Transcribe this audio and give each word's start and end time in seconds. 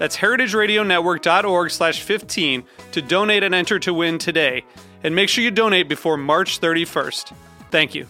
That's 0.00 0.16
heritageradionetwork.org 0.16 1.70
slash 1.70 2.00
15 2.00 2.64
to 2.92 3.02
donate 3.02 3.42
and 3.42 3.54
enter 3.54 3.78
to 3.80 3.92
win 3.92 4.16
today. 4.16 4.64
And 5.04 5.14
make 5.14 5.28
sure 5.28 5.44
you 5.44 5.50
donate 5.50 5.90
before 5.90 6.16
March 6.16 6.58
31st. 6.58 7.34
Thank 7.70 7.94
you. 7.94 8.06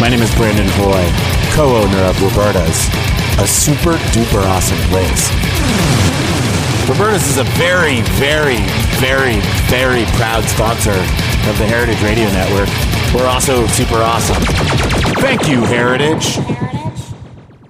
My 0.00 0.08
name 0.08 0.20
is 0.20 0.34
Brandon 0.34 0.66
Hoy, 0.70 1.08
co-owner 1.54 2.02
of 2.02 2.20
Roberta's, 2.22 2.88
a 3.38 3.46
super 3.46 3.92
duper 4.10 4.44
awesome 4.46 4.78
place. 4.88 5.30
Roberta's 6.88 7.28
is 7.28 7.38
a 7.38 7.44
very, 7.54 8.00
very, 8.18 8.58
very, 8.98 9.38
very 9.68 10.04
proud 10.16 10.42
sponsor 10.44 11.27
of 11.48 11.56
the 11.56 11.66
Heritage 11.66 12.02
Radio 12.02 12.26
Network. 12.26 12.68
We're 13.14 13.26
also 13.26 13.66
super 13.68 13.96
awesome. 13.96 14.36
Thank 15.22 15.48
you, 15.48 15.64
Heritage. 15.64 16.34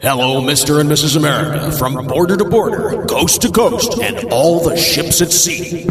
Hello, 0.01 0.41
Mr. 0.41 0.81
and 0.81 0.91
Mrs. 0.91 1.17
America, 1.17 1.71
from 1.73 2.07
border 2.07 2.37
to 2.37 2.45
border, 2.45 3.05
coast 3.07 3.43
to 3.43 3.51
coast, 3.51 4.01
and 4.01 4.33
all 4.33 4.61
the 4.61 4.77
ships 4.77 5.21
at 5.21 5.31
sea. 5.31 5.87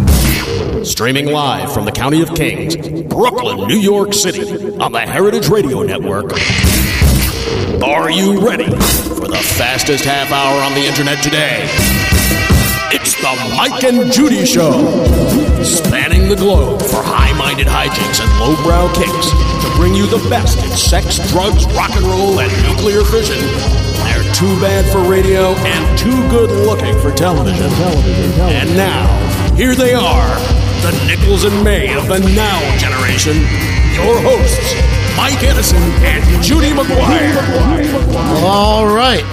Streaming 0.84 1.28
live 1.28 1.74
from 1.74 1.86
the 1.86 1.92
County 1.92 2.22
of 2.22 2.34
Kings, 2.36 2.76
Brooklyn, 3.04 3.68
New 3.68 3.80
York 3.80 4.14
City, 4.14 4.78
on 4.80 4.92
the 4.92 5.00
Heritage 5.00 5.48
Radio 5.48 5.82
Network. 5.84 6.34
Are 7.84 8.10
you 8.10 8.46
ready 8.46 8.66
for 8.66 9.28
the 9.28 9.42
fastest 9.58 10.04
half 10.04 10.32
hour 10.32 10.62
on 10.64 10.74
the 10.74 10.86
internet 10.86 11.24
today? 11.24 11.68
It's 12.90 13.16
the 13.16 13.56
Mike 13.58 13.84
and 13.84 14.12
Judy 14.12 14.46
Show, 14.46 14.72
spanning 15.68 16.30
the 16.30 16.36
globe 16.36 16.82
for 16.82 17.04
high 17.04 17.36
minded 17.38 17.68
hijinks 17.68 18.24
and 18.24 18.32
lowbrow 18.40 18.88
kicks 18.96 19.30
to 19.62 19.68
bring 19.76 19.94
you 19.94 20.08
the 20.08 20.24
best 20.30 20.64
in 20.64 20.72
sex, 20.72 21.20
drugs, 21.30 21.68
rock 21.76 21.92
and 21.96 22.06
roll, 22.08 22.40
and 22.40 22.52
nuclear 22.64 23.04
fission. 23.04 23.38
They're 24.08 24.24
too 24.34 24.50
bad 24.64 24.88
for 24.92 25.04
radio 25.04 25.52
and 25.68 25.84
too 26.00 26.16
good 26.32 26.50
looking 26.66 26.96
for 27.00 27.12
television. 27.12 27.68
And 28.48 28.72
now, 28.80 29.06
here 29.56 29.76
they 29.76 29.94
are, 29.94 30.32
the 30.82 30.96
Nichols 31.06 31.44
and 31.44 31.64
May 31.64 31.94
of 31.94 32.08
the 32.08 32.20
now 32.34 32.60
generation, 32.80 33.36
your 33.94 34.16
hosts, 34.24 34.74
Mike 35.20 35.44
Edison 35.44 35.84
and 36.08 36.24
Judy 36.44 36.72
McGuire. 36.72 37.36
All 38.42 38.88
right, 38.88 39.26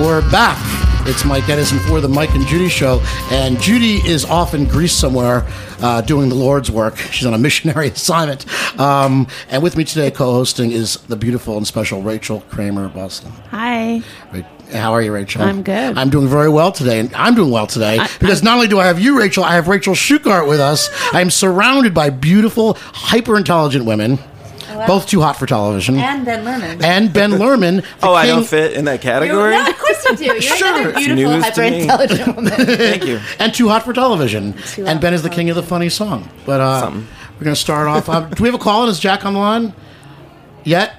we're 0.00 0.24
back. 0.30 0.65
It's 1.08 1.24
Mike 1.24 1.48
Edison 1.48 1.78
for 1.78 2.00
the 2.00 2.08
Mike 2.08 2.34
and 2.34 2.44
Judy 2.46 2.68
Show, 2.68 3.00
and 3.30 3.60
Judy 3.60 3.96
is 4.08 4.24
off 4.24 4.54
in 4.54 4.64
Greece 4.66 4.92
somewhere 4.92 5.46
uh, 5.80 6.00
doing 6.00 6.28
the 6.28 6.34
Lord's 6.34 6.68
work. 6.70 6.96
She's 6.96 7.24
on 7.26 7.32
a 7.32 7.38
missionary 7.46 7.88
assignment. 7.88 8.44
Um, 8.80 9.28
and 9.48 9.62
with 9.62 9.76
me 9.76 9.84
today, 9.84 10.10
co-hosting, 10.10 10.72
is 10.72 10.96
the 11.02 11.14
beautiful 11.16 11.56
and 11.56 11.66
special 11.66 12.02
Rachel 12.02 12.40
Kramer 12.50 12.88
Bussel. 12.88 13.30
Hi. 13.50 14.02
How 14.72 14.92
are 14.92 15.00
you, 15.00 15.12
Rachel? 15.12 15.42
I'm 15.42 15.62
good. 15.62 15.96
I'm 15.96 16.10
doing 16.10 16.26
very 16.26 16.48
well 16.48 16.72
today, 16.72 16.98
and 16.98 17.14
I'm 17.14 17.36
doing 17.36 17.52
well 17.52 17.68
today 17.68 17.98
because 18.18 18.42
not 18.42 18.54
only 18.56 18.66
do 18.66 18.80
I 18.80 18.86
have 18.86 19.00
you, 19.00 19.16
Rachel, 19.18 19.44
I 19.44 19.54
have 19.54 19.68
Rachel 19.68 19.94
Shukert 19.94 20.48
with 20.48 20.58
us. 20.58 20.88
I'm 21.12 21.30
surrounded 21.30 21.94
by 21.94 22.10
beautiful, 22.10 22.74
hyper 22.80 23.36
intelligent 23.38 23.84
women. 23.84 24.18
Both 24.86 25.06
too 25.06 25.22
hot 25.22 25.36
for 25.38 25.46
television. 25.46 25.96
And 25.96 26.26
Ben 26.26 26.44
Lerman. 26.44 26.82
And 26.82 27.10
Ben 27.10 27.30
Lerman. 27.30 27.80
the 28.00 28.06
Oh, 28.08 28.12
I 28.12 28.26
don't 28.26 28.44
fit 28.46 28.72
in 28.74 28.84
that 28.84 29.02
You- 29.02 29.10
category. 29.10 29.54
No, 30.04 30.12
of 30.12 30.18
course 30.18 30.20
you 30.20 30.26
do. 30.28 30.32
You're 30.46 30.56
Sure. 30.56 30.68
another 30.68 30.88
It's 30.90 30.98
beautiful, 30.98 31.32
news 31.32 31.44
to 31.44 31.50
hyper 31.50 31.60
me. 31.70 31.80
intelligent 31.82 32.36
woman. 32.36 32.52
Thank 32.56 33.04
you. 33.06 33.20
and 33.38 33.54
too 33.54 33.68
hot 33.68 33.84
for 33.84 33.92
television. 33.92 34.52
Too 34.54 34.86
and 34.86 35.00
Ben 35.00 35.14
is 35.14 35.22
the 35.22 35.30
king 35.30 35.50
of 35.50 35.56
the 35.56 35.62
funny 35.62 35.88
song. 35.88 36.28
But 36.44 36.60
uh, 36.60 36.80
Something. 36.80 37.06
we're 37.38 37.44
going 37.44 37.54
to 37.54 37.60
start 37.60 37.88
off. 37.88 38.08
Uh, 38.08 38.20
do 38.28 38.42
we 38.42 38.48
have 38.48 38.54
a 38.60 38.62
call 38.62 38.84
in? 38.84 38.90
Is 38.90 38.98
Jack 39.00 39.24
on 39.24 39.32
the 39.34 39.38
line? 39.40 39.72
Yet? 40.64 40.94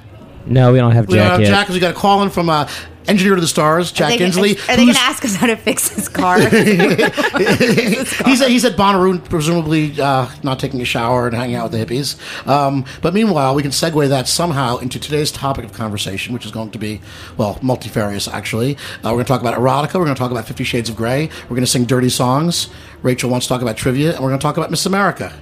No, 0.46 0.72
we 0.72 0.78
don't 0.80 0.92
have 0.94 1.08
We 1.08 1.16
don't 1.16 1.24
Jack 1.26 1.32
have 1.32 1.42
yet. 1.42 1.48
Jack 1.50 1.66
because 1.66 1.74
we 1.76 1.80
got 1.82 1.92
a 1.92 1.98
call 1.98 2.24
in 2.24 2.30
from 2.30 2.50
uh, 2.50 2.70
Engineer 3.08 3.36
to 3.36 3.42
the 3.42 3.48
Stars, 3.48 3.92
Jack 3.92 4.14
Are 4.14 4.18
they, 4.18 4.26
Inslee. 4.26 4.70
are 4.70 4.76
they 4.76 4.84
going 4.84 4.94
to 4.94 5.00
ask 5.00 5.24
us 5.24 5.36
how 5.36 5.48
to 5.48 5.56
fix 5.56 5.90
his 5.90 6.10
car? 6.10 6.40
he's, 6.50 8.42
at, 8.42 8.50
he's 8.50 8.66
at 8.66 8.76
Bonnaroo, 8.76 9.24
presumably 9.30 10.00
uh, 10.00 10.30
not 10.44 10.60
taking 10.60 10.82
a 10.82 10.86
shower 10.86 11.28
and 11.28 11.36
hanging 11.36 11.56
out 11.56 11.72
with 11.72 11.88
the 11.88 11.96
hippies. 11.96 12.48
Um, 12.48 12.86
but 13.02 13.14
meanwhile, 13.14 13.56
we 13.56 13.62
can 13.62 13.72
segue 13.72 14.10
that 14.10 14.28
somehow 14.28 14.78
into 14.78 15.00
today's 15.00 15.32
topic 15.32 15.66
of 15.66 15.74
conversation, 15.74 16.34
which 16.34 16.46
is 16.46 16.52
going 16.52 16.72
to 16.72 16.80
be, 16.80 17.02
well, 17.38 17.58
multifarious, 17.62 18.28
actually. 18.28 18.76
Uh, 18.76 18.78
we're 19.06 19.12
going 19.12 19.26
to 19.26 19.30
talk 19.30 19.42
about 19.42 19.56
erotica. 19.56 19.96
We're 19.96 20.06
going 20.06 20.16
to 20.16 20.20
talk 20.20 20.32
about 20.32 20.46
Fifty 20.46 20.64
Shades 20.64 20.90
of 20.90 20.96
Grey. 20.96 21.30
We're 21.44 21.50
going 21.56 21.62
to 21.62 21.68
sing 21.68 21.86
dirty 21.86 22.10
songs. 22.10 22.70
Rachel 23.04 23.30
wants 23.30 23.46
to 23.48 23.54
talk 23.54 23.62
about 23.62 23.78
trivia. 23.78 24.12
And 24.14 24.20
we're 24.22 24.30
going 24.30 24.40
to 24.40 24.44
talk 24.44 24.58
about 24.58 24.70
Miss 24.72 24.86
America. 24.86 25.34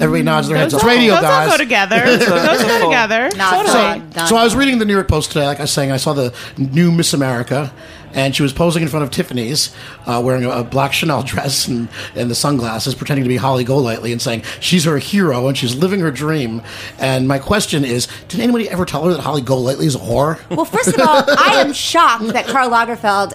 Everybody 0.00 0.22
nods 0.22 0.48
their 0.48 0.56
heads. 0.56 0.72
Those 0.72 0.80
It's 0.82 0.84
all- 0.90 0.96
radio, 0.96 1.14
those 1.14 1.22
guys. 1.22 1.50
all 1.50 1.58
go 1.58 1.62
together. 1.62 2.04
those 2.16 2.62
go 2.62 2.84
together. 2.84 3.28
Not 3.36 3.66
So, 3.66 3.72
fine. 3.72 4.10
Not 4.16 4.28
so 4.28 4.36
I 4.36 4.44
was 4.44 4.56
reading 4.56 4.78
the 4.78 4.84
New 4.84 4.94
York 4.94 5.08
Post 5.08 5.32
today, 5.32 5.46
like 5.46 5.58
I 5.58 5.62
was 5.62 5.72
saying, 5.72 5.92
I 5.92 5.98
saw 5.98 6.12
the 6.14 6.34
new 6.56 6.90
Miss 6.90 7.12
America, 7.12 7.72
and 8.12 8.34
she 8.34 8.42
was 8.42 8.52
posing 8.52 8.82
in 8.82 8.88
front 8.88 9.04
of 9.04 9.10
Tiffany's, 9.10 9.74
uh, 10.06 10.20
wearing 10.24 10.44
a, 10.44 10.50
a 10.50 10.64
black 10.64 10.92
Chanel 10.92 11.22
dress 11.32 11.68
and, 11.68 11.88
and 12.16 12.30
the 12.30 12.34
sunglasses, 12.34 12.94
pretending 12.94 13.24
to 13.24 13.28
be 13.28 13.36
Holly 13.36 13.62
Golightly, 13.62 14.10
and 14.12 14.20
saying 14.22 14.42
she's 14.58 14.84
her 14.84 14.98
hero 14.98 15.46
and 15.48 15.56
she's 15.56 15.76
living 15.76 16.00
her 16.00 16.10
dream. 16.10 16.62
And 16.98 17.28
my 17.28 17.38
question 17.38 17.84
is, 17.84 18.08
did 18.28 18.40
anybody 18.40 18.68
ever 18.70 18.84
tell 18.86 19.04
her 19.04 19.12
that 19.12 19.20
Holly 19.20 19.42
Golightly 19.42 19.86
is 19.86 19.94
a 19.94 19.98
whore? 19.98 20.40
Well, 20.50 20.64
first 20.64 20.88
of 20.88 21.00
all, 21.00 21.24
I 21.28 21.60
am 21.60 21.72
shocked 21.72 22.28
that 22.28 22.46
Karl 22.46 22.70
Lagerfeld 22.70 23.34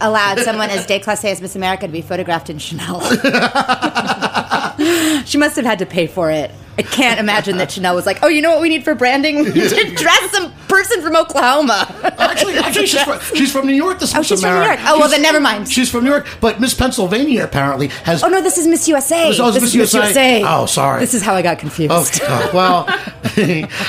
allowed 0.00 0.38
someone 0.40 0.68
as 0.70 0.86
déclassé 0.86 1.26
as 1.30 1.40
Miss 1.40 1.56
America 1.56 1.86
to 1.86 1.92
be 1.92 2.02
photographed 2.02 2.50
in 2.50 2.58
Chanel. 2.58 3.00
she 5.26 5.38
must 5.38 5.56
have 5.56 5.64
had 5.64 5.78
to 5.80 5.86
pay 5.86 6.06
for 6.06 6.30
it. 6.30 6.50
I 6.78 6.82
can't 6.82 7.18
imagine 7.18 7.56
that 7.56 7.70
Chanel 7.70 7.94
was 7.94 8.04
like, 8.04 8.18
"Oh, 8.22 8.28
you 8.28 8.42
know 8.42 8.50
what 8.50 8.60
we 8.60 8.68
need 8.68 8.84
for 8.84 8.94
branding? 8.94 9.36
We 9.44 9.44
need 9.44 9.70
to 9.70 9.94
dress 9.96 10.30
some 10.30 10.52
person 10.68 11.00
from 11.00 11.16
Oklahoma." 11.16 11.86
Actually, 12.18 12.58
actually, 12.58 12.86
she's 12.86 13.02
from, 13.02 13.18
she's 13.34 13.50
from 13.50 13.66
New 13.66 13.72
York. 13.72 13.98
This 13.98 14.14
Oh, 14.14 14.18
Miss 14.18 14.26
she's 14.28 14.42
from 14.42 14.50
New 14.60 14.66
York. 14.66 14.78
Oh, 14.80 14.98
well, 14.98 15.08
She's- 15.08 15.10
then 15.12 15.22
never 15.22 15.40
mind. 15.40 15.70
She's 15.70 15.90
from 15.90 16.04
New 16.04 16.10
York, 16.10 16.26
but 16.42 16.60
Miss 16.60 16.74
Pennsylvania 16.74 17.44
apparently 17.44 17.86
has. 18.04 18.22
Oh 18.22 18.28
no, 18.28 18.42
this 18.42 18.58
is 18.58 18.66
Miss 18.66 18.86
USA. 18.88 19.24
Oh, 19.26 19.30
it's 19.30 19.38
this 19.54 19.74
Miss 19.74 19.74
is 19.88 19.94
USA. 19.94 20.42
Oh, 20.44 20.66
sorry. 20.66 21.00
This 21.00 21.14
is 21.14 21.22
how 21.22 21.34
I 21.34 21.40
got 21.40 21.58
confused. 21.58 21.92
Oh, 21.94 22.06
God. 22.20 22.52
well, 22.52 22.84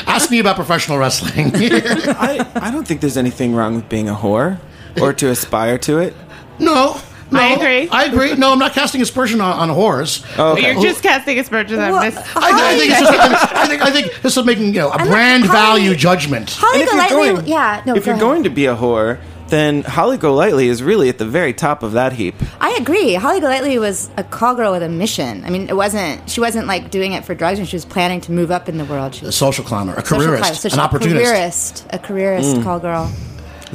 ask 0.08 0.32
me 0.32 0.40
about 0.40 0.56
professional 0.56 0.98
wrestling. 0.98 1.52
I, 1.56 2.50
I 2.56 2.72
don't 2.72 2.88
think 2.88 3.02
there's 3.02 3.18
anything 3.18 3.54
wrong 3.54 3.76
with 3.76 3.90
being 3.90 4.08
a 4.08 4.16
whore 4.16 4.60
or 5.02 5.12
to 5.12 5.30
aspire 5.30 5.78
to 5.80 5.98
it. 6.00 6.14
No. 6.58 7.00
No, 7.32 7.40
I 7.40 7.48
agree. 7.54 7.90
I 7.90 8.06
agree. 8.06 8.36
No, 8.36 8.54
I'm 8.54 8.60
not 8.60 8.74
casting 8.74 9.02
aspersion 9.02 9.42
on, 9.42 9.70
on 9.70 9.76
whores. 9.76 10.26
Oh, 10.38 10.54
okay. 10.54 10.74
You're 10.74 10.82
just 10.82 11.04
casting 11.04 11.38
aspersions 11.40 11.80
on 11.80 11.92
Well, 11.92 12.04
Miss. 12.06 12.16
I, 12.18 12.24
I 12.36 12.78
think 12.78 12.92
it's 12.92 13.00
just, 13.00 13.54
I 13.54 13.68
think 13.68 13.82
I 13.82 13.92
think 13.92 14.22
this 14.22 14.38
is 14.38 14.46
making 14.46 14.68
you 14.68 14.72
know 14.80 14.90
a 14.90 14.92
I'm 14.94 15.00
not- 15.00 15.08
brand 15.10 15.44
Holly- 15.46 15.58
value 15.82 15.96
judgment. 15.96 16.52
Holly 16.52 16.82
if 16.82 16.86
you're 16.86 16.94
Golightly, 17.10 17.34
going, 17.36 17.48
yeah, 17.48 17.84
no. 17.86 17.96
if 17.96 18.06
go 18.06 18.12
you're 18.12 18.14
ahead. 18.16 18.22
going 18.22 18.44
to 18.44 18.50
be 18.50 18.66
a 18.68 18.76
whore, 18.76 19.20
then 19.50 19.84
Holly 19.84 20.18
Golightly 20.18 20.68
is 20.68 20.82
really 20.84 21.08
at 21.10 21.18
the 21.18 21.26
very 21.26 21.54
top 21.54 21.84
of 21.84 21.94
that 21.94 22.14
heap. 22.14 22.36
I 22.60 22.72
agree. 22.80 23.14
Holly 23.14 23.40
Golightly 23.40 23.78
was 23.80 24.10
a 24.18 24.24
call 24.24 24.56
girl 24.56 24.72
with 24.72 24.84
a 24.84 24.90
mission. 24.90 25.44
I 25.46 25.50
mean, 25.50 25.70
it 25.70 25.76
wasn't. 25.76 26.30
She 26.30 26.40
wasn't 26.40 26.68
like 26.68 26.92
doing 26.92 27.14
it 27.14 27.26
for 27.26 27.34
drugs, 27.36 27.60
and 27.60 27.68
she 27.68 27.76
was 27.76 27.86
planning 27.86 28.22
to 28.22 28.32
move 28.32 28.52
up 28.52 28.68
in 28.70 28.78
the 28.78 28.86
world. 28.86 29.16
She 29.16 29.26
was 29.26 29.36
A 29.36 29.38
social 29.38 29.64
climber, 29.66 29.94
a 29.94 30.06
social 30.06 30.18
careerist, 30.20 30.42
climber. 30.44 30.56
So 30.56 30.70
she's 30.70 30.74
an 30.74 30.80
a 30.80 30.84
opportunist. 30.84 31.26
careerist, 31.26 31.86
a 31.92 32.00
careerist 32.00 32.56
mm. 32.58 32.64
call 32.64 32.80
girl. 32.80 33.12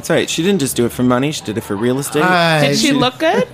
That's 0.03 0.09
right. 0.09 0.29
She 0.29 0.43
didn't 0.43 0.59
just 0.59 0.75
do 0.75 0.85
it 0.85 0.91
for 0.91 1.01
money. 1.03 1.31
She 1.31 1.45
did 1.45 1.57
it 1.57 1.61
for 1.61 1.77
real 1.77 1.97
estate. 1.97 2.23
Aye, 2.25 2.67
Did 2.67 2.77
she 2.77 2.91
look 2.91 3.19
good? 3.19 3.47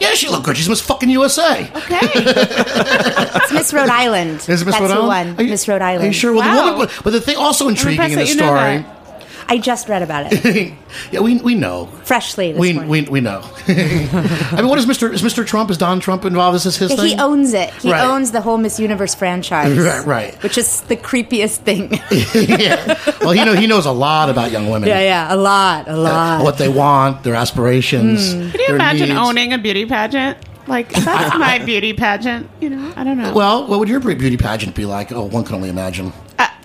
Yeah, 0.00 0.14
she 0.14 0.28
looked 0.30 0.46
good. 0.46 0.56
She's 0.56 0.66
Miss 0.66 0.80
fucking 0.80 1.10
USA. 1.10 1.70
Okay. 1.76 2.00
It's 3.36 3.52
Miss 3.52 3.74
Rhode 3.74 3.90
Island. 3.90 4.36
Is 4.48 4.62
it 4.62 4.64
Miss 4.64 4.64
That's 4.64 4.80
Rhode 4.80 4.90
who 4.90 4.94
Island? 5.10 5.30
won. 5.36 5.38
Are 5.38 5.42
you- 5.42 5.50
Miss 5.50 5.68
Rhode 5.68 5.82
Island. 5.82 6.04
Are 6.04 6.06
you 6.06 6.12
sure? 6.14 6.32
Well, 6.32 6.40
Wow. 6.42 6.70
the 6.70 6.78
woman, 6.78 6.94
but 7.04 7.10
the 7.10 7.20
thing 7.20 7.36
also 7.36 7.68
intriguing 7.68 8.02
in 8.02 8.10
the 8.18 8.20
impressed 8.22 8.38
that 8.38 8.44
you 8.44 8.50
know 8.50 8.82
story. 8.82 9.03
I 9.48 9.58
just 9.58 9.88
read 9.88 10.02
about 10.02 10.32
it 10.32 10.72
yeah, 11.12 11.20
we 11.20 11.38
we 11.38 11.54
know. 11.54 11.86
freshly 12.04 12.52
this 12.52 12.60
We, 12.60 12.72
morning. 12.72 12.90
we 12.90 13.02
we 13.02 13.20
know. 13.20 13.42
I 13.68 14.56
mean, 14.56 14.68
what 14.68 14.78
is 14.78 14.86
Mr. 14.86 15.12
Is 15.12 15.22
Mr. 15.22 15.46
Trump? 15.46 15.70
Is 15.70 15.78
Donald 15.78 16.02
Trump 16.02 16.24
involved? 16.24 16.56
Is 16.56 16.64
this 16.64 16.76
his 16.76 16.90
he 16.92 16.96
thing? 16.96 17.20
owns 17.20 17.52
it. 17.54 17.70
He 17.74 17.90
Right. 17.92 18.04
owns 18.04 18.30
the 18.32 18.40
whole 18.40 18.58
Miss 18.58 18.78
Universe 18.80 19.14
franchise. 19.14 19.76
Right, 19.84 20.06
right. 20.06 20.42
Which 20.42 20.56
is 20.58 20.80
the 20.82 20.96
creepiest 20.96 21.58
thing. 21.58 21.92
yeah. 22.34 22.98
Well, 23.20 23.32
he 23.32 23.44
know 23.44 23.54
he 23.54 23.66
knows 23.66 23.86
a 23.86 23.92
lot 23.92 24.30
about 24.30 24.50
young 24.50 24.68
women. 24.70 24.88
yeah, 24.88 25.00
yeah, 25.00 25.34
a 25.34 25.36
lot, 25.36 25.88
a 25.88 25.96
lot. 25.96 26.42
What 26.42 26.58
they 26.58 26.68
want, 26.68 27.22
their 27.24 27.34
aspirations. 27.34 28.32
Hmm. 28.32 28.50
Can 28.50 28.60
you 28.60 28.66
their 28.68 28.76
imagine 28.76 29.08
needs. 29.08 29.20
owning 29.20 29.52
a 29.52 29.58
beauty 29.58 29.86
pageant? 29.86 30.38
Like 30.66 30.88
that's 30.92 31.36
my 31.38 31.58
beauty 31.58 31.92
pageant. 31.92 32.48
You 32.60 32.70
know, 32.70 32.92
I 32.96 33.04
don't 33.04 33.18
know. 33.18 33.34
Well, 33.34 33.66
what 33.66 33.78
would 33.80 33.88
your 33.88 34.00
beauty 34.00 34.36
pageant 34.38 34.74
be 34.74 34.86
like? 34.86 35.12
Oh, 35.12 35.24
one 35.24 35.44
can 35.44 35.56
only 35.56 35.68
imagine. 35.68 36.12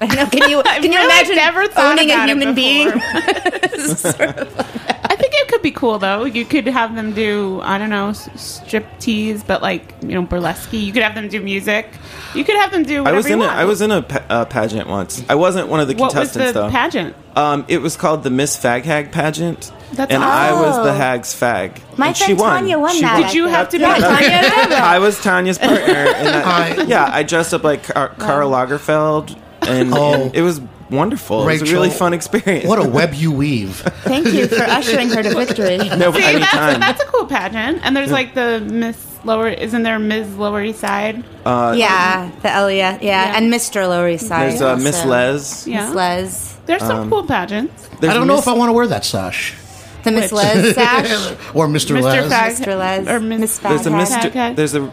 I 0.02 0.16
know. 0.16 0.26
Can 0.28 0.50
you 0.50 0.62
can 0.64 0.84
you 0.84 0.90
really 0.92 1.06
imagine 1.06 1.36
never 1.36 1.62
owning 1.78 2.10
a 2.10 2.14
about 2.14 2.30
it 2.30 2.38
human 2.38 2.56
being? 2.56 2.90
before. 2.92 4.66
I 5.02 5.16
think 5.16 5.34
it 5.36 5.48
could 5.50 5.62
be 5.62 5.72
cool 5.72 6.00
though. 6.00 6.24
You 6.26 6.46
could 6.46 6.66
have 6.68 6.96
them 6.96 7.14
do 7.14 7.60
I 7.64 7.78
don't 7.78 7.90
know 7.90 8.10
s- 8.10 8.30
strip 8.40 8.86
tease, 9.00 9.44
but 9.44 9.62
like 9.62 9.94
you 10.02 10.10
know 10.10 10.22
burlesque. 10.22 10.72
You 10.72 10.94
could 10.94 11.04
have 11.04 11.16
them 11.16 11.28
do 11.28 11.42
music. 11.42 11.90
You 12.36 12.44
could 12.46 12.56
have 12.58 12.72
them 12.72 12.84
do. 12.84 13.04
I 13.06 13.12
was 13.12 13.26
in 13.26 13.34
a, 13.34 13.38
want. 13.40 13.52
I 13.58 13.66
was 13.66 13.82
in 13.82 13.92
a 13.92 14.02
pa- 14.04 14.26
uh, 14.30 14.46
pageant 14.46 14.88
once. 14.88 15.24
I 15.28 15.36
wasn't 15.36 15.68
one 15.68 15.80
of 15.80 15.88
the 15.88 15.96
What 15.96 16.14
was 16.14 16.14
contestants 16.14 16.54
the 16.54 16.62
though. 16.62 16.70
pageant? 16.70 17.16
Um, 17.36 17.66
it 17.68 17.80
was 17.80 17.98
called 17.98 18.24
the 18.24 18.30
Miss 18.30 18.56
Fag 18.58 18.84
Hag 18.84 19.12
pageant, 19.12 19.72
That's 19.94 20.12
and 20.14 20.24
I 20.24 20.54
was 20.54 20.76
the 20.86 20.94
hag's 20.94 21.34
fag. 21.34 21.80
My 21.98 22.08
and 22.08 22.18
she 22.18 22.26
friend 22.26 22.40
won. 22.40 22.50
Tanya 22.62 22.80
won 22.80 22.94
She 22.96 23.02
that. 23.02 23.22
Did 23.24 23.34
you 23.34 23.48
have 23.48 23.70
to 23.70 23.78
be- 23.78 23.82
Yeah, 23.82 23.98
Tanya. 23.98 24.76
I 24.76 25.00
was 25.00 25.22
Tanya's 25.22 25.58
partner. 25.58 25.78
And 25.94 26.28
I- 26.30 26.70
I, 26.76 26.84
yeah, 26.84 27.10
I 27.12 27.24
dressed 27.24 27.54
up 27.54 27.64
like 27.64 27.84
Car- 27.84 28.10
Karl 28.18 28.52
Lagerfeld, 28.52 29.38
and, 29.62 29.94
Oh. 29.94 30.14
and 30.14 30.36
it 30.36 30.42
was 30.42 30.62
wonderful. 30.90 31.48
it 31.48 31.62
was 31.62 31.70
a 31.70 31.74
really 31.74 31.90
fun 31.90 32.14
experience. 32.14 32.66
What 32.68 32.80
a 32.80 32.88
web 33.00 33.14
you 33.14 33.32
weave. 33.32 33.76
Thank 34.04 34.28
you 34.34 34.48
for 34.48 34.64
ushering 34.64 35.10
her 35.10 35.22
to 35.24 35.36
victory. 35.36 35.78
no, 35.98 36.12
See, 36.12 36.20
that's, 36.22 36.26
anytime. 36.36 36.80
that's 36.80 37.02
a 37.02 37.06
cool 37.08 37.26
pageant. 37.26 37.80
And 37.84 37.96
there's 37.96 38.12
like 38.12 38.34
the 38.34 38.60
Miss 38.60 38.98
Lower. 39.26 39.50
Isn't 39.50 39.84
there 39.84 40.00
Ms. 40.00 40.36
Lower 40.38 40.64
East 40.64 40.80
Side? 40.80 41.24
yeah, 41.46 42.32
the 42.42 42.50
Elliot. 42.52 43.02
Yeah, 43.04 43.32
Yeah. 43.32 43.38
and 43.38 43.52
Mr. 43.54 43.88
Lower 43.88 44.10
East 44.10 44.28
Side. 44.28 44.52
There's 44.52 44.62
uh, 44.62 44.76
Miss 44.78 44.96
also. 44.98 45.10
Les. 45.10 45.68
Yeah. 45.68 45.86
Miss 45.88 45.96
Les. 45.96 46.58
There's 46.66 46.82
some 46.82 47.00
Um, 47.02 47.10
cool 47.10 47.24
pageants. 47.26 47.90
I 48.02 48.14
don't 48.14 48.28
know 48.28 48.36
Miss- 48.36 48.44
if 48.44 48.48
I 48.48 48.54
want 48.54 48.70
to 48.70 48.74
wear 48.74 48.88
that 48.88 49.04
sash. 49.06 49.56
The 50.04 50.12
Miss 50.12 50.32
Les 50.32 50.74
sash. 50.74 51.32
or 51.54 51.68
Mr. 51.68 51.98
Mr. 51.98 52.02
Les. 52.02 52.30
Fag- 52.32 52.66
Mr. 52.66 52.78
Les. 52.80 53.08
Or 53.10 53.20
Miss- 53.20 53.40
Miss 53.42 53.58
There's 53.60 53.86
a 53.86 53.92
Mister. 53.92 54.16
Hag. 54.20 54.32
Hag. 54.34 54.56
There's 54.56 54.74
a. 54.76 54.90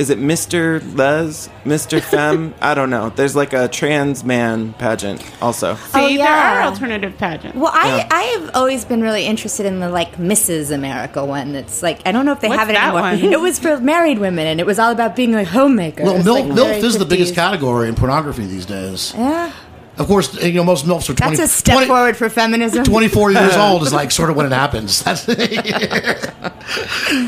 Is 0.00 0.08
it 0.08 0.18
Mr. 0.18 0.80
Les? 0.96 1.50
Mr. 1.66 2.00
Femme? 2.12 2.54
I 2.58 2.72
don't 2.74 2.88
know. 2.88 3.10
There's 3.10 3.36
like 3.36 3.52
a 3.52 3.68
trans 3.68 4.24
man 4.24 4.72
pageant 4.72 5.22
also. 5.42 5.72
Oh, 5.72 5.76
See, 5.92 6.14
Oh, 6.18 6.22
there 6.24 6.26
are 6.26 6.62
alternative 6.62 7.18
pageants. 7.18 7.58
Well, 7.58 7.70
I 7.74 7.98
Yeah. 7.98 8.08
I 8.10 8.22
have 8.22 8.50
always 8.54 8.86
been 8.86 9.02
really 9.02 9.26
interested 9.26 9.66
in 9.66 9.78
the 9.80 9.90
like 9.90 10.16
Mrs. 10.16 10.70
America 10.72 11.22
one. 11.22 11.52
That's 11.52 11.82
like 11.82 12.00
I 12.06 12.12
don't 12.12 12.24
know 12.24 12.32
if 12.32 12.40
they 12.40 12.48
What's 12.48 12.60
have 12.60 12.70
it 12.70 12.72
that 12.72 12.94
anymore. 12.94 13.02
one? 13.02 13.32
It 13.40 13.40
was 13.40 13.58
for 13.58 13.78
married 13.78 14.18
women, 14.18 14.46
and 14.46 14.58
it 14.58 14.64
was 14.64 14.78
all 14.78 14.90
about 14.90 15.14
being 15.16 15.32
like 15.32 15.48
homemaker. 15.48 16.02
Well, 16.04 16.14
like, 16.14 16.44
MILF, 16.46 16.54
very 16.54 16.80
MILF 16.80 16.84
is 16.84 16.98
the 16.98 17.04
biggest 17.04 17.34
category 17.34 17.86
in 17.88 17.94
pornography 17.94 18.46
these 18.46 18.64
days. 18.64 19.12
Yeah, 19.14 19.52
Of 19.98 20.06
course, 20.06 20.32
you 20.42 20.54
know, 20.54 20.64
most 20.64 20.86
MILFs 20.86 21.10
are 21.10 21.14
20, 21.14 21.36
that's 21.36 21.52
a 21.52 21.54
step 21.54 21.74
20 21.74 21.86
forward 21.88 22.16
for 22.16 22.30
feminism. 22.30 22.84
24 22.84 23.32
years 23.38 23.54
old 23.56 23.82
is 23.82 23.92
like 23.92 24.10
sort 24.12 24.30
of 24.30 24.36
when 24.36 24.46
it 24.46 24.52
happens. 24.52 25.02
That's, 25.04 25.28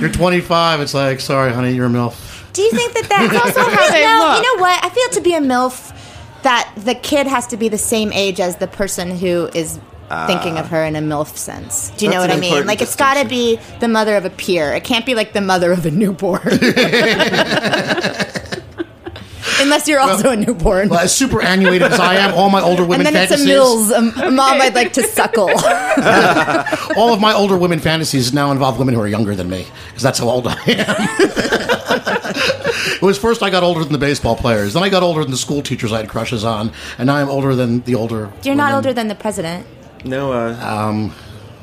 you're 0.01 0.09
25, 0.11 0.81
it's 0.81 0.95
like, 0.95 1.21
sorry, 1.21 1.53
honey, 1.53 1.75
you're 1.75 1.87
a 1.87 1.91
MILF. 1.91 2.31
Do 2.53 2.63
you 2.63 2.71
think 2.71 2.93
that 2.95 3.09
that 3.09 3.35
also 3.35 3.61
how 3.61 3.91
they 3.91 4.05
no, 4.05 4.19
look. 4.19 4.45
You 4.45 4.57
know 4.57 4.63
what? 4.63 4.85
I 4.85 4.89
feel 4.91 5.09
to 5.11 5.21
be 5.21 5.35
a 5.35 5.41
milf 5.41 5.93
that 6.43 6.73
the 6.77 6.95
kid 6.95 7.27
has 7.27 7.47
to 7.49 7.57
be 7.57 7.69
the 7.69 7.79
same 7.79 8.13
age 8.13 8.39
as 8.41 8.57
the 8.57 8.69
person 8.69 9.17
who 9.17 9.49
is. 9.55 9.79
Ah. 10.11 10.27
Thinking 10.27 10.59
of 10.59 10.69
her 10.69 10.85
in 10.85 10.95
a 10.95 11.01
MILF 11.01 11.39
sense. 11.39 11.89
Do 11.97 12.05
you 12.05 12.11
know 12.11 12.21
That's 12.21 12.33
what 12.33 12.37
I 12.37 12.41
mean? 12.41 12.51
important 12.51 12.69
Like, 12.69 12.83
it's 12.83 12.97
got 12.97 13.15
to 13.23 13.27
be 13.27 13.59
the 13.81 13.89
mother 13.89 14.15
of 14.15 14.27
a 14.27 14.31
peer. 14.31 14.75
It 14.75 14.85
can't 14.85 15.07
be 15.07 15.15
like 15.15 15.33
the 15.33 15.41
mother 15.41 15.73
of 15.73 15.87
a 15.87 15.91
newborn. 15.91 16.43
Unless 19.61 19.89
you're 19.89 20.01
also 20.01 20.31
a 20.31 20.37
newborn. 20.37 20.89
Well, 20.89 21.01
as 21.01 21.15
superannuated 21.15 21.93
as 21.93 22.01
I 22.01 22.17
am, 22.17 22.35
all 22.35 22.51
my 22.51 22.61
older 22.61 22.85
women 22.85 23.07
and 23.07 23.17
then 23.17 23.25
it's 23.25 23.33
a 23.33 23.37
fantasies, 23.37 23.49
Mills, 23.49 23.91
a, 23.91 23.97
a 24.27 24.31
mom 24.31 24.61
I'd 24.61 24.75
like 24.75 24.93
to 24.95 25.03
suckle. 25.03 25.51
all 26.97 27.13
of 27.13 27.21
my 27.21 27.33
older 27.35 27.57
women 27.57 27.79
fantasies 27.79 28.33
now 28.33 28.51
involve 28.51 28.79
women 28.79 28.95
who 28.95 29.01
are 29.01 29.09
younger 29.09 29.35
than 29.35 29.49
me, 29.49 29.67
because 29.89 30.03
that's 30.03 30.19
how 30.19 30.29
old 30.29 30.47
I 30.47 30.55
am. 30.55 30.97
it 32.97 33.03
was 33.03 33.19
first 33.19 33.43
I 33.43 33.51
got 33.51 33.63
older 33.63 33.83
than 33.83 33.93
the 33.93 33.99
baseball 33.99 34.37
players, 34.37 34.75
then 34.75 34.83
I 34.83 34.89
got 34.89 35.03
older 35.03 35.23
than 35.23 35.31
the 35.31 35.37
school 35.37 35.63
teachers 35.63 35.93
I 35.93 35.99
had 35.99 36.09
crushes 36.09 36.45
on, 36.45 36.73
and 36.99 37.07
now 37.07 37.17
I'm 37.17 37.29
older 37.29 37.55
than 37.55 37.81
the 37.83 37.95
older. 37.95 38.33
You're 38.43 38.55
not 38.55 38.73
older 38.73 38.93
than 38.93 39.09
the 39.09 39.15
president. 39.15 39.67
No. 40.05 40.33
Uh, 40.33 40.55
um. 40.61 41.15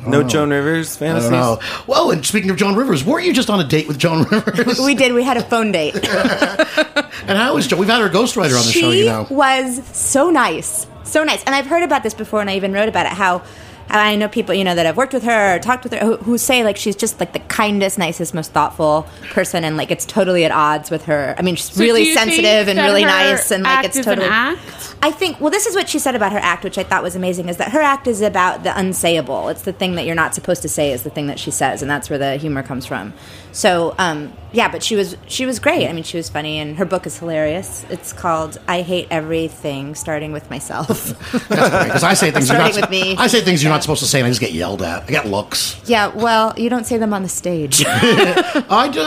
No 0.06 0.22
oh. 0.22 0.24
Joan 0.24 0.50
Rivers 0.50 0.96
I 0.96 1.00
fantasies. 1.00 1.30
don't 1.30 1.40
know. 1.40 1.60
Well, 1.88 2.12
and 2.12 2.26
speaking 2.26 2.50
of 2.50 2.58
Joan 2.58 2.76
Rivers, 2.76 3.04
weren't 3.04 3.26
you 3.26 3.34
just 3.34 3.50
on 3.50 3.60
a 3.60 3.64
date 3.64 3.88
with 3.88 3.98
Joan 3.98 4.24
Rivers? 4.24 4.80
We 4.90 4.96
did. 4.96 5.14
We 5.14 5.24
had 5.24 5.38
a 5.38 5.44
phone 5.44 5.72
date. 5.72 5.96
and 6.04 7.38
how 7.38 7.58
is 7.58 7.68
Joan? 7.68 7.80
We've 7.80 7.90
had 7.90 8.02
her 8.02 8.10
ghostwriter 8.10 8.58
on 8.58 8.66
the 8.66 8.72
she 8.72 8.80
show, 8.80 8.92
you 8.92 9.06
know. 9.06 9.28
was 9.30 9.86
so 9.88 10.30
nice, 10.30 10.88
so 11.04 11.24
nice. 11.24 11.44
And 11.44 11.54
I've 11.54 11.68
heard 11.68 11.84
about 11.84 12.04
this 12.04 12.14
before, 12.14 12.42
and 12.42 12.50
I 12.50 12.56
even 12.56 12.72
wrote 12.74 12.90
about 12.90 13.06
it. 13.06 13.12
How 13.12 13.44
I 13.90 14.16
know 14.16 14.28
people, 14.28 14.54
you 14.56 14.64
know, 14.64 14.76
that 14.76 14.86
have 14.86 14.98
worked 14.98 15.14
with 15.14 15.24
her 15.24 15.56
or 15.56 15.60
talked 15.60 15.84
with 15.84 15.94
her, 15.94 16.00
who, 16.00 16.18
who 16.18 16.38
say 16.38 16.64
like 16.64 16.78
she's 16.78 16.96
just 16.96 17.20
like 17.20 17.34
the 17.34 17.40
kindest, 17.40 17.98
nicest, 17.98 18.34
most 18.34 18.52
thoughtful 18.52 19.08
person, 19.32 19.64
and 19.64 19.78
like 19.78 19.90
it's 19.92 20.06
totally 20.06 20.46
at 20.46 20.52
odds 20.52 20.92
with 20.92 21.06
her. 21.06 21.34
I 21.38 21.42
mean, 21.42 21.56
she's 21.56 21.74
So 21.74 21.82
really 21.82 22.14
sensitive 22.14 22.68
and 22.68 22.78
really 22.80 23.04
nice, 23.06 23.52
and 23.52 23.64
like 23.64 23.78
act 23.78 23.86
it's 23.88 23.98
is 23.98 24.08
an 24.08 24.16
totally. 24.18 24.30
act? 24.32 24.96
I 25.02 25.12
think. 25.12 25.40
Well, 25.42 25.50
this 25.52 25.66
is 25.66 25.76
what 25.76 25.90
she 25.90 25.98
said 26.00 26.16
about 26.16 26.32
her 26.34 26.40
act, 26.40 26.64
which 26.64 26.78
I 26.78 26.84
thought 26.84 27.04
was 27.04 27.16
amazing. 27.16 27.50
Is 27.50 27.58
that 27.58 27.72
her 27.72 27.82
act 27.82 28.06
is 28.08 28.22
about 28.22 28.64
the 28.64 28.70
unsayable. 28.70 29.50
It's 29.52 29.64
the 29.64 29.74
thing 29.74 29.96
that 29.96 30.06
you're 30.06 30.16
not 30.16 30.36
supposed 30.36 30.62
to 30.62 30.70
say 30.70 30.92
is 30.92 31.04
the 31.04 31.10
thing 31.10 31.28
that 31.28 31.40
she 31.40 31.52
says, 31.52 31.82
and 31.82 31.90
that's 31.90 32.10
where 32.10 32.20
the 32.20 32.38
humor 32.38 32.64
comes 32.64 32.86
from. 32.86 33.14
So, 33.52 33.96
um, 33.98 34.32
yeah, 34.52 34.70
but 34.72 34.84
she 34.84 34.96
was 34.96 35.18
she 35.26 35.46
was 35.48 35.58
great. 35.60 35.88
I 35.88 35.94
mean, 35.94 36.04
she 36.04 36.18
was 36.18 36.30
funny, 36.30 36.60
and 36.60 36.78
her 36.78 36.86
book 36.86 37.08
is 37.08 37.18
hilarious. 37.18 37.86
It's 37.90 38.14
called 38.14 38.60
"I 38.68 38.82
Hate 38.82 39.08
Everything," 39.10 39.96
starting 39.96 40.32
with 40.32 40.50
myself. 40.50 41.18
Because 41.32 42.04
I 42.04 42.14
say 42.14 42.30
things 42.40 42.50
you're 42.50 42.58
not. 42.58 42.74
Starting 42.74 42.82
with 42.82 42.90
me. 42.92 43.16
I 43.18 43.28
say 43.28 43.42
things 43.42 43.64
you're 43.64 43.72
not 43.72 43.79
supposed 43.82 44.02
to 44.02 44.08
say, 44.08 44.20
and 44.20 44.26
I 44.28 44.30
just 44.30 44.42
get 44.42 44.52
yelled 44.54 44.82
at. 44.82 45.04
I 45.04 45.08
get 45.08 45.28
looks. 45.28 45.80
yeah, 45.86 46.08
well, 46.08 46.54
you 46.58 46.70
don't 46.70 46.86
say 46.86 46.98
them 46.98 47.14
on 47.14 47.24
the 47.24 47.30
stage. 47.30 47.84
I 47.88 48.90
do. 48.92 49.02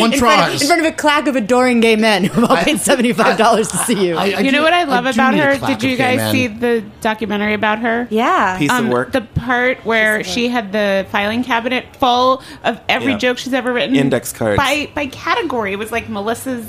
One 0.00 0.12
in, 0.12 0.18
try. 0.18 0.36
front 0.36 0.54
of, 0.54 0.60
in 0.62 0.66
front 0.66 0.80
of 0.86 0.92
a 0.92 0.96
clack 0.96 1.26
of 1.26 1.36
adoring 1.36 1.80
gay 1.80 1.96
men 1.96 2.24
who 2.24 2.46
all 2.46 2.56
paid 2.56 2.78
seventy 2.80 3.12
five 3.12 3.36
dollars 3.38 3.68
to 3.70 3.76
see 3.78 4.06
you. 4.08 4.16
I- 4.16 4.22
I 4.22 4.40
you 4.40 4.50
do- 4.50 4.56
know 4.56 4.62
what 4.62 4.72
I 4.72 4.84
love 4.84 5.04
do 5.04 5.10
about 5.10 5.34
her? 5.34 5.66
Did 5.66 5.82
you 5.82 5.96
guys 5.96 6.16
men. 6.18 6.32
see 6.32 6.46
the 6.46 6.84
documentary 7.00 7.54
about 7.54 7.78
her? 7.80 8.06
yeah, 8.10 8.58
Piece 8.58 8.70
Um, 8.70 8.86
of 8.86 8.92
work. 8.92 9.12
the 9.12 9.20
part 9.22 9.84
where 9.84 10.22
she 10.24 10.48
had 10.48 10.72
the 10.72 11.06
filing 11.10 11.42
cabinet 11.44 11.84
full 11.96 12.42
of 12.64 12.80
every 12.88 13.12
Yeah. 13.12 13.18
joke 13.18 13.38
she's 13.38 13.54
ever 13.54 13.72
written. 13.72 13.96
Index 13.96 14.32
cards. 14.32 14.56
by 14.56 14.90
by 14.94 15.06
category. 15.06 15.72
It 15.72 15.78
was 15.78 15.92
like 15.92 16.08
Melissa's 16.08 16.66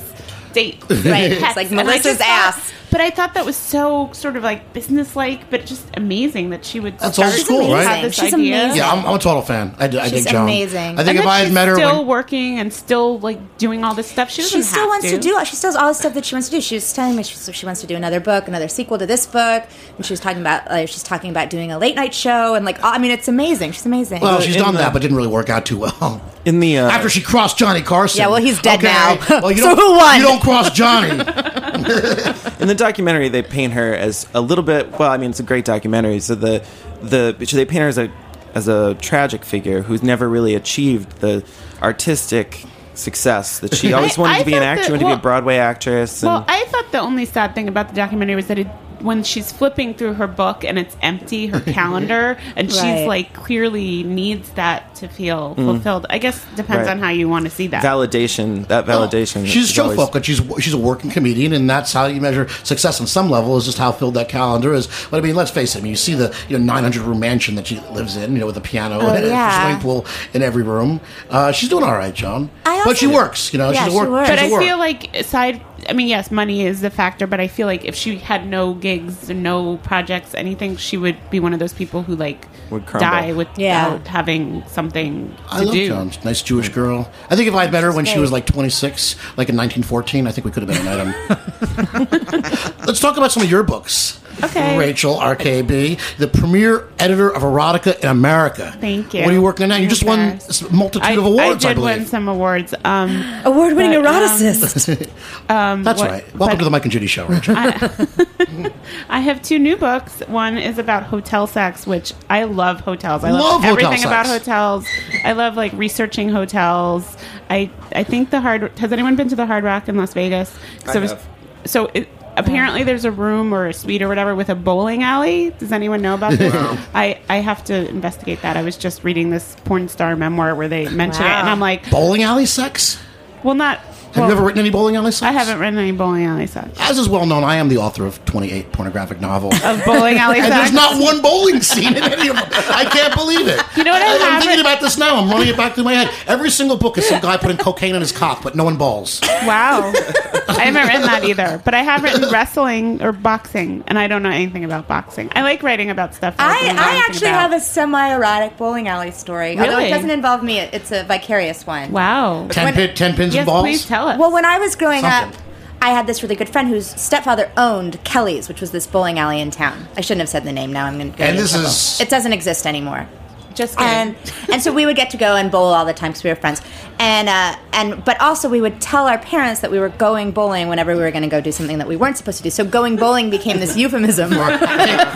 date. 0.54 0.84
Right, 0.90 1.32
it's 1.32 1.42
Pets. 1.42 1.56
like 1.56 1.72
Melissa's 1.72 2.04
just 2.04 2.20
thought- 2.20 2.28
ass. 2.58 2.74
But 2.92 3.02
I 3.02 3.12
thought 3.12 3.36
that 3.36 3.46
was 3.46 3.56
so 3.56 4.10
sort 4.14 4.36
of 4.36 4.44
like 4.44 4.74
businesslike, 4.74 5.50
but 5.52 5.66
just 5.66 5.86
amazing 5.96 6.50
that 6.50 6.66
she 6.66 6.80
would. 6.80 6.98
That's 6.98 7.16
start 7.16 7.34
old 7.34 7.40
school, 7.46 7.68
to 7.68 7.74
right? 7.74 7.88
have 7.88 8.02
this 8.04 8.16
She's 8.16 8.34
idea. 8.34 8.56
amazing. 8.64 8.78
Yeah, 8.78 8.92
I'm, 8.92 9.06
I'm 9.06 9.16
a 9.16 9.20
total 9.20 9.42
fan. 9.44 9.76
I, 9.78 9.88
d- 9.88 10.00
I 10.00 10.08
She's 10.10 10.24
dig 10.24 10.34
Joan. 10.34 10.44
amazing. 10.44 10.80
I 11.00 11.04
think 11.04 11.10
And 11.10 11.18
if 11.20 11.24
that 11.26 11.28
I 11.30 11.38
had 11.40 11.46
she's 11.48 11.54
met 11.54 11.68
her, 11.68 11.76
still 11.76 11.98
when, 12.00 12.08
working 12.08 12.60
and 12.60 12.74
still 12.74 13.20
like 13.20 13.58
doing 13.60 13.84
all 13.84 13.94
this 13.94 14.10
stuff. 14.10 14.32
She 14.32 14.42
she 14.42 14.62
still 14.64 14.82
have 14.82 14.90
wants 14.90 15.10
to. 15.10 15.20
do 15.20 15.38
she 15.46 15.56
still 15.56 15.70
has 15.70 15.76
all 15.76 15.90
the 15.90 15.94
stuff 15.94 16.14
that 16.16 16.26
she 16.26 16.34
wants 16.36 16.50
to 16.50 16.56
do 16.56 16.62
she 16.62 16.76
was 16.76 16.92
telling 16.94 17.16
me 17.16 17.24
she, 17.24 17.36
so 17.36 17.52
she 17.52 17.66
wants 17.66 17.82
to 17.82 17.88
do 17.88 17.96
another 17.96 18.20
book 18.20 18.48
another 18.48 18.68
sequel 18.68 18.98
to 18.98 19.06
this 19.06 19.26
book 19.28 19.64
and 19.98 20.06
she 20.06 20.12
was 20.14 20.20
talking 20.20 20.42
about 20.42 20.68
uh, 20.68 20.86
she's 20.86 21.04
talking 21.04 21.30
about 21.30 21.50
doing 21.50 21.72
a 21.72 21.78
late 21.78 21.96
night 21.96 22.14
show 22.14 22.56
and 22.56 22.66
like 22.66 22.82
i 22.84 22.98
mean 22.98 23.12
it's 23.12 23.28
amazing 23.28 23.72
she's 23.72 23.86
amazing 23.86 24.20
well, 24.22 24.40
she's 24.42 24.56
in 24.56 24.62
done 24.64 24.74
the- 24.74 24.80
that, 24.80 24.94
but 24.94 25.02
didn't 25.02 25.16
really 25.18 25.28
work 25.30 25.50
out 25.50 25.66
too 25.66 25.78
well. 25.78 26.22
in 26.50 26.60
the 26.60 26.80
uh, 26.80 26.90
After 26.90 27.10
she 27.10 27.22
crossed 27.22 27.58
Johnny 27.58 27.82
Carson. 27.82 28.20
Yeah, 28.20 28.28
well, 28.28 28.42
he's 28.42 28.62
dead 28.62 28.80
Okay, 28.80 28.88
now. 28.88 29.18
Well, 29.42 29.52
you 29.52 29.58
So 29.64 29.76
don't, 29.76 29.78
who 29.78 29.98
won? 29.98 30.18
You 30.18 30.24
don't 30.24 30.42
cross 30.42 30.72
Johnny. 30.72 31.10
in 32.60 32.68
the 32.68 32.76
documentary 32.78 33.30
they 33.30 33.42
paint 33.42 33.74
her 33.74 33.94
as 33.94 34.28
a 34.34 34.42
little 34.42 34.64
bit 34.64 34.92
well 35.00 35.10
i 35.12 35.18
mean 35.18 35.30
it's 35.30 35.40
a 35.40 35.44
great 35.44 35.64
documentary 35.66 36.20
so 36.20 36.36
the 36.36 36.64
the 37.02 37.34
so 37.46 37.56
they 37.56 37.66
paint 37.66 37.82
her 37.84 37.88
as 37.88 37.98
a 37.98 38.12
as 38.54 38.68
a 38.68 38.96
tragic 38.96 39.46
figure 39.46 39.82
who's 39.82 40.04
never 40.04 40.28
really 40.28 40.56
achieved 40.56 41.10
the 41.20 41.44
artistic 41.82 42.64
success 42.96 43.60
that 43.60 43.74
she 43.74 43.94
always 43.94 44.18
I- 44.18 44.22
wanted 44.22 44.36
I 44.36 44.40
to 44.40 44.46
be 44.46 44.54
an 44.54 44.60
thought 44.60 44.66
actor 44.68 44.82
that- 44.82 44.86
she 44.88 44.92
wanted 44.92 45.04
to 45.04 45.16
be 45.16 45.20
a 45.20 45.22
broadway 45.22 45.56
actress 45.58 46.22
and 46.24 46.32
Well, 46.34 46.46
I 46.48 46.66
thought 46.66 46.92
the 46.92 47.00
only 47.00 47.26
sad 47.26 47.56
thing 47.56 47.68
about 47.70 47.90
the 47.90 47.96
documentary 47.96 48.36
was 48.36 48.48
that 48.48 48.60
it, 48.60 48.68
when 49.00 49.24
she's 49.24 49.52
flipping 49.54 49.94
through 49.94 50.16
her 50.16 50.28
book 50.28 50.66
and 50.66 50.78
it's 50.78 50.98
empty, 51.02 51.48
her 51.48 51.62
calendar, 51.62 52.38
and 52.58 52.70
Right. 52.70 52.98
she's 53.00 53.08
like 53.08 53.34
clearly 53.34 54.04
needs 54.04 54.50
that 54.52 54.89
to 55.00 55.08
feel 55.08 55.56
fulfilled. 55.56 56.06
I 56.10 56.18
guess 56.18 56.44
depends 56.56 56.88
Right. 56.88 56.92
on 56.92 57.00
how 57.00 57.10
you 57.10 57.28
want 57.30 57.46
to 57.46 57.52
see 57.52 57.68
that. 57.68 57.84
validation. 57.84 58.68
That 58.68 58.86
validation. 58.86 59.46
She's 59.46 59.66
is 59.66 59.72
show 59.72 59.84
always- 59.84 59.98
folk, 59.98 60.16
and 60.16 60.26
she's 60.26 60.42
she's 60.60 60.74
a 60.74 60.78
working 60.78 61.10
comedian, 61.12 61.54
and 61.54 61.70
that's 61.70 61.92
how 61.94 62.06
you 62.06 62.22
measure 62.22 62.48
success 62.64 63.00
on 63.02 63.08
some 63.08 63.30
level. 63.30 63.58
Is 63.58 63.66
just 63.66 63.78
how 63.78 63.92
filled 63.92 64.14
that 64.16 64.30
calendar 64.30 64.74
is. 64.74 64.88
But 65.10 65.18
I 65.18 65.22
mean, 65.22 65.36
let's 65.36 65.52
face 65.52 65.76
it. 65.76 65.80
I 65.80 65.82
mean, 65.82 65.92
you 65.92 65.96
see 65.96 66.14
the 66.14 66.34
you 66.48 66.58
know 66.58 66.64
900 66.64 67.02
room 67.04 67.20
mansion 67.20 67.56
that 67.56 67.68
she 67.68 67.80
lives 67.92 68.16
in, 68.16 68.34
you 68.34 68.40
know, 68.40 68.46
with 68.46 68.58
a 68.58 68.62
piano 68.62 69.00
and 69.00 69.26
a 69.26 69.32
Oh, 69.34 69.60
swimming 69.62 69.82
pool 69.82 70.06
in 70.34 70.42
every 70.42 70.64
room. 70.64 71.00
Uh, 71.30 71.52
she's 71.52 71.70
doing 71.70 71.84
all 71.84 71.94
right, 71.96 72.14
Joan. 72.14 72.50
I 72.66 72.82
but 72.86 72.98
she 72.98 73.06
also- 73.08 73.18
works. 73.18 73.54
You 73.54 73.60
know, 73.60 73.72
Yeah, 73.72 73.86
she's 73.86 73.88
a 73.88 73.92
she 73.92 73.98
work. 73.98 74.10
works. 74.10 74.30
but 74.30 74.40
she's 74.40 74.46
I 74.46 74.50
a 74.50 74.52
work. 74.54 74.64
feel 74.64 74.78
like 74.78 75.16
aside, 75.18 75.62
I 75.90 75.94
mean, 75.94 76.08
yes, 76.08 76.30
money 76.32 76.66
is 76.66 76.82
the 76.82 76.90
factor, 76.90 77.26
but 77.28 77.40
I 77.40 77.48
feel 77.48 77.68
like 77.68 77.86
if 77.86 77.96
she 77.96 78.18
had 78.18 78.48
no 78.48 78.74
gigs, 78.74 79.30
no 79.30 79.78
projects, 79.78 80.34
anything, 80.36 80.76
she 80.78 80.98
would 80.98 81.18
be 81.30 81.40
one 81.40 81.54
of 81.54 81.60
those 81.60 81.74
people 81.74 82.04
who 82.04 82.16
like 82.16 82.48
Would 82.70 82.86
crumble. 82.86 83.10
die 83.10 83.32
without 83.34 83.58
Yeah. 83.58 83.98
having 84.06 84.64
something 84.90 85.36
to 85.36 85.44
I 85.50 85.62
love 85.62 85.74
do. 85.74 85.88
Joan. 85.88 86.12
Nice 86.24 86.42
Jewish 86.42 86.70
girl. 86.70 87.12
I 87.30 87.36
think 87.36 87.48
if 87.48 87.54
I 87.56 87.64
had 87.64 87.72
met 87.72 87.84
her 87.84 87.94
when 87.94 88.06
she 88.06 88.20
was 88.20 88.32
like 88.32 88.46
26, 88.46 89.16
like 89.38 89.50
in 89.50 89.56
1914, 89.56 90.28
I 90.28 90.32
think 90.32 90.46
we 90.46 90.52
could 90.52 90.68
have 90.68 90.70
been 90.70 90.88
an 90.88 91.00
item. 91.00 92.76
Let's 92.88 93.00
talk 93.00 93.18
about 93.18 93.32
some 93.32 93.44
of 93.44 93.52
your 93.52 93.64
books. 93.64 94.20
Okay. 94.44 94.78
Rachel 94.78 95.16
RKB, 95.18 96.18
the 96.18 96.28
premier 96.28 96.88
editor 97.00 97.30
of 97.34 97.42
erotica 97.44 98.00
in 98.00 98.10
America. 98.10 98.76
Thank 98.80 99.14
you. 99.14 99.22
What 99.24 99.32
are 99.32 99.34
you 99.34 99.42
working 99.42 99.64
on 99.64 99.70
now? 99.70 99.76
You 99.78 99.88
just 99.90 100.04
won 100.04 100.20
a 100.20 100.74
multitude 100.74 101.04
I, 101.08 101.12
of 101.14 101.26
awards, 101.26 101.66
I, 101.66 101.70
I 101.70 101.74
did 101.74 101.82
win 101.84 102.06
some 102.06 102.28
awards. 102.28 102.74
Um, 102.86 103.10
Award-winning 103.46 104.02
But, 104.02 104.08
um, 104.16 104.22
eroticist. 104.40 105.10
That's 105.84 106.00
what- 106.00 106.10
right. 106.10 106.36
Welcome 106.36 106.58
but- 106.58 106.60
to 106.60 106.64
the 106.66 106.70
Mike 106.72 106.84
and 106.84 106.92
Judy 106.92 107.08
show, 107.08 107.26
Rachel. 107.28 107.56
I 109.10 109.20
have 109.20 109.42
two 109.42 109.60
new 109.60 109.76
books. 109.78 110.20
One 110.28 110.58
is 110.58 110.78
about 110.78 111.04
hotel 111.04 111.48
sex, 111.48 111.86
which 111.88 112.14
I 112.30 112.44
love 112.44 112.80
hotels. 112.82 113.24
I 113.24 113.32
love, 113.32 113.42
Love 113.42 113.62
hotel 113.64 113.72
everything 113.88 114.06
about 114.06 114.26
sex. 114.26 114.46
hotels. 114.46 114.86
I 115.24 115.34
love 115.34 115.56
like 115.56 115.74
researching 115.74 116.30
hotels. 116.30 117.18
I 117.50 117.70
I 117.94 118.04
think 118.04 118.30
the 118.30 118.42
hard 118.42 118.78
has 118.80 118.92
anyone 118.92 119.16
been 119.16 119.30
to 119.30 119.36
the 119.36 119.46
Hard 119.46 119.64
Rock 119.64 119.88
in 119.90 119.98
Las 119.98 120.14
Vegas? 120.14 120.56
'Cause 120.84 120.96
I 120.96 121.00
have. 121.02 121.28
So 121.66 121.90
it, 121.94 122.08
apparently 122.40 122.84
there's 122.84 123.06
a 123.06 123.12
room 123.12 123.54
or 123.54 123.68
a 123.68 123.74
suite 123.74 124.02
or 124.02 124.08
whatever 124.08 124.36
with 124.36 124.50
a 124.50 124.56
bowling 124.56 125.04
alley. 125.04 125.52
Does 125.60 125.72
anyone 125.72 126.02
know 126.02 126.16
about 126.16 126.38
this? 126.38 126.54
I 126.94 127.20
I 127.30 127.38
have 127.38 127.64
to 127.66 127.88
investigate 127.90 128.42
that. 128.42 128.58
I 128.58 128.62
was 128.64 128.78
just 128.78 129.04
reading 129.04 129.30
this 129.30 129.56
porn 129.66 129.88
star 129.88 130.16
memoir 130.16 130.56
where 130.56 130.68
they 130.68 130.88
mention 130.90 131.24
it, 131.26 131.30
and 131.30 131.50
I'm 131.50 131.60
like, 131.60 131.90
bowling 131.90 132.24
alley 132.24 132.46
sex? 132.46 133.00
well, 133.44 133.56
not. 133.56 133.80
Have 134.10 134.18
well, 134.18 134.28
you 134.28 134.36
ever 134.36 134.44
written 134.46 134.60
any 134.60 134.70
bowling 134.72 134.96
alley 134.96 135.12
sex? 135.12 135.22
I 135.24 135.32
haven't 135.32 135.60
written 135.60 135.78
any 135.78 135.92
bowling 135.92 136.26
alley 136.26 136.48
sex. 136.48 136.70
As 136.80 136.98
is 136.98 137.08
well 137.08 137.26
known, 137.26 137.44
I 137.44 137.56
am 137.56 137.70
the 137.70 137.78
author 137.78 138.06
of 138.06 138.24
28 138.26 138.72
pornographic 138.72 139.22
novels. 139.22 139.54
Of 139.64 139.86
bowling 139.86 140.18
alley 140.18 140.40
And 140.42 140.52
there's 140.52 140.72
not 140.74 141.00
one 141.02 141.22
bowling 141.22 141.62
scene 141.62 141.96
in 141.96 142.04
any 142.04 142.30
of 142.30 142.36
them. 142.36 142.50
I 142.52 142.86
can't 142.92 143.14
believe 143.16 143.48
it. 143.48 143.62
You 143.78 143.84
know 143.84 143.92
what 143.92 144.02
I 144.02 144.06
am 144.06 144.20
haven't- 144.22 144.42
thinking 144.48 144.60
about 144.62 144.82
this 144.82 144.98
now. 144.98 145.18
I'm 145.22 145.30
running 145.30 145.48
it 145.50 145.58
back 145.58 145.76
through 145.76 145.84
my 145.84 145.94
head. 145.94 146.10
Every 146.28 146.50
single 146.50 146.78
book 146.78 146.98
is 146.98 147.08
some 147.08 147.22
guy 147.22 147.38
putting 147.38 147.58
cocaine 147.58 147.94
in 147.96 148.02
his 148.02 148.12
cock, 148.12 148.42
but 148.44 148.56
no 148.56 148.64
one 148.64 148.78
balls. 148.78 149.20
Wow. 149.24 149.92
I 150.50 150.64
haven't 150.66 150.88
written 150.88 151.02
that 151.04 151.24
either. 151.24 151.62
But 151.64 151.74
I 151.76 151.84
have 151.84 152.04
written 152.04 152.30
wrestling 152.32 153.02
or 153.04 153.12
boxing, 153.12 153.84
and 153.88 153.98
I 154.00 154.08
don't 154.08 154.24
know 154.24 154.30
anything 154.32 154.66
about 154.66 154.88
boxing. 154.88 155.30
I 155.36 155.44
like 155.44 155.62
writing 155.64 155.90
about 155.92 156.16
stuff. 156.16 156.36
that 156.38 156.50
I, 156.50 156.68
I 156.70 157.06
actually 157.08 157.28
about. 157.30 157.52
have 157.52 157.54
a 157.54 157.60
semi-erotic 157.64 158.58
bowling 158.58 158.88
alley 158.88 159.12
story. 159.12 159.52
Although 159.52 159.72
Really? 159.78 159.86
it 159.86 159.90
doesn't 159.92 160.10
involve 160.10 160.44
me, 160.44 160.60
it's 160.60 160.92
a 160.92 161.04
vicarious 161.04 161.66
one. 161.68 161.92
Wow. 161.92 162.48
Ten, 162.50 162.66
When- 162.66 162.74
pin, 162.74 162.96
ten 162.96 163.16
pins 163.16 163.34
Yes, 163.36 163.42
and 163.42 163.46
balls? 163.48 163.64
please 163.64 163.86
tell 164.00 164.08
us. 164.10 164.20
Well, 164.20 164.32
when 164.32 164.46
I 164.46 164.60
was 164.60 164.76
growing 164.76 165.02
Something. 165.02 165.36
up, 165.40 165.42
I 165.82 165.90
had 165.92 166.08
this 166.08 166.22
really 166.24 166.36
good 166.36 166.50
friend 166.50 166.68
whose 166.68 166.88
stepfather 166.88 167.52
owned 167.56 168.04
Kelly's, 168.04 168.48
which 168.50 168.60
was 168.62 168.72
this 168.72 168.86
bowling 168.88 169.18
alley 169.20 169.40
in 169.40 169.50
town. 169.52 169.88
I 169.96 170.02
shouldn't 170.02 170.20
have 170.22 170.30
said 170.30 170.44
the 170.44 170.52
name. 170.52 170.74
Now 170.74 170.86
I'm 170.86 170.98
going 170.98 171.12
to 171.12 171.18
go. 171.18 171.24
And 171.24 171.38
this 171.38 171.52
trouble. 171.52 171.68
is- 171.68 172.02
It 172.02 172.10
doesn't 172.10 172.34
exist 172.34 172.66
anymore. 172.68 173.08
Just 173.56 173.78
kidding. 173.78 173.92
and 173.92 174.16
and 174.54 174.62
so 174.62 174.72
we 174.74 174.86
would 174.86 174.96
get 174.96 175.10
to 175.10 175.18
go 175.18 175.36
and 175.36 175.52
bowl 175.52 175.66
all 175.74 175.84
the 175.84 175.94
time 175.94 176.12
because 176.12 176.24
we 176.24 176.30
were 176.30 176.36
friends 176.38 176.62
and 176.98 177.28
uh, 177.28 177.58
and 177.74 178.06
but 178.06 178.22
also 178.22 178.48
we 178.48 178.62
would 178.62 178.80
tell 178.80 179.06
our 179.08 179.18
parents 179.18 179.60
that 179.62 179.72
we 179.72 179.80
were 179.80 179.90
going 179.90 180.32
bowling 180.32 180.70
whenever 180.70 180.96
we 180.96 181.02
were 181.02 181.12
going 181.12 181.24
to 181.24 181.30
go 181.30 181.42
do 181.42 181.52
something 181.52 181.78
that 181.80 181.88
we 181.88 181.98
weren't 181.98 182.16
supposed 182.16 182.38
to 182.38 182.44
do 182.44 182.50
so 182.52 182.64
going 182.64 182.96
bowling 182.96 183.30
became 183.30 183.60
this 183.60 183.76
euphemism 183.84 184.30
We're, 184.30 184.58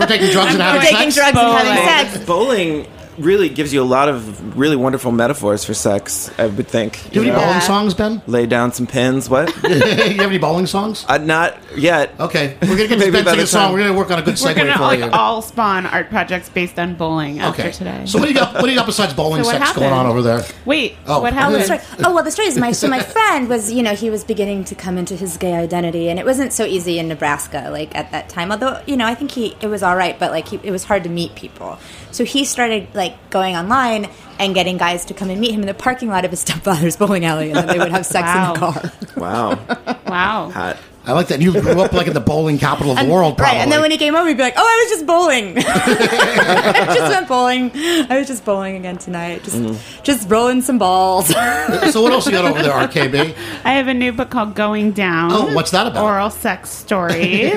taking 0.07 0.29
drugs 0.31 0.55
and 0.55 0.61
having 0.61 0.81
for 0.81 0.87
taking 0.87 1.11
sex? 1.11 1.15
drugs 1.15 1.37
and 1.37 1.47
having 1.47 1.75
Bowling. 1.75 1.87
sex 2.11 2.25
Bowling 2.25 2.87
really 3.17 3.49
gives 3.49 3.73
you 3.73 3.81
a 3.81 3.85
lot 3.85 4.09
of 4.09 4.57
really 4.57 4.75
wonderful 4.75 5.11
metaphors 5.11 5.63
for 5.63 5.73
sex. 5.73 6.31
I 6.37 6.47
would 6.47 6.67
think. 6.67 6.93
Do 7.11 7.19
you 7.21 7.25
have 7.27 7.35
any 7.35 7.41
Yeah. 7.41 7.45
bowling 7.47 7.61
songs, 7.61 7.93
Ben? 7.93 8.21
Lay 8.27 8.45
down 8.45 8.71
some 8.73 8.87
pins. 8.87 9.29
What? 9.29 9.49
you 9.63 9.69
have 9.79 10.19
any 10.19 10.37
bowling 10.37 10.65
songs? 10.67 11.05
uh, 11.07 11.17
not 11.17 11.57
yet. 11.75 12.13
Okay, 12.19 12.57
we're 12.61 12.69
gonna 12.77 12.87
get 12.87 12.99
Maybe 12.99 13.11
Ben 13.11 13.25
by 13.25 13.31
sing 13.31 13.39
a 13.41 13.47
song. 13.47 13.73
We're 13.73 13.79
gonna 13.79 13.93
work 13.97 14.11
on 14.11 14.19
a 14.19 14.21
good 14.21 14.39
We're 14.39 14.51
segue 14.51 14.55
gonna 14.55 14.73
for 14.75 14.81
like 14.83 14.99
you. 14.99 15.09
all 15.11 15.41
spawn 15.41 15.85
art 15.85 16.09
projects 16.09 16.49
based 16.49 16.77
on 16.79 16.95
bowling 16.95 17.39
after 17.39 17.61
okay. 17.63 17.71
today. 17.71 18.03
So 18.05 18.19
what 18.19 18.25
do 18.25 18.31
you 18.33 18.39
got? 18.39 18.53
What 18.55 18.63
do 18.63 18.69
you 18.69 18.75
got 18.75 18.85
besides 18.85 19.13
bowling 19.13 19.43
So 19.43 19.49
what 19.51 19.57
sex 19.59 19.73
going 19.73 19.89
happened? 19.89 20.07
on 20.07 20.11
over 20.11 20.21
there? 20.21 20.43
Wait, 20.65 20.95
Oh. 21.07 21.21
what 21.21 21.33
Oh, 21.33 21.35
Oh, 21.35 21.39
happened? 21.39 21.55
the 21.61 21.63
story. 21.65 21.79
oh 22.05 22.13
well, 22.13 22.23
the 22.23 22.31
story 22.31 22.47
is 22.47 22.57
my 22.57 22.71
so 22.71 22.87
my 22.87 22.99
friend 23.01 23.47
was 23.49 23.71
you 23.71 23.83
know 23.83 23.93
he 23.95 24.09
was 24.09 24.23
beginning 24.23 24.63
to 24.65 24.75
come 24.75 24.97
into 24.97 25.15
his 25.15 25.37
gay 25.37 25.53
identity, 25.53 26.09
and 26.09 26.19
it 26.19 26.25
wasn't 26.25 26.53
so 26.53 26.65
easy 26.65 26.99
in 26.99 27.07
Nebraska 27.07 27.69
like 27.71 27.95
at 27.95 28.11
that 28.11 28.29
time. 28.29 28.51
Although 28.51 28.81
you 28.85 28.97
know 28.97 29.05
I 29.05 29.15
think 29.15 29.31
he 29.31 29.55
it 29.61 29.67
was 29.67 29.83
all 29.83 29.95
right, 29.95 30.17
but 30.19 30.31
like 30.31 30.47
he, 30.47 30.59
it 30.63 30.71
was 30.71 30.83
hard 30.83 31.03
to 31.03 31.09
meet 31.09 31.35
people. 31.35 31.77
So 32.13 32.23
he 32.23 32.45
started 32.45 32.87
like 32.93 33.29
going 33.31 33.55
online 33.55 34.09
and 34.39 34.53
getting 34.55 34.77
guys 34.77 35.05
to 35.05 35.13
come 35.13 35.29
and 35.29 35.41
meet 35.41 35.51
him 35.51 35.61
in 35.61 35.67
the 35.67 35.73
parking 35.73 36.09
lot 36.09 36.25
of 36.25 36.31
his 36.31 36.39
stepfather's 36.45 36.95
bowling 36.95 37.25
alley, 37.25 37.49
and 37.51 37.57
then 37.57 37.67
they 37.67 37.79
would 37.79 37.91
have 37.91 38.05
sex 38.05 38.25
Wow. 38.27 38.47
in 38.47 38.53
the 38.53 38.59
car. 38.59 38.91
Wow. 39.17 39.99
wow. 40.07 40.49
Hot. 40.51 40.77
I 41.05 41.11
like 41.11 41.27
that. 41.27 41.41
You 41.41 41.51
grew 41.51 41.81
up 41.81 41.91
like 41.91 42.07
in 42.07 42.13
the 42.13 42.21
bowling 42.21 42.57
capital 42.57 42.91
of 42.93 42.97
the 42.97 43.03
And- 43.03 43.11
world, 43.11 43.37
probably. 43.37 43.57
Right, 43.57 43.61
and 43.63 43.69
then 43.69 43.81
when 43.81 43.91
he 43.91 43.97
came 43.97 44.15
over, 44.15 44.25
he'd 44.29 44.37
be 44.37 44.43
like, 44.43 44.53
"Oh, 44.55 44.61
I 44.61 44.83
was 44.83 44.89
just 44.91 45.05
bowling. 45.05 45.57
I 45.57 46.95
just 46.95 47.11
went 47.11 47.27
bowling. 47.27 47.71
I 48.09 48.17
was 48.19 48.27
just 48.27 48.45
bowling 48.45 48.77
again 48.77 48.97
tonight. 48.97 49.43
Just, 49.43 49.57
mm-hmm. 49.57 50.03
just 50.03 50.29
rolling 50.29 50.61
some 50.61 50.77
balls." 50.77 51.27
so 51.27 52.01
what 52.01 52.13
else 52.13 52.25
you 52.25 52.31
got 52.31 52.45
over 52.45 52.61
there, 52.63 52.71
RKB? 52.71 53.35
I 53.65 53.73
have 53.73 53.89
a 53.89 53.93
new 53.93 54.13
book 54.13 54.29
called 54.29 54.55
Going 54.55 54.91
Down. 54.93 55.31
Oh, 55.33 55.53
what's 55.53 55.71
that 55.71 55.87
about? 55.87 56.05
Oral 56.05 56.29
sex 56.29 56.69
stories. 56.69 57.51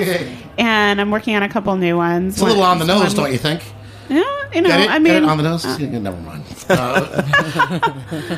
and 0.57 0.99
I'm 0.99 1.09
working 1.11 1.35
on 1.37 1.43
a 1.43 1.49
couple 1.49 1.73
new 1.77 1.95
ones. 1.95 2.33
It's 2.33 2.41
a 2.41 2.45
little 2.45 2.63
on 2.63 2.79
the 2.79 2.85
nose, 2.85 3.13
don't 3.13 3.31
you 3.31 3.37
think? 3.37 3.63
Yeah, 4.09 4.23
you 4.53 4.61
know, 4.61 4.69
Get 4.69 4.79
it? 4.81 4.89
I 4.89 4.93
Get 4.93 5.01
mean, 5.01 5.13
it 5.15 5.23
on 5.25 5.37
the 5.37 5.43
nose? 5.43 5.65
Yeah, 5.79 5.99
Never 5.99 6.17
mind. 6.21 6.43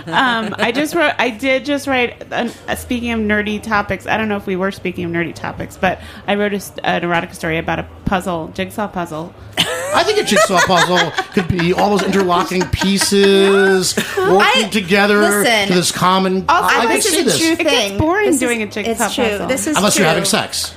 um, 0.07 0.55
I 0.57 0.71
just 0.73 0.95
wrote. 0.95 1.13
I 1.17 1.29
did 1.29 1.65
just 1.65 1.87
write. 1.87 2.31
Uh, 2.31 2.49
speaking 2.75 3.11
of 3.11 3.19
nerdy 3.19 3.61
topics, 3.61 4.05
I 4.07 4.17
don't 4.17 4.29
know 4.29 4.37
if 4.37 4.47
we 4.47 4.55
were 4.55 4.71
speaking 4.71 5.05
of 5.05 5.11
nerdy 5.11 5.33
topics, 5.33 5.77
but 5.77 5.99
I 6.27 6.35
wrote 6.35 6.53
a, 6.53 6.85
an 6.85 7.03
erotic 7.03 7.33
story 7.33 7.57
about 7.57 7.79
a 7.79 7.87
puzzle, 8.05 8.47
jigsaw 8.49 8.87
puzzle. 8.87 9.33
I 9.57 10.03
think 10.03 10.19
a 10.19 10.23
jigsaw 10.23 10.59
puzzle 10.65 11.11
could 11.33 11.47
be 11.47 11.73
all 11.73 11.89
those 11.91 12.03
interlocking 12.03 12.61
pieces 12.69 13.95
working 14.17 14.65
I- 14.65 14.69
together 14.71 15.19
listen. 15.19 15.67
to 15.69 15.73
this 15.73 15.91
common. 15.91 16.45
Also, 16.49 16.75
I, 16.75 16.81
I 16.81 16.87
this 16.95 17.09
can 17.15 17.25
is 17.27 17.33
see 17.35 17.51
a 17.51 17.55
this. 17.55 17.57
true 17.57 17.65
It 17.65 17.69
gets 17.89 17.99
boring 17.99 18.25
This 18.27 18.35
is- 18.35 18.39
doing 18.41 18.61
a 18.63 18.67
jigsaw 18.67 19.05
It's 19.05 19.15
true. 19.15 19.23
puzzle. 19.29 19.47
This 19.47 19.67
is 19.67 19.77
Unless 19.77 19.95
true. 19.95 20.03
you're 20.03 20.09
having 20.09 20.25
sex. 20.25 20.75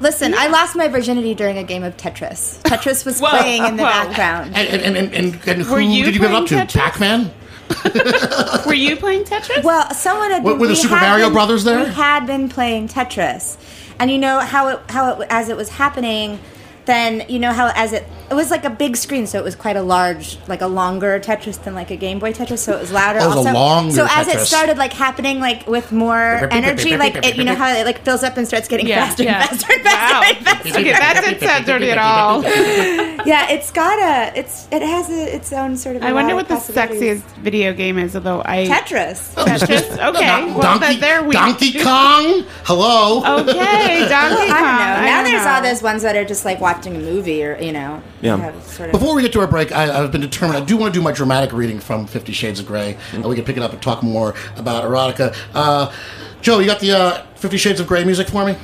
Listen, 0.00 0.34
I 0.34 0.46
lost 0.48 0.76
my 0.76 0.88
virginity 0.88 1.34
during 1.34 1.58
a 1.58 1.62
game 1.64 1.82
of 1.84 1.96
Tetris. 1.96 2.60
Tetris 2.62 3.04
was 3.04 3.20
Whoa, 3.22 3.28
playing 3.30 3.64
in 3.64 3.76
the 3.76 3.82
whoa. 3.82 3.88
background. 3.90 4.54
And, 4.56 4.68
and, 4.82 4.96
and, 4.96 5.14
and, 5.14 5.48
and 5.48 5.62
who 5.62 5.74
Were 5.74 5.80
you 5.80 6.04
did 6.06 6.14
you 6.14 6.20
give 6.20 6.30
it 6.30 6.34
up 6.34 6.46
to? 6.46 6.54
playing 6.54 6.66
Tetris? 6.68 6.80
Pac-Man? 6.80 7.30
Were 8.66 8.74
you 8.74 8.96
playing 8.96 9.24
Tetris? 9.24 9.62
Well, 9.62 9.92
someone 9.94 10.30
had 10.30 10.42
Were- 10.44 10.54
were 10.56 10.66
the 10.66 10.72
we 10.72 10.74
Super 10.76 10.96
had 10.96 11.08
Mario 11.08 11.26
been- 11.26 11.32
Brothers 11.34 11.64
there? 11.64 11.84
We 11.84 11.90
had 11.90 12.26
been 12.26 12.48
playing 12.48 12.88
Tetris, 12.88 13.56
and 14.00 14.10
you 14.10 14.18
know 14.18 14.40
how 14.40 14.68
it 14.68 14.80
how 14.88 15.20
it 15.20 15.26
as 15.30 15.48
it 15.48 15.56
was 15.56 15.68
happening. 15.68 16.40
Then 16.86 17.24
you 17.28 17.38
know 17.38 17.52
how 17.52 17.70
as 17.76 17.92
it 17.92 18.04
it 18.30 18.34
was 18.34 18.50
like 18.50 18.64
a 18.64 18.70
big 18.70 18.96
screen, 18.96 19.26
so 19.26 19.38
it 19.38 19.44
was 19.44 19.56
quite 19.56 19.76
a 19.76 19.82
large, 19.82 20.38
like 20.46 20.60
a 20.60 20.66
longer 20.66 21.18
Tetris 21.18 21.62
than 21.64 21.74
like 21.74 21.90
a 21.90 21.96
Game 21.96 22.18
Boy 22.20 22.32
Tetris, 22.32 22.58
so 22.58 22.76
it 22.76 22.80
was 22.80 22.92
louder. 22.92 23.18
Oh, 23.20 23.28
was 23.28 23.36
also. 23.38 23.52
longer 23.52 23.92
so 23.92 24.06
as 24.08 24.28
it 24.28 24.38
started 24.40 24.78
like 24.78 24.92
happening 24.92 25.40
like 25.40 25.66
with 25.66 25.90
more 25.90 26.48
energy, 26.52 26.96
like 26.96 27.16
it, 27.16 27.36
you 27.36 27.44
know 27.44 27.56
how 27.56 27.68
it 27.74 27.84
like 27.84 28.04
fills 28.04 28.22
up 28.22 28.36
and 28.36 28.46
starts 28.46 28.68
getting 28.68 28.86
yeah, 28.86 29.06
faster 29.06 29.24
yeah. 29.24 29.40
and 29.40 29.50
faster 29.50 29.72
and 29.72 29.82
faster 29.82 30.14
Wow. 30.14 30.22
and 30.24 30.46
faster. 30.46 30.68
Okay, 30.80 30.92
that 30.92 31.22
didn't 31.24 31.40
sound 31.40 31.66
dirty 31.66 31.90
at 31.90 31.98
all. 31.98 32.44
Yeah, 33.26 33.50
it's 33.50 33.70
got 33.70 33.98
a 33.98 34.38
it's 34.38 34.66
it 34.72 34.80
has 34.80 35.10
a, 35.10 35.34
its 35.34 35.52
own 35.52 35.76
sort 35.76 35.96
of. 35.96 36.02
I 36.02 36.12
wonder 36.14 36.34
what 36.34 36.48
the 36.48 36.54
sexiest 36.54 37.20
video 37.36 37.74
game 37.74 37.98
is, 37.98 38.16
although 38.16 38.40
I 38.44 38.66
Tetris. 38.66 39.34
Tetris. 39.44 39.90
Okay, 40.10 40.44
well 40.46 40.62
Donkey, 40.62 40.86
then 40.86 41.00
there 41.00 41.22
we 41.22 41.32
Donkey 41.32 41.72
Kong? 41.82 42.44
Hello? 42.64 43.18
Okay, 43.40 44.08
Donkey 44.08 44.48
Kong. 44.48 44.50
I 44.50 44.60
don't 44.60 44.78
know. 44.78 45.06
Now 45.06 45.22
don't 45.22 45.32
there's 45.32 45.44
know. 45.44 45.50
all 45.50 45.62
those 45.62 45.82
ones 45.82 46.02
that 46.02 46.16
are 46.16 46.24
just 46.24 46.44
like 46.46 46.60
watching 46.60 46.96
a 46.96 46.98
movie 46.98 47.44
or 47.44 47.60
you 47.60 47.72
know. 47.72 48.02
Yeah. 48.20 48.36
have 48.36 48.62
Sort 48.64 48.88
of, 48.88 48.92
Before 48.92 49.14
we 49.14 49.22
get 49.22 49.32
to 49.32 49.40
our 49.40 49.46
break, 49.46 49.72
I, 49.72 50.02
I've 50.02 50.12
been 50.12 50.20
determined. 50.20 50.62
I 50.62 50.66
do 50.66 50.76
want 50.76 50.92
to 50.92 50.98
do 50.98 51.02
my 51.02 51.12
dramatic 51.12 51.52
reading 51.52 51.80
from 51.80 52.06
Fifty 52.06 52.32
Shades 52.32 52.60
of 52.60 52.66
Grey, 52.66 52.96
and 53.12 53.24
we 53.24 53.34
can 53.34 53.44
pick 53.44 53.56
it 53.56 53.62
up 53.62 53.72
and 53.72 53.80
talk 53.80 54.02
more 54.02 54.34
about 54.56 54.84
erotica. 54.84 55.34
Uh, 55.54 55.92
Joe, 56.40 56.58
you 56.58 56.66
got 56.66 56.80
the 56.80 56.92
uh, 56.92 57.22
Fifty 57.34 57.56
Shades 57.56 57.80
of 57.80 57.86
Grey 57.86 58.04
music 58.04 58.28
for 58.28 58.44
me? 58.44 58.54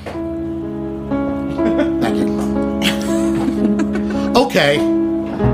Thank 2.01 2.17
you. 2.19 2.27
okay, 4.43 4.79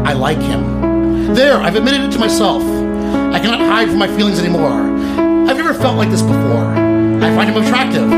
I 0.04 0.12
like 0.12 0.38
him. 0.38 1.34
There, 1.34 1.56
I've 1.58 1.76
admitted 1.76 2.02
it 2.02 2.12
to 2.12 2.18
myself. 2.18 2.62
I 2.62 3.38
cannot 3.38 3.60
hide 3.60 3.88
from 3.88 3.98
my 3.98 4.08
feelings 4.08 4.38
anymore. 4.38 4.72
I've 4.72 5.56
never 5.56 5.74
felt 5.74 5.96
like 5.96 6.10
this 6.10 6.22
before. 6.22 6.66
I 6.66 7.34
find 7.36 7.50
him 7.50 7.62
attractive, 7.62 8.08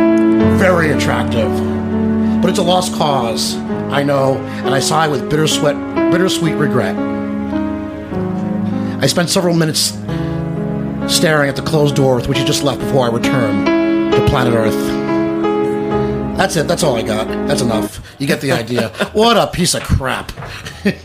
very 0.58 0.92
attractive 0.92 1.50
but 2.44 2.50
it's 2.50 2.58
a 2.58 2.62
lost 2.62 2.92
cause. 2.92 3.56
I 3.94 4.02
know, 4.02 4.38
and 4.38 4.74
I 4.74 4.80
sigh 4.80 5.06
with 5.06 5.30
bittersweet, 5.30 5.76
bittersweet 6.10 6.56
regret. 6.56 6.96
I 9.00 9.06
spent 9.06 9.30
several 9.30 9.54
minutes 9.54 9.90
staring 11.06 11.48
at 11.48 11.54
the 11.54 11.62
closed 11.62 11.94
door 11.94 12.16
with 12.16 12.26
which 12.26 12.38
he 12.38 12.44
just 12.44 12.64
left 12.64 12.80
before 12.80 13.06
I 13.06 13.10
return 13.10 14.10
to 14.10 14.26
planet 14.26 14.52
Earth. 14.52 14.74
That's 16.36 16.56
it. 16.56 16.66
That's 16.66 16.82
all 16.82 16.96
I 16.96 17.02
got. 17.02 17.28
That's 17.46 17.62
enough. 17.62 18.00
You 18.18 18.26
get 18.26 18.40
the 18.40 18.50
idea. 18.50 18.88
what 19.12 19.36
a 19.36 19.46
piece 19.46 19.74
of 19.74 19.84
crap. 19.84 20.32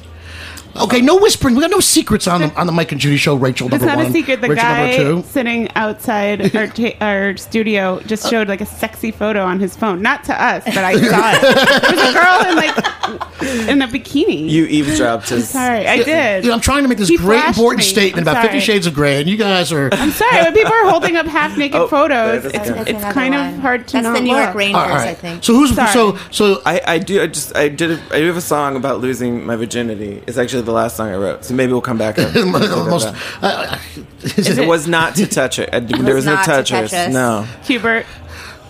okay, 0.79 1.01
no 1.01 1.17
whispering. 1.17 1.55
We 1.55 1.61
got 1.61 1.71
no 1.71 1.79
secrets 1.79 2.27
on 2.27 2.41
the 2.41 2.53
on 2.55 2.65
the 2.67 2.73
Mike 2.73 2.91
and 2.91 2.99
Judy 3.01 3.17
show. 3.17 3.35
Rachel 3.35 3.67
It's 3.67 3.73
number 3.73 3.85
not 3.87 3.97
one. 3.97 4.05
a 4.07 4.11
secret. 4.11 4.41
The 4.41 4.49
Rachel 4.49 4.63
guy 4.63 4.97
number 4.97 5.21
two. 5.21 5.27
sitting 5.29 5.69
outside 5.75 6.55
our, 6.55 6.67
ta- 6.67 6.95
our 7.01 7.37
studio 7.37 7.99
just 8.01 8.29
showed 8.29 8.47
like 8.47 8.61
a 8.61 8.65
sexy 8.65 9.11
photo 9.11 9.43
on 9.43 9.59
his 9.59 9.75
phone. 9.75 10.01
Not 10.01 10.23
to 10.25 10.41
us, 10.43 10.63
but 10.65 10.77
I 10.77 10.93
saw 10.95 11.31
it. 11.33 11.83
It 11.83 11.95
was 11.95 12.09
a 12.09 12.13
girl 12.13 12.49
in 12.49 12.55
like 12.55 13.69
in 13.69 13.81
a 13.81 13.87
bikini. 13.87 14.49
You 14.49 14.65
eavesdropped 14.65 15.29
his. 15.29 15.49
Sorry, 15.49 15.87
I 15.87 16.03
did. 16.03 16.43
You 16.43 16.49
know, 16.49 16.55
I'm 16.55 16.61
trying 16.61 16.83
to 16.83 16.89
make 16.89 16.97
this 16.97 17.07
He 17.09 17.17
great 17.17 17.39
flashed 17.39 17.57
important 17.57 17.79
me. 17.85 17.89
statement 17.89 18.27
I'm 18.27 18.33
about 18.33 18.41
Fifty 18.43 18.59
sorry. 18.59 18.75
Shades 18.77 18.87
of 18.87 18.93
Grey, 18.93 19.19
and 19.19 19.29
you 19.29 19.37
guys 19.37 19.71
are. 19.71 19.89
I'm 19.93 20.11
sorry, 20.11 20.43
when 20.43 20.53
people 20.53 20.73
are 20.73 20.89
holding 20.89 21.15
up 21.15 21.25
half 21.25 21.57
naked 21.57 21.75
Oh, 21.79 21.87
photos, 21.87 22.43
that's 22.43 22.55
it's. 22.55 22.69
That's 22.69 22.79
it's 22.81 22.89
another 22.99 23.13
kind 23.13 23.33
one. 23.33 23.53
of 23.55 23.59
hard 23.59 23.87
to 23.87 23.93
That's 23.93 24.03
not 24.03 24.13
the 24.15 24.21
New 24.21 24.35
York 24.35 24.47
look. 24.47 24.55
Rangers, 24.55 24.81
All 24.81 24.89
right. 24.89 25.07
I 25.09 25.13
think. 25.13 25.43
So 25.43 25.53
who's 25.53 25.73
Sorry. 25.75 25.91
so 25.91 26.17
so? 26.31 26.61
I, 26.65 26.81
I 26.85 26.97
do 26.99 27.21
I 27.21 27.27
just 27.27 27.55
I 27.55 27.69
did 27.69 27.91
a, 27.91 28.01
I 28.13 28.19
do 28.19 28.25
have 28.27 28.37
a 28.37 28.41
song 28.41 28.75
about 28.75 28.99
losing 28.99 29.45
my 29.45 29.55
virginity. 29.55 30.21
It's 30.27 30.37
actually 30.37 30.63
the 30.69 30.75
last 30.75 30.95
song 30.95 31.09
I 31.09 31.15
wrote, 31.17 31.45
so 31.45 31.53
maybe 31.53 31.71
we'll 31.73 31.81
come 31.81 31.97
back. 31.97 32.17
and- 32.17 32.35
Almost, 32.37 33.13
uh, 33.41 33.77
it 34.23 34.57
it- 34.59 34.67
was 34.67 34.87
not 34.87 35.15
to 35.15 35.27
touch 35.27 35.59
it. 35.59 35.69
I, 35.73 35.79
there 35.79 36.15
was 36.15 36.25
no 36.25 36.35
not 36.35 36.45
to 36.45 36.51
touchers. 36.51 36.91
touch 36.91 37.07
us. 37.07 37.13
No, 37.13 37.45
Hubert. 37.63 38.05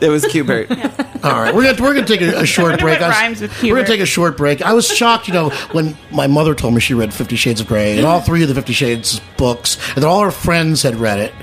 it 0.02 0.10
was 0.10 0.26
Cubert. 0.26 0.70
All 1.24 1.32
right, 1.34 1.54
we're 1.54 1.64
gonna 1.64 1.82
we're 1.84 1.94
gonna 1.94 2.08
take 2.08 2.22
a, 2.22 2.40
a 2.42 2.46
short 2.46 2.80
break. 2.80 3.00
was- 3.00 3.42
we're 3.62 3.76
gonna 3.76 3.86
take 3.88 4.00
a 4.00 4.06
short 4.06 4.38
break. 4.38 4.62
I 4.62 4.74
was 4.74 4.88
shocked, 4.88 5.28
you 5.28 5.34
know, 5.34 5.50
when 5.74 5.98
my 6.12 6.28
mother 6.28 6.56
told 6.56 6.74
me 6.74 6.80
she 6.80 6.94
read 6.94 7.14
Fifty 7.14 7.36
Shades 7.36 7.60
of 7.62 7.68
Grey, 7.68 7.98
and 7.98 8.06
all 8.06 8.22
three 8.22 8.42
of 8.42 8.48
the 8.50 8.56
Fifty 8.56 8.74
Shades 8.74 9.20
books, 9.38 9.78
and 9.96 10.04
that 10.04 10.08
all 10.08 10.22
her 10.22 10.32
friends 10.32 10.84
had 10.84 10.96
read 10.96 11.20
it. 11.20 11.34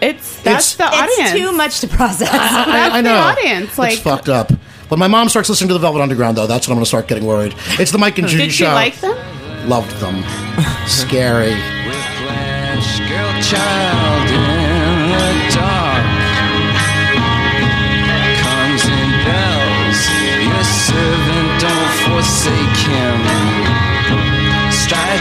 It's 0.00 0.40
that's 0.42 0.74
It's- 0.74 0.76
the 0.76 0.84
audience. 0.96 1.30
It's 1.32 1.40
too 1.40 1.52
much 1.52 1.80
to 1.80 1.88
process. 1.88 2.30
That's 2.32 2.68
I, 2.68 2.98
I 2.98 3.02
the 3.02 3.08
know. 3.08 3.16
audience. 3.16 3.78
Like, 3.78 3.94
it's 3.94 4.02
fucked 4.02 4.28
up. 4.28 4.50
When 4.88 5.00
my 5.00 5.08
mom 5.08 5.28
starts 5.28 5.48
listening 5.48 5.68
to 5.68 5.74
the 5.74 5.80
Velvet 5.80 6.00
Underground, 6.00 6.36
though, 6.36 6.46
that's 6.46 6.68
when 6.68 6.74
I'm 6.74 6.76
gonna 6.78 6.86
start 6.86 7.08
getting 7.08 7.24
worried. 7.26 7.54
It's 7.80 7.90
the 7.90 7.98
Mike 7.98 8.18
and 8.18 8.28
Judy 8.28 8.44
did 8.44 8.52
she 8.52 8.64
show. 8.64 8.72
like 8.72 8.94
them? 9.00 9.16
Loved 9.66 9.98
them. 10.00 10.22
Scary. 10.86 11.56
Girl 13.08 13.32
child 13.42 14.30
in 14.30 14.44
the 15.12 15.30
dark. 15.54 16.06
Comes 18.42 18.84
bells, 19.26 20.00
your 20.46 20.64
servant 20.86 21.50
don't 21.60 21.94
forsake 22.06 22.78
him. 22.86 23.46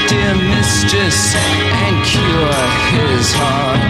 Dear 0.08 0.36
mistress 0.36 1.34
and 1.36 2.06
cure 2.06 2.54
his 2.92 3.34
heart. 3.34 3.85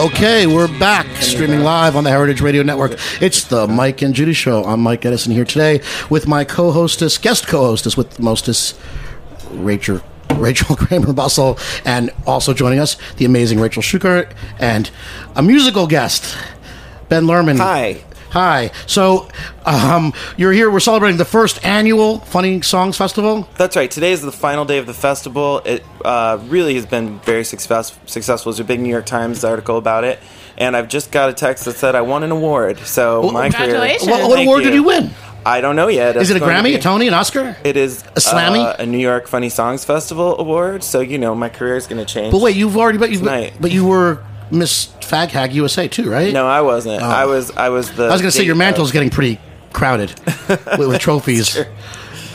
Okay, 0.00 0.46
we're 0.46 0.66
back 0.78 1.04
streaming 1.16 1.60
live 1.60 1.94
on 1.94 2.04
the 2.04 2.10
Heritage 2.10 2.40
Radio 2.40 2.62
Network. 2.62 2.98
It's 3.20 3.44
the 3.44 3.66
Mike 3.66 4.00
and 4.00 4.14
Judy 4.14 4.32
Show. 4.32 4.64
I'm 4.64 4.80
Mike 4.80 5.04
Edison 5.04 5.30
here 5.30 5.44
today 5.44 5.82
with 6.08 6.26
my 6.26 6.42
co-hostess, 6.42 7.18
guest 7.18 7.46
co-hostess 7.46 7.98
with 7.98 8.12
the 8.12 8.22
mostess, 8.22 8.80
Rachel. 9.50 10.00
Rachel 10.36 10.74
Kramer 10.78 11.12
Bussel, 11.12 11.60
and 11.84 12.08
also 12.26 12.54
joining 12.54 12.78
us, 12.78 12.96
the 13.18 13.26
amazing 13.26 13.60
Rachel 13.60 13.82
Shukert, 13.82 14.32
and 14.58 14.90
a 15.36 15.42
musical 15.42 15.86
guest, 15.86 16.34
Ben 17.10 17.24
Lerman. 17.24 17.58
Hi. 17.58 18.02
Hi. 18.30 18.70
So, 18.86 19.28
um, 19.64 20.12
you're 20.36 20.52
here. 20.52 20.70
We're 20.70 20.78
celebrating 20.80 21.18
the 21.18 21.24
first 21.24 21.64
annual 21.64 22.18
Funny 22.20 22.62
Songs 22.62 22.96
Festival. 22.96 23.48
That's 23.56 23.74
right. 23.76 23.90
Today 23.90 24.12
is 24.12 24.22
the 24.22 24.30
final 24.30 24.64
day 24.64 24.78
of 24.78 24.86
the 24.86 24.94
festival. 24.94 25.58
It 25.64 25.84
uh, 26.04 26.38
really 26.44 26.74
has 26.76 26.86
been 26.86 27.18
very 27.20 27.42
success- 27.44 27.98
successful. 28.06 28.52
There's 28.52 28.60
a 28.60 28.64
big 28.64 28.78
New 28.80 28.88
York 28.90 29.06
Times 29.06 29.42
article 29.42 29.78
about 29.78 30.04
it, 30.04 30.20
and 30.56 30.76
I've 30.76 30.88
just 30.88 31.10
got 31.10 31.28
a 31.28 31.32
text 31.32 31.64
that 31.64 31.74
said 31.74 31.96
I 31.96 32.02
won 32.02 32.22
an 32.22 32.30
award. 32.30 32.78
So 32.78 33.30
my 33.32 33.48
congratulations. 33.50 34.04
career. 34.04 34.18
What, 34.20 34.28
what 34.28 34.34
Thank 34.36 34.46
award 34.46 34.62
did 34.62 34.74
you 34.74 34.84
win? 34.84 35.10
I 35.44 35.60
don't 35.60 35.74
know 35.74 35.88
yet. 35.88 36.16
Is 36.16 36.30
it 36.30 36.36
a 36.36 36.44
Grammy, 36.44 36.76
a 36.76 36.78
Tony, 36.78 37.08
an 37.08 37.14
Oscar? 37.14 37.56
It 37.64 37.76
is 37.76 38.02
A 38.02 38.20
Slammy? 38.20 38.62
uh, 38.64 38.76
a 38.78 38.86
New 38.86 38.98
York 38.98 39.26
Funny 39.26 39.48
Songs 39.48 39.84
Festival 39.84 40.38
award. 40.38 40.84
So 40.84 41.00
you 41.00 41.18
know 41.18 41.34
my 41.34 41.48
career 41.48 41.76
is 41.76 41.86
going 41.88 42.04
to 42.04 42.10
change. 42.12 42.30
But 42.30 42.42
wait, 42.42 42.54
you've 42.56 42.76
already, 42.76 42.98
but 42.98 43.10
you, 43.10 43.18
Tonight. 43.18 43.54
but 43.58 43.72
you 43.72 43.86
were 43.86 44.22
Miss 44.50 44.86
Fag 45.10 45.28
Hag 45.28 45.52
USA 45.54 45.88
too, 45.88 46.08
right? 46.10 46.32
no, 46.32 46.46
I 46.46 46.60
wasn't. 46.62 47.02
Oh. 47.02 47.06
I 47.06 47.24
was. 47.26 47.50
I 47.50 47.68
was 47.70 47.90
the. 47.92 48.04
I 48.04 48.12
was 48.12 48.20
going 48.20 48.30
to 48.30 48.36
say 48.36 48.44
your 48.44 48.54
date 48.54 48.58
mantle's 48.58 48.88
of- 48.90 48.92
getting 48.94 49.10
pretty 49.10 49.40
crowded 49.72 50.10
with, 50.48 50.78
with 50.88 50.98
trophies 51.00 51.56
and 51.56 51.66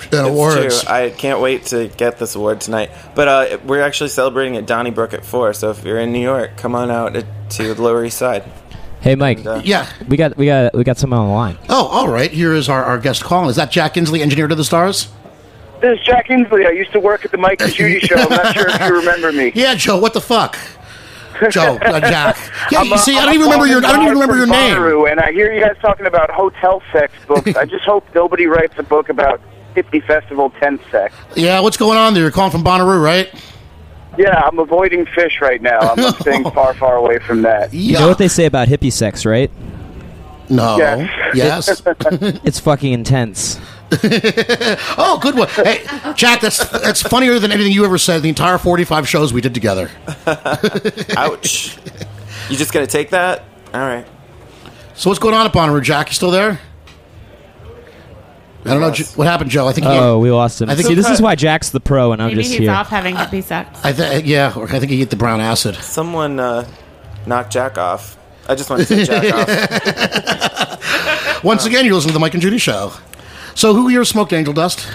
It's 0.05 0.13
awards. 0.15 0.83
true. 0.83 0.91
I 0.93 1.09
can't 1.09 1.39
wait 1.41 1.65
to 1.67 1.88
get 1.88 2.17
this 2.19 2.35
award 2.35 2.61
tonight. 2.61 2.91
But 3.15 3.27
uh, 3.27 3.57
we're 3.65 3.81
actually 3.81 4.09
celebrating 4.09 4.55
at 4.57 4.65
Donnybrook 4.65 5.13
at 5.13 5.25
four. 5.25 5.53
So 5.53 5.71
if 5.71 5.83
you're 5.83 5.99
in 5.99 6.11
New 6.13 6.21
York, 6.21 6.57
come 6.57 6.75
on 6.75 6.91
out 6.91 7.13
to 7.51 7.73
the 7.73 7.81
Lower 7.81 8.05
East 8.05 8.17
Side. 8.17 8.43
Hey, 9.01 9.15
Mike. 9.15 9.45
uh, 9.45 9.61
yeah. 9.63 9.88
We 10.07 10.17
got 10.17 10.35
we 10.38 10.45
got 10.47 10.73
we 10.73 10.83
got 10.83 10.97
someone 10.97 11.19
on 11.19 11.27
the 11.27 11.33
line. 11.33 11.57
Oh, 11.69 11.85
all 11.88 12.07
right. 12.07 12.31
Here 12.31 12.53
is 12.53 12.69
our, 12.69 12.83
our 12.83 12.97
guest 12.97 13.23
calling. 13.23 13.49
Is 13.49 13.55
that 13.57 13.69
Jack 13.71 13.93
Inslee, 13.95 14.21
engineer 14.21 14.47
to 14.47 14.55
the 14.55 14.63
stars? 14.63 15.09
This 15.81 15.99
is 15.99 16.05
Jack 16.05 16.29
Inslee. 16.29 16.65
I 16.65 16.71
used 16.71 16.91
to 16.93 16.99
work 16.99 17.25
at 17.25 17.31
the 17.31 17.38
Mike 17.38 17.61
and 17.61 17.71
Judy 17.71 17.99
show. 18.07 18.15
I'm 18.15 18.29
not 18.29 18.55
sure 18.55 18.67
if 18.69 18.79
you 18.81 18.95
remember 18.97 19.31
me. 19.31 19.51
Yeah, 19.53 19.75
Joe. 19.75 19.99
What 19.99 20.13
the 20.13 20.21
fuck? 20.21 20.57
Joe, 21.50 21.78
uh, 21.82 22.00
Jack. 22.00 22.38
Yeah, 22.71 22.80
I'm 22.80 22.88
you 22.88 22.93
a- 22.93 22.98
see, 22.98 23.15
I 23.15 23.19
I'm 23.19 23.26
don't 23.26 23.34
even 23.36 23.45
remember 23.48 23.67
your. 23.67 23.86
I 23.86 23.91
don't 23.91 24.02
even 24.04 24.13
remember 24.13 24.36
your 24.38 24.48
name. 24.48 24.76
Bonnaroo, 24.76 25.12
And 25.12 25.19
I 25.19 25.32
hear 25.32 25.54
you 25.54 25.62
guys 25.62 25.76
talking 25.82 26.06
about 26.06 26.30
hotel 26.32 26.82
sex 26.91 27.13
books. 27.28 27.56
I 27.56 27.65
just 27.65 27.86
hope 27.86 28.06
nobody 28.15 28.45
writes 28.48 28.74
a 28.78 28.84
book 28.84 29.10
about 29.10 29.41
hippie 29.76 30.06
festival 30.06 30.50
tent 30.52 30.82
sex. 30.91 31.13
Yeah, 31.36 31.60
what's 31.60 31.78
going 31.78 31.98
on 31.98 32.13
there? 32.13 32.24
You're 32.24 32.32
calling 32.32 32.52
from 32.52 32.63
Bonnaroo, 32.63 33.04
right? 33.04 33.30
Yeah, 34.17 34.41
I'm 34.45 34.60
avoiding 34.60 35.06
fish 35.08 35.41
right 35.41 35.62
now. 35.62 35.80
I'm 35.80 36.13
staying 36.21 36.43
far, 36.52 36.74
far 36.76 36.95
away 36.95 37.19
from 37.19 37.41
that. 37.41 37.74
Yeah. 37.74 37.80
You 37.93 38.00
know 38.00 38.08
what 38.08 38.17
they 38.17 38.30
say 38.30 38.45
about 38.45 38.69
hippie 38.69 38.93
sex, 38.93 39.26
right? 39.26 39.52
no. 40.50 40.78
Yes. 40.78 41.36
Yes. 41.36 41.82
It's 42.45 42.60
fucking 42.60 42.93
intense. 42.93 43.60
oh, 44.97 45.19
good 45.21 45.36
one. 45.36 45.47
Hey, 45.49 45.86
Jack. 46.15 46.41
That's 46.41 46.67
that's 46.69 47.01
funnier 47.01 47.39
than 47.39 47.51
anything 47.51 47.71
you 47.71 47.86
ever 47.86 47.97
said. 47.97 48.21
The 48.21 48.29
entire 48.29 48.58
45 48.58 49.08
shows 49.08 49.34
we 49.34 49.41
did 49.41 49.53
together. 49.53 49.89
Ouch. 51.17 51.77
you 52.49 52.58
just 52.58 52.73
gonna 52.73 52.88
take 52.88 53.12
that? 53.12 53.43
All 53.73 53.81
right. 53.81 54.05
So 54.95 55.10
what's 55.10 55.19
going 55.19 55.36
on 55.36 55.45
at 55.45 55.53
Bonnaroo, 55.53 55.84
Jack? 55.84 56.10
You 56.10 56.13
still 56.13 56.31
there? 56.31 56.60
I 58.67 58.69
don't 58.69 58.81
know. 58.81 58.91
Jo- 58.91 59.03
What 59.15 59.27
happened, 59.27 59.51
Joe? 59.51 59.67
I 59.67 59.73
think. 59.73 59.86
He, 59.86 59.93
Oh, 59.93 60.17
we 60.17 60.31
lost 60.31 60.60
him. 60.62 60.69
I 60.69 60.75
think 60.75 60.88
See, 60.88 60.95
he- 60.95 61.01
this 61.01 61.10
is 61.10 61.21
why 61.21 61.36
Jack's 61.36 61.69
the 61.69 61.79
pro, 61.79 62.13
and 62.13 62.21
I'm 62.21 62.29
Maybe 62.29 62.41
just 62.41 62.51
he's 62.53 62.62
here. 62.62 62.71
off 62.71 62.89
having 62.89 63.15
hippie 63.15 63.43
sex. 63.43 63.79
I 63.84 63.93
think. 63.93 64.25
Yeah, 64.25 64.53
or 64.55 64.63
I 64.71 64.79
think 64.79 64.91
he 64.91 64.97
hit 64.97 65.10
the 65.12 65.15
brown 65.17 65.39
acid. 65.41 65.75
Someone 65.75 66.39
uh, 66.39 66.67
knocked 67.27 67.51
Jack 67.53 67.77
off. 67.77 68.17
I 68.47 68.55
just 68.55 68.69
want 68.69 68.88
to 68.88 68.88
say 68.88 69.05
Jack 69.05 69.34
off. 71.38 71.43
Once 71.43 71.65
again, 71.65 71.86
you're 71.86 71.93
listening 71.93 72.10
to 72.10 72.13
the 72.13 72.19
Mike 72.19 72.34
and 72.34 72.41
Judy 72.41 72.58
show. 72.58 72.91
So, 73.55 73.73
who 73.73 73.87
here 73.87 74.03
smoked 74.05 74.31
angel 74.33 74.53
dust? 74.53 74.87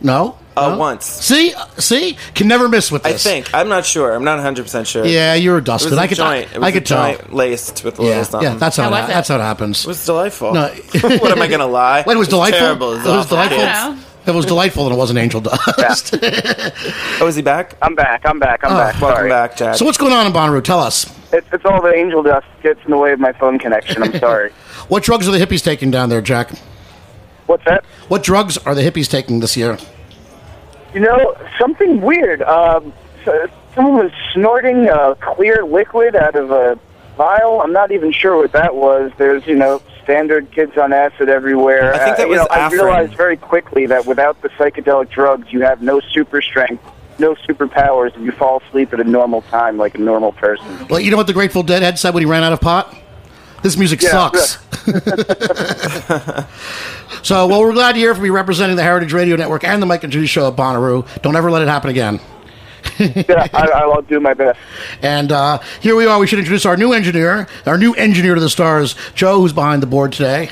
No. 0.00 0.36
Uh, 0.56 0.70
No? 0.70 0.78
Once. 0.78 1.04
See, 1.06 1.52
see, 1.78 2.16
can 2.34 2.46
never 2.46 2.68
miss 2.68 2.92
with 2.92 3.02
this. 3.02 3.26
I 3.26 3.30
think. 3.30 3.52
I'm 3.54 3.68
not 3.68 3.84
sure. 3.84 4.12
I'm 4.14 4.22
not 4.24 4.38
100% 4.38 4.86
sure. 4.86 5.04
Yeah, 5.04 5.34
you're 5.34 5.58
It 5.58 5.64
dusted. 5.64 5.90
was 5.90 5.98
a 5.98 6.02
I 6.02 6.06
could, 6.06 6.16
joint. 6.18 6.52
It 6.52 6.58
was 6.58 6.64
I 6.64 6.68
a 6.68 6.72
could 6.72 6.86
tell. 6.86 7.14
joint 7.16 7.32
laced 7.32 7.82
with 7.82 7.98
a 7.98 8.02
Yeah, 8.02 8.08
little 8.08 8.24
something. 8.24 8.52
yeah, 8.52 8.56
that's 8.58 8.76
how, 8.76 8.90
How 8.90 8.96
it, 9.00 9.04
it? 9.04 9.08
that's 9.08 9.28
how 9.28 9.36
it 9.36 9.40
happens. 9.40 9.80
It 9.84 9.88
was 9.88 10.04
delightful. 10.04 10.52
No. 10.54 10.68
what 11.00 11.32
am 11.32 11.42
I 11.42 11.48
going 11.48 11.60
to 11.60 11.66
lie? 11.66 12.04
Wait, 12.06 12.14
it 12.14 12.18
was 12.18 12.28
delightful. 12.28 12.60
Terrible. 12.60 12.92
It 12.92 12.96
was 12.98 13.06
awful. 13.06 13.36
delightful. 13.36 13.60
I 13.60 13.72
don't 13.84 13.96
know. 13.96 14.02
It 14.26 14.30
was 14.34 14.46
delightful, 14.46 14.84
and 14.86 14.94
it 14.94 14.98
wasn't 14.98 15.18
angel 15.18 15.40
dust. 15.78 16.14
Oh, 17.20 17.26
is 17.26 17.36
he 17.36 17.42
back? 17.42 17.74
I'm 17.82 17.94
back. 17.94 18.22
I'm 18.24 18.38
back. 18.38 18.62
I'm 18.64 18.70
back. 18.76 19.00
Welcome 19.00 19.16
Sorry. 19.18 19.28
back, 19.30 19.56
Jack. 19.56 19.76
so 19.76 19.84
what's 19.84 19.98
going 19.98 20.12
on 20.12 20.26
in 20.26 20.32
Bonnaroo? 20.32 20.62
Tell 20.62 20.80
us. 20.80 21.04
It's, 21.32 21.46
it's 21.52 21.64
all 21.64 21.80
the 21.82 21.92
angel 21.94 22.22
dust 22.22 22.46
gets 22.62 22.80
in 22.84 22.90
the 22.90 22.98
way 22.98 23.12
of 23.12 23.18
my 23.20 23.32
phone 23.32 23.58
connection. 23.58 24.02
I'm 24.02 24.18
sorry. 24.18 24.50
What 24.88 25.02
drugs 25.02 25.26
are 25.28 25.30
the 25.32 25.38
hippies 25.44 25.62
taking 25.64 25.90
down 25.90 26.08
there, 26.10 26.20
Jack? 26.22 26.50
What's 27.46 27.64
that? 27.64 27.84
What 28.08 28.22
drugs 28.22 28.56
are 28.58 28.74
the 28.74 28.82
hippies 28.82 29.08
taking 29.08 29.40
this 29.40 29.56
year? 29.56 29.78
You 30.94 31.00
know, 31.00 31.36
something 31.58 32.00
weird. 32.00 32.42
Um, 32.42 32.92
so- 33.24 33.48
someone 33.74 34.04
was 34.04 34.12
snorting 34.32 34.88
uh, 34.88 35.14
clear 35.20 35.64
liquid 35.64 36.14
out 36.16 36.36
of 36.36 36.50
a 36.50 36.78
vial. 37.16 37.60
I'm 37.60 37.72
not 37.72 37.90
even 37.90 38.12
sure 38.12 38.36
what 38.36 38.52
that 38.52 38.74
was. 38.74 39.12
There's, 39.18 39.46
you 39.46 39.56
know, 39.56 39.82
standard 40.02 40.50
kids 40.52 40.76
on 40.76 40.92
acid 40.92 41.28
everywhere. 41.28 41.94
I 41.94 41.98
think 42.04 42.16
that 42.18 42.26
uh, 42.26 42.28
was 42.28 42.38
know, 42.38 42.46
I 42.50 42.68
realized 42.68 43.14
very 43.14 43.36
quickly 43.36 43.86
that 43.86 44.06
without 44.06 44.40
the 44.42 44.48
psychedelic 44.50 45.10
drugs, 45.10 45.52
you 45.52 45.62
have 45.62 45.82
no 45.82 46.00
super 46.00 46.40
strength, 46.40 46.84
no 47.18 47.34
superpowers, 47.34 48.14
and 48.14 48.24
you 48.24 48.32
fall 48.32 48.62
asleep 48.68 48.92
at 48.92 49.00
a 49.00 49.04
normal 49.04 49.42
time 49.42 49.76
like 49.76 49.94
a 49.96 50.00
normal 50.00 50.32
person. 50.32 50.86
Well, 50.88 51.00
you 51.00 51.10
know 51.10 51.16
what 51.16 51.26
the 51.26 51.32
Grateful 51.32 51.62
Dead 51.62 51.82
had 51.82 51.98
said 51.98 52.14
when 52.14 52.22
he 52.22 52.26
ran 52.26 52.42
out 52.44 52.52
of 52.52 52.60
pot? 52.60 52.94
This 53.64 53.78
music 53.78 54.02
Yeah, 54.02 54.10
sucks. 54.10 54.58
so, 57.26 57.46
well, 57.46 57.62
we're 57.62 57.72
glad 57.72 57.92
to 57.92 57.98
hear 57.98 58.14
from 58.14 58.26
you 58.26 58.34
representing 58.34 58.76
the 58.76 58.82
Heritage 58.82 59.14
Radio 59.14 59.36
Network 59.36 59.64
and 59.64 59.80
the 59.80 59.86
Mike 59.86 60.04
and 60.04 60.12
Judy 60.12 60.26
Show 60.26 60.48
at 60.48 60.54
Bonnaroo. 60.54 61.06
Don't 61.22 61.34
ever 61.34 61.50
let 61.50 61.62
it 61.62 61.68
happen 61.68 61.88
again. 61.88 62.20
yeah, 62.98 63.48
I, 63.54 63.70
I'll 63.74 64.02
do 64.02 64.20
my 64.20 64.34
best. 64.34 64.58
And 65.00 65.32
uh, 65.32 65.60
here 65.80 65.96
we 65.96 66.04
are. 66.04 66.18
We 66.18 66.26
should 66.26 66.40
introduce 66.40 66.66
our 66.66 66.76
new 66.76 66.92
engineer, 66.92 67.48
our 67.64 67.78
new 67.78 67.94
engineer 67.94 68.34
to 68.34 68.40
the 68.42 68.50
stars, 68.50 68.96
Joe, 69.14 69.40
who's 69.40 69.54
behind 69.54 69.82
the 69.82 69.86
board 69.86 70.12
today. 70.12 70.50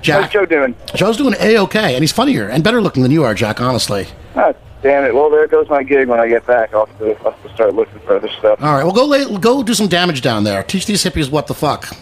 Jack. 0.00 0.22
How's 0.22 0.32
Joe 0.32 0.46
doing? 0.46 0.74
Joe's 0.94 1.18
doing 1.18 1.34
a 1.38 1.58
okay, 1.58 1.96
and 1.96 2.02
he's 2.02 2.12
funnier 2.12 2.48
and 2.48 2.64
better 2.64 2.80
looking 2.80 3.02
than 3.02 3.12
you 3.12 3.24
are, 3.24 3.34
Jack. 3.34 3.60
Honestly. 3.60 4.06
Oh, 4.36 4.54
damn 4.80 5.04
it. 5.04 5.14
Well, 5.14 5.28
there 5.28 5.46
goes 5.48 5.68
my 5.68 5.82
gig 5.82 6.08
when 6.08 6.18
I 6.18 6.28
get 6.28 6.46
back. 6.46 6.72
I'll 6.72 6.86
have 6.86 6.98
to, 6.98 7.10
I'll 7.26 7.32
have 7.32 7.42
to 7.42 7.52
start 7.52 7.74
looking 7.74 8.00
for 8.00 8.16
other 8.16 8.30
stuff. 8.38 8.62
All 8.62 8.72
right, 8.72 8.84
well, 8.84 8.94
go 8.94 9.04
lay, 9.04 9.38
go 9.38 9.62
do 9.62 9.74
some 9.74 9.88
damage 9.88 10.22
down 10.22 10.44
there. 10.44 10.62
Teach 10.62 10.86
these 10.86 11.04
hippies 11.04 11.30
what 11.30 11.46
the 11.46 11.54
fuck. 11.54 11.94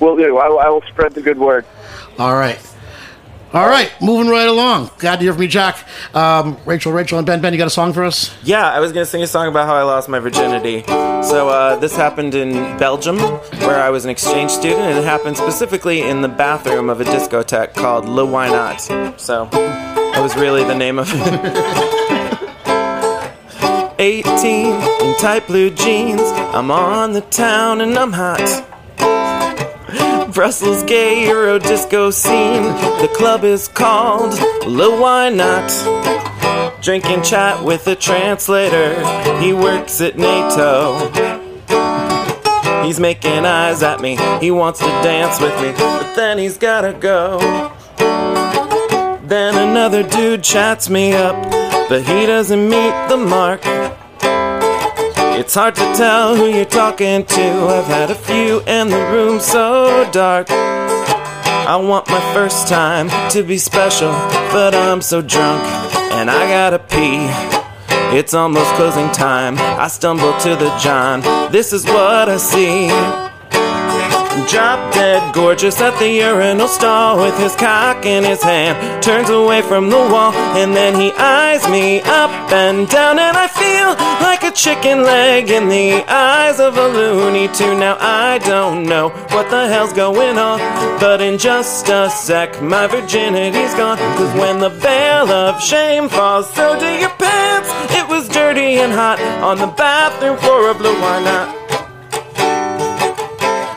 Will 0.00 0.16
do. 0.16 0.38
I, 0.38 0.48
will- 0.48 0.58
I 0.58 0.68
will 0.68 0.82
spread 0.88 1.12
the 1.14 1.22
good 1.22 1.38
word. 1.38 1.64
All 2.18 2.34
right. 2.34 2.58
All 3.52 3.66
right, 3.66 3.90
moving 4.00 4.30
right 4.30 4.46
along. 4.46 4.90
Glad 4.98 5.16
to 5.16 5.22
hear 5.22 5.32
from 5.32 5.42
you, 5.42 5.48
Jack. 5.48 5.84
Um, 6.14 6.56
Rachel, 6.64 6.92
Rachel, 6.92 7.18
and 7.18 7.26
Ben. 7.26 7.40
Ben, 7.40 7.52
you 7.52 7.58
got 7.58 7.66
a 7.66 7.70
song 7.70 7.92
for 7.92 8.04
us? 8.04 8.32
Yeah, 8.44 8.64
I 8.70 8.78
was 8.78 8.92
going 8.92 9.04
to 9.04 9.10
sing 9.10 9.24
a 9.24 9.26
song 9.26 9.48
about 9.48 9.66
how 9.66 9.74
I 9.74 9.82
lost 9.82 10.08
my 10.08 10.20
virginity. 10.20 10.84
So, 10.86 11.48
uh, 11.48 11.74
this 11.74 11.96
happened 11.96 12.36
in 12.36 12.52
Belgium, 12.78 13.18
where 13.18 13.82
I 13.82 13.90
was 13.90 14.04
an 14.04 14.10
exchange 14.12 14.52
student, 14.52 14.82
and 14.82 14.96
it 14.98 15.04
happened 15.04 15.36
specifically 15.36 16.00
in 16.02 16.22
the 16.22 16.28
bathroom 16.28 16.88
of 16.88 17.00
a 17.00 17.04
discotheque 17.04 17.74
called 17.74 18.08
Le 18.08 18.24
Why 18.24 18.46
Not. 18.50 18.80
So, 19.20 19.46
that 19.46 20.20
was 20.22 20.36
really 20.36 20.62
the 20.62 20.76
name 20.76 21.00
of 21.00 21.08
it. 21.12 22.30
18 23.98 24.66
in 25.02 25.16
tight 25.16 25.46
blue 25.48 25.70
jeans, 25.70 26.20
I'm 26.54 26.70
on 26.70 27.14
the 27.14 27.20
town 27.22 27.80
and 27.80 27.98
I'm 27.98 28.12
hot. 28.12 28.38
Brussels 30.32 30.84
gay 30.84 31.26
Euro 31.26 31.58
disco 31.58 32.10
scene, 32.10 32.62
the 33.00 33.10
club 33.16 33.42
is 33.42 33.66
called 33.66 34.32
Le 34.64 35.00
Why 35.00 35.28
Not. 35.28 35.70
Drink 36.80 37.06
and 37.06 37.24
chat 37.24 37.64
with 37.64 37.86
a 37.88 37.96
translator. 37.96 38.94
He 39.40 39.52
works 39.52 40.00
at 40.00 40.16
NATO. 40.16 41.10
He's 42.84 43.00
making 43.00 43.44
eyes 43.44 43.82
at 43.82 44.00
me. 44.00 44.16
He 44.40 44.50
wants 44.50 44.78
to 44.78 44.86
dance 45.02 45.40
with 45.40 45.54
me, 45.60 45.72
but 45.72 46.14
then 46.14 46.38
he's 46.38 46.56
gotta 46.56 46.92
go. 46.92 47.38
Then 49.24 49.56
another 49.56 50.02
dude 50.02 50.44
chats 50.44 50.88
me 50.88 51.12
up, 51.12 51.34
but 51.88 52.02
he 52.02 52.26
doesn't 52.26 52.68
meet 52.68 53.08
the 53.08 53.16
mark. 53.16 53.62
It's 55.40 55.54
hard 55.54 55.74
to 55.76 55.94
tell 55.94 56.36
who 56.36 56.48
you're 56.48 56.66
talking 56.66 57.24
to. 57.24 57.42
I've 57.42 57.86
had 57.86 58.10
a 58.10 58.14
few 58.14 58.60
and 58.66 58.92
the 58.92 58.98
room's 59.10 59.46
so 59.46 60.06
dark. 60.12 60.50
I 60.50 61.76
want 61.76 62.06
my 62.10 62.20
first 62.34 62.68
time 62.68 63.08
to 63.30 63.42
be 63.42 63.56
special, 63.56 64.12
but 64.52 64.74
I'm 64.74 65.00
so 65.00 65.22
drunk 65.22 65.62
and 66.12 66.30
I 66.30 66.46
gotta 66.46 66.78
pee. 66.78 67.26
It's 68.14 68.34
almost 68.34 68.70
closing 68.74 69.10
time. 69.12 69.56
I 69.58 69.88
stumble 69.88 70.38
to 70.40 70.56
the 70.56 70.76
John. 70.76 71.22
This 71.50 71.72
is 71.72 71.86
what 71.86 72.28
I 72.28 72.36
see. 72.36 73.29
Drop 74.48 74.94
dead 74.94 75.34
gorgeous 75.34 75.80
at 75.80 75.98
the 75.98 76.08
urinal 76.08 76.68
stall 76.68 77.18
with 77.18 77.36
his 77.38 77.54
cock 77.56 78.06
in 78.06 78.22
his 78.22 78.42
hand. 78.42 79.02
Turns 79.02 79.28
away 79.28 79.60
from 79.62 79.90
the 79.90 79.96
wall 79.96 80.32
and 80.54 80.74
then 80.74 80.94
he 80.94 81.10
eyes 81.12 81.68
me 81.68 82.00
up 82.02 82.30
and 82.52 82.88
down. 82.88 83.18
And 83.18 83.36
I 83.36 83.48
feel 83.48 83.88
like 84.22 84.42
a 84.44 84.50
chicken 84.50 85.02
leg 85.02 85.50
in 85.50 85.68
the 85.68 86.04
eyes 86.08 86.60
of 86.60 86.78
a 86.78 86.88
Looney 86.88 87.48
Tune. 87.48 87.80
Now 87.80 87.96
I 88.00 88.38
don't 88.38 88.84
know 88.84 89.08
what 89.30 89.50
the 89.50 89.66
hell's 89.66 89.92
going 89.92 90.38
on, 90.38 90.58
but 91.00 91.20
in 91.20 91.36
just 91.36 91.88
a 91.88 92.08
sec, 92.10 92.62
my 92.62 92.86
virginity's 92.86 93.74
gone. 93.74 93.98
Cause 93.98 94.32
when 94.38 94.60
the 94.60 94.70
veil 94.70 95.28
of 95.28 95.60
shame 95.60 96.08
falls, 96.08 96.52
so 96.54 96.78
do 96.78 96.86
your 96.86 97.10
pants. 97.10 97.68
It 97.94 98.08
was 98.08 98.28
dirty 98.28 98.78
and 98.78 98.92
hot 98.92 99.20
on 99.42 99.58
the 99.58 99.66
bathroom 99.66 100.38
floor 100.38 100.70
of 100.70 100.80
Not? 100.80 101.59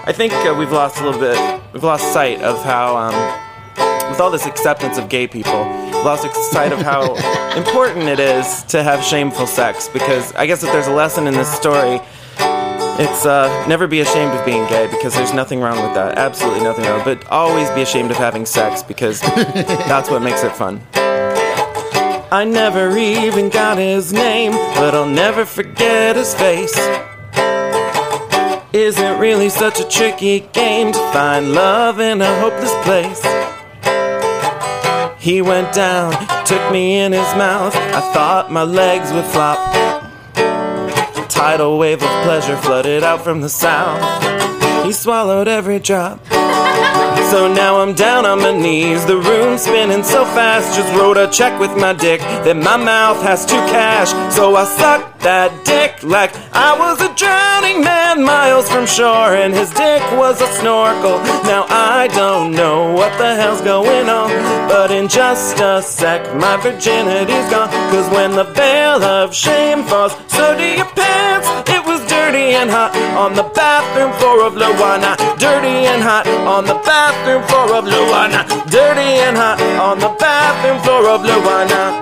I 0.06 0.12
think 0.12 0.34
uh, 0.34 0.54
we've 0.58 0.72
lost 0.72 1.00
a 1.00 1.06
little 1.06 1.20
bit. 1.20 1.62
We've 1.72 1.84
lost 1.84 2.12
sight 2.12 2.42
of 2.42 2.62
how, 2.66 2.98
um, 2.98 4.10
with 4.12 4.20
all 4.20 4.30
this 4.30 4.46
acceptance 4.46 4.98
of 4.98 5.08
gay 5.08 5.28
people, 5.28 5.64
we've 5.86 5.94
lost 5.94 6.28
sight 6.52 6.74
of 6.74 6.82
how 6.82 7.16
important 7.58 8.10
it 8.10 8.20
is 8.20 8.64
to 8.64 8.84
have 8.84 9.02
shameful 9.02 9.48
sex. 9.48 9.88
Because 9.88 10.34
I 10.36 10.46
guess 10.46 10.62
if 10.62 10.74
there's 10.74 10.88
a 10.88 10.94
lesson 10.94 11.26
in 11.26 11.34
this 11.34 11.50
story, 11.54 12.02
it's 13.00 13.26
uh, 13.26 13.66
never 13.66 13.88
be 13.88 14.02
ashamed 14.02 14.38
of 14.38 14.46
being 14.46 14.68
gay 14.68 14.88
because 14.92 15.14
there's 15.16 15.34
nothing 15.34 15.62
wrong 15.62 15.82
with 15.82 15.94
that. 15.94 16.18
Absolutely 16.18 16.66
nothing 16.66 16.84
wrong. 16.84 17.02
But 17.06 17.26
always 17.30 17.70
be 17.70 17.82
ashamed 17.82 18.12
of 18.12 18.18
having 18.18 18.46
sex 18.46 18.84
because 18.84 19.22
that's 19.22 20.10
what 20.10 20.22
makes 20.22 20.44
it 20.44 20.52
fun. 20.52 20.82
I 22.30 22.44
never 22.46 22.98
even 22.98 23.48
got 23.50 23.78
his 23.78 24.12
name, 24.12 24.52
but 24.52 24.94
I'll 24.94 25.08
never 25.08 25.46
forget 25.46 26.18
his 26.18 26.36
face. 26.36 26.76
Isn't 28.74 29.20
really 29.20 29.50
such 29.50 29.80
a 29.80 29.88
tricky 29.88 30.40
game 30.52 30.92
to 30.92 30.98
find 31.14 31.54
love 31.54 32.00
in 32.00 32.24
a 32.24 32.40
hopeless 32.40 32.74
place. 32.84 33.22
He 35.20 35.44
went 35.44 35.76
down, 35.76 36.14
took 36.44 36.72
me 36.72 36.98
in 36.98 37.12
his 37.12 37.36
mouth. 37.36 37.76
I 37.76 38.02
thought 38.14 38.52
my 38.52 38.64
legs 38.64 39.14
would 39.14 39.26
flop. 39.26 39.60
A 40.36 41.28
tidal 41.30 41.78
wave 41.78 42.02
of 42.02 42.10
pleasure 42.24 42.58
flooded 42.58 43.04
out 43.04 43.24
from 43.24 43.42
the 43.42 43.50
south. 43.50 44.02
He 44.84 44.92
swallowed 44.92 45.48
every 45.48 45.78
drop. 45.78 46.20
So 47.32 47.52
now 47.52 47.82
I'm 47.82 47.94
down 47.94 48.26
on 48.26 48.40
my 48.40 48.52
knees, 48.52 49.06
the 49.06 49.18
room 49.18 49.58
spinning 49.58 50.04
so 50.04 50.24
fast. 50.26 50.76
Just 50.76 50.94
wrote 50.94 51.18
a 51.18 51.28
check 51.30 51.60
with 51.60 51.76
my 51.76 51.94
dick 51.94 52.20
that 52.46 52.56
my 52.56 52.78
mouth 52.78 53.22
has 53.24 53.46
to 53.46 53.56
cash. 53.74 54.12
So 54.36 54.56
I 54.56 54.66
sucked 54.66 55.22
that 55.22 55.66
dick 55.66 56.04
like 56.04 56.36
I 56.54 56.78
was 56.78 57.02
a 57.02 57.14
drowning 57.16 57.84
man 57.84 58.24
miles 58.24 58.70
from 58.70 58.86
shore, 58.86 59.34
and 59.36 59.54
his 59.54 59.70
dick 59.72 60.04
was 60.14 60.42
a 60.42 60.48
snorkel. 60.60 61.18
Now 61.44 61.66
I 61.70 62.08
don't 62.14 62.52
know 62.52 62.92
what 62.94 63.18
the 63.18 63.36
hell's 63.36 63.62
going 63.62 64.10
on, 64.10 64.30
but 64.68 64.92
in 64.92 65.08
just 65.08 65.60
a 65.60 65.82
sec, 65.82 66.22
my 66.36 66.58
virginity's 66.58 67.50
gone. 67.50 67.70
Cause 67.92 68.10
when 68.12 68.32
the 68.32 68.44
veil 68.44 69.04
of 69.04 69.34
shame 69.34 69.84
falls, 69.84 70.14
so 70.28 70.56
do 70.58 70.64
your 70.64 70.86
pants. 70.86 71.73
Dirty 72.24 72.56
and 72.56 72.70
hot 72.70 72.96
on 73.18 73.34
the 73.36 73.44
bathroom 73.44 74.14
floor 74.14 74.48
of 74.48 74.54
Luana. 74.54 75.18
Dirty 75.40 75.86
and 75.92 76.02
hot 76.02 76.26
on 76.48 76.64
the 76.64 76.76
bathroom 76.76 77.44
floor 77.50 77.76
of 77.76 77.84
Luana. 77.84 78.48
Dirty 78.72 79.20
and 79.28 79.36
hot 79.36 79.60
on 79.78 80.00
the 80.00 80.08
bathroom 80.18 80.80
floor 80.84 81.10
of 81.10 81.22
Luana. 81.24 82.00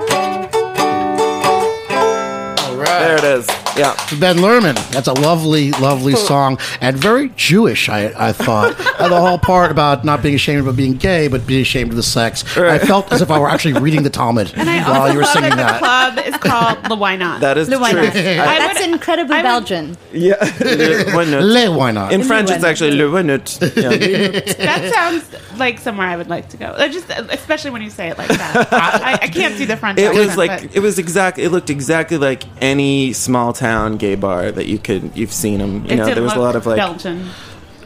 All 2.70 2.76
right. 2.78 3.00
There 3.00 3.18
it 3.18 3.24
is. 3.24 3.61
Yeah. 3.78 3.96
Ben 4.20 4.38
Lerman. 4.38 4.76
That's 4.92 5.08
a 5.08 5.14
lovely, 5.14 5.72
lovely 5.72 6.16
song 6.32 6.58
and 6.82 6.98
very 6.98 7.30
Jewish. 7.36 7.90
I, 7.90 8.12
I 8.30 8.32
thought 8.34 8.78
the 8.78 9.20
whole 9.20 9.38
part 9.38 9.72
about 9.72 10.04
not 10.04 10.22
being 10.22 10.36
ashamed 10.36 10.68
of 10.68 10.76
being 10.76 10.94
gay, 10.94 11.28
but 11.28 11.48
being 11.48 11.62
ashamed 11.62 11.92
of 11.92 11.96
the 11.96 12.04
sex. 12.04 12.44
I 12.58 12.80
felt 12.80 13.12
as 13.12 13.22
if 13.22 13.32
I 13.32 13.40
were 13.40 13.50
actually 13.50 13.80
reading 13.80 14.04
the 14.04 14.10
Talmud 14.10 14.54
And 14.56 14.70
I 14.70 14.88
while 14.90 15.10
you 15.10 15.16
were 15.18 15.24
love 15.24 15.32
singing 15.34 15.50
that 15.52 15.74
the 15.74 15.80
club 15.80 16.26
is 16.28 16.38
called 16.38 16.90
Le 16.90 16.96
Why 16.96 17.16
Not. 17.16 17.42
That 17.42 17.58
is 17.58 17.70
Le 17.70 17.80
Why 17.80 17.92
true. 17.92 18.02
Not. 18.04 18.16
I 18.16 18.60
That's 18.60 18.80
would- 18.82 18.90
incredibly 18.90 19.36
I 19.36 19.38
would- 19.40 19.44
Belgian. 19.44 19.98
Yeah. 20.12 20.36
Le 20.60 21.16
Why 21.16 21.26
not? 21.26 21.44
Le, 21.44 21.72
why 21.78 21.92
not? 21.92 22.12
In 22.14 22.24
French, 22.24 22.50
it's 22.52 22.64
actually 22.64 22.92
Le 22.92 23.10
Why 23.10 23.22
not? 23.22 23.58
Yeah. 23.82 23.92
that 23.92 24.92
sounds 24.94 25.58
like 25.60 25.80
somewhere 25.80 26.08
I 26.08 26.18
would 26.18 26.28
like 26.30 26.50
to 26.50 26.58
go. 26.58 26.76
Just 26.90 27.10
especially 27.10 27.72
when 27.72 27.82
you 27.82 27.90
say 27.90 28.10
it 28.10 28.18
like 28.18 28.28
that. 28.30 28.68
I, 28.74 29.14
I 29.24 29.28
can't 29.28 29.56
see 29.56 29.66
the 29.66 29.78
French. 29.78 29.98
It 30.00 30.14
was 30.14 30.36
like 30.38 30.76
it 30.76 30.80
was 30.82 31.00
exactly. 31.00 31.44
It 31.44 31.50
looked 31.50 31.70
exactly 31.70 32.18
like 32.18 32.44
any 32.62 33.14
small 33.14 33.54
town 33.54 33.61
gay 33.98 34.16
bar 34.16 34.52
that 34.52 34.66
you 34.68 34.78
could 34.80 35.16
you've 35.16 35.34
seen 35.34 35.60
them. 35.60 35.86
You 35.86 35.92
it 35.92 35.96
know, 35.98 36.06
there 36.14 36.24
was 36.24 36.34
a 36.34 36.40
lot 36.40 36.56
of 36.56 36.66
like 36.66 36.78
Belgian. 36.78 37.28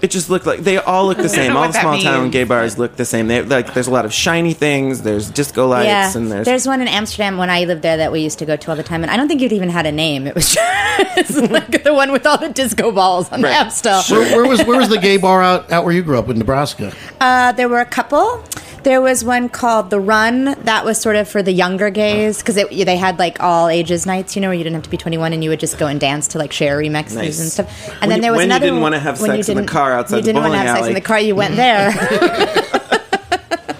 it 0.01 0.11
just 0.11 0.29
looked 0.29 0.45
like 0.45 0.59
they 0.61 0.77
all 0.77 1.05
look 1.07 1.17
the 1.17 1.29
same. 1.39 1.55
All 1.55 1.67
the 1.67 1.73
that 1.73 1.81
small 1.81 1.99
town 1.99 2.29
gay 2.31 2.43
bars 2.43 2.77
look 2.77 2.95
the 2.95 3.05
same. 3.05 3.27
They 3.27 3.41
like 3.41 3.73
there's 3.73 3.87
a 3.87 3.91
lot 3.91 4.05
of 4.05 4.13
shiny 4.13 4.53
things. 4.53 5.01
There's 5.01 5.29
disco 5.29 5.67
lights 5.67 5.87
Yeah, 5.87 6.15
and 6.17 6.31
there's, 6.31 6.45
there's 6.45 6.67
one 6.67 6.81
in 6.81 6.87
Amsterdam 6.87 7.37
when 7.37 7.49
I 7.49 7.65
lived 7.65 7.81
there 7.81 7.97
that 7.97 8.11
we 8.11 8.21
used 8.21 8.39
to 8.39 8.45
go 8.45 8.55
to 8.55 8.69
all 8.71 8.77
the 8.77 8.83
time, 8.83 9.03
and 9.03 9.11
I 9.11 9.17
don't 9.17 9.27
think 9.27 9.41
it 9.41 9.51
even 9.51 9.69
had 9.69 9.85
a 9.85 9.91
name. 9.91 10.27
It 10.27 10.35
was 10.35 10.53
just 11.15 11.37
like 11.51 11.83
the 11.83 11.93
one 11.93 12.11
with 12.11 12.25
all 12.25 12.37
the 12.37 12.49
disco 12.49 12.91
balls 12.91 13.29
on 13.31 13.41
Right. 13.41 13.49
the 13.51 13.55
Amstel. 13.57 14.01
Where, 14.09 14.35
where 14.41 14.49
was 14.49 14.63
where 14.63 14.77
was 14.79 14.89
the 14.89 14.97
gay 14.99 15.17
bar 15.17 15.41
out, 15.43 15.71
out 15.71 15.83
where 15.83 15.93
you 15.93 16.03
grew 16.03 16.17
up 16.19 16.29
in 16.29 16.37
Nebraska? 16.39 16.93
Uh, 17.19 17.51
there 17.53 17.67
were 17.69 17.79
a 17.79 17.85
couple. 17.85 18.43
There 18.85 19.01
was 19.01 19.25
one 19.25 19.49
called 19.49 19.89
the 19.89 19.99
Run 19.99 20.45
that 20.61 20.85
was 20.85 21.01
sort 21.01 21.15
of 21.15 21.27
for 21.27 21.41
the 21.41 21.51
younger 21.51 21.89
gays 21.89 22.37
because 22.37 22.53
they 22.53 22.97
had 22.97 23.17
like 23.17 23.41
all 23.41 23.67
ages 23.67 24.05
nights, 24.05 24.35
you 24.35 24.43
know, 24.43 24.49
where 24.49 24.53
you 24.53 24.63
didn't 24.63 24.75
have 24.75 24.83
to 24.83 24.91
be 24.91 24.97
21 24.97 25.33
and 25.33 25.43
you 25.43 25.49
would 25.49 25.59
just 25.59 25.79
go 25.79 25.87
and 25.87 25.99
dance 25.99 26.27
to 26.29 26.37
like 26.37 26.53
Cher 26.53 26.77
remixes 26.77 27.15
Nice. 27.15 27.39
and 27.39 27.49
stuff. 27.51 27.89
And 27.93 28.01
When 28.01 28.09
then 28.09 28.21
there 28.21 28.31
was 28.31 28.43
another 28.43 28.59
when 28.59 28.61
you 28.61 28.65
didn't 28.67 28.73
one- 28.75 28.81
wanna 28.93 28.99
have 28.99 29.19
when 29.19 29.31
you 29.31 29.37
sex 29.37 29.49
in 29.49 29.55
the 29.55 29.61
didn't- 29.63 29.71
car 29.71 29.91
outside 29.93 30.17
You 30.17 30.21
didn't 30.23 30.43
want 30.43 30.53
to 30.53 30.57
bowling 30.59 30.67
have 30.67 30.77
sex 30.77 30.87
in 30.87 30.93
the 30.93 31.01
car. 31.01 31.19
You 31.19 31.35
went 31.35 31.55
there. 31.55 31.89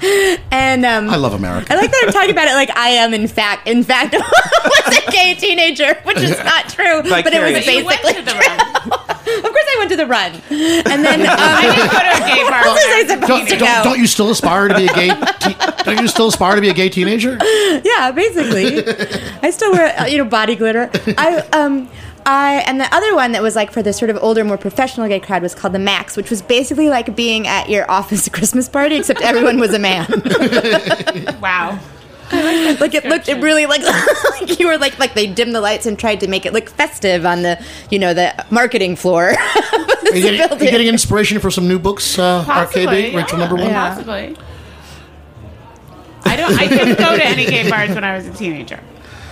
and 0.51 0.85
um, 0.85 1.07
I 1.09 1.15
love 1.17 1.33
America. 1.33 1.71
I 1.71 1.75
like 1.77 1.91
that 1.91 2.03
I'm 2.07 2.11
talking 2.11 2.31
about 2.31 2.47
it 2.47 2.53
like 2.55 2.75
I 2.75 2.89
am 2.89 3.13
in 3.13 3.27
fact 3.27 3.67
in 3.67 3.83
fact 3.83 4.13
was 4.13 4.97
a 5.07 5.11
gay 5.11 5.35
teenager, 5.35 5.93
which 6.03 6.17
is 6.17 6.37
not 6.43 6.67
true, 6.69 7.03
but 7.03 7.31
it 7.31 7.41
was 7.41 7.63
Vicarious. 7.63 7.67
You 7.67 7.85
went 7.85 8.01
basically 8.01 8.23
to 8.23 8.31
the 9.79 10.05
run. 10.05 10.33
Of 10.35 10.41
course, 10.41 10.51
I 10.51 10.57
went 10.57 10.81
to 10.81 10.85
the 10.85 10.85
run, 10.85 10.93
and 10.93 11.05
then 11.05 11.21
um, 11.27 11.35
I 11.37 11.61
didn't 11.61 11.91
go 11.91 11.99
to 11.99 12.23
a 12.23 12.27
gay 12.27 12.43
bar. 12.43 12.61
What 12.61 12.65
I 12.65 12.73
when 12.73 12.77
I 12.77 13.03
was 13.03 13.05
a 13.05 13.13
supposed 13.13 13.27
Don't, 13.27 13.47
to 13.49 13.57
don't, 13.57 13.83
don't 13.83 13.99
you 13.99 14.07
still 14.07 14.29
aspire 14.31 14.67
to 14.67 14.75
be 14.75 14.85
a 14.85 14.93
gay? 14.93 15.09
Te- 15.39 15.83
don't 15.83 16.01
you 16.01 16.07
still 16.07 16.27
aspire 16.27 16.55
to 16.55 16.61
be 16.61 16.69
a 16.69 16.73
gay 16.73 16.89
teenager? 16.89 17.37
yeah, 17.83 18.11
basically. 18.11 18.83
I 19.41 19.49
still 19.51 19.71
wear 19.71 19.99
uh, 19.99 20.05
you 20.05 20.17
know 20.17 20.25
body 20.25 20.55
glitter. 20.55 20.89
I 21.17 21.37
um 21.53 21.89
I 22.25 22.63
and 22.65 22.79
the 22.81 22.93
other 22.93 23.13
one 23.15 23.33
that 23.33 23.43
was 23.43 23.55
like 23.55 23.71
for 23.71 23.83
the 23.83 23.93
sort 23.93 24.09
of 24.09 24.17
older, 24.21 24.43
more 24.43 24.57
professional 24.57 25.07
gay 25.07 25.19
crowd 25.19 25.43
was 25.43 25.53
called 25.53 25.73
the 25.73 25.79
Max, 25.79 26.17
which 26.17 26.29
was 26.31 26.41
basically 26.41 26.89
like 26.89 27.15
being 27.15 27.45
at 27.47 27.69
your 27.69 27.89
office 27.89 28.27
Christmas 28.33 28.67
party, 28.67 28.95
except 28.95 29.21
everyone 29.21 29.59
was 29.59 29.73
a 29.73 29.79
man. 29.79 30.07
Wow. 31.41 31.79
like 32.79 32.95
it 32.95 33.05
looked 33.05 33.29
it 33.29 33.41
really 33.41 33.65
like 33.65 33.81
like 34.41 34.59
you 34.59 34.67
were 34.67 34.77
like 34.77 34.97
like 34.97 35.13
they 35.13 35.27
dimmed 35.27 35.53
the 35.53 35.61
lights 35.61 35.85
and 35.85 35.97
tried 35.99 36.19
to 36.19 36.27
make 36.27 36.45
it 36.45 36.53
look 36.53 36.69
festive 36.69 37.25
on 37.25 37.43
the 37.43 37.63
you 37.91 37.99
know 37.99 38.13
the 38.13 38.45
marketing 38.49 38.95
floor. 38.95 39.35
Are 40.05 40.15
you 40.15 40.21
getting, 40.21 40.41
are 40.41 40.63
you 40.63 40.71
getting 40.71 40.87
inspiration 40.87 41.39
for 41.39 41.49
some 41.49 41.67
new 41.67 41.79
books? 41.79 42.17
Uh, 42.17 42.43
Possibly, 42.45 42.85
Arcade 42.85 42.89
Date, 42.89 43.13
yeah, 43.13 43.19
Rachel 43.19 43.37
number 43.39 43.55
one. 43.55 43.65
Yeah. 43.65 43.89
Possibly. 43.89 44.37
I 46.23 46.35
don't. 46.35 46.53
I 46.59 46.67
didn't 46.67 46.97
go 46.97 47.17
to 47.17 47.25
any 47.25 47.45
gay 47.45 47.69
bars 47.69 47.89
when 47.89 48.03
I 48.03 48.15
was 48.15 48.25
a 48.27 48.33
teenager. 48.33 48.79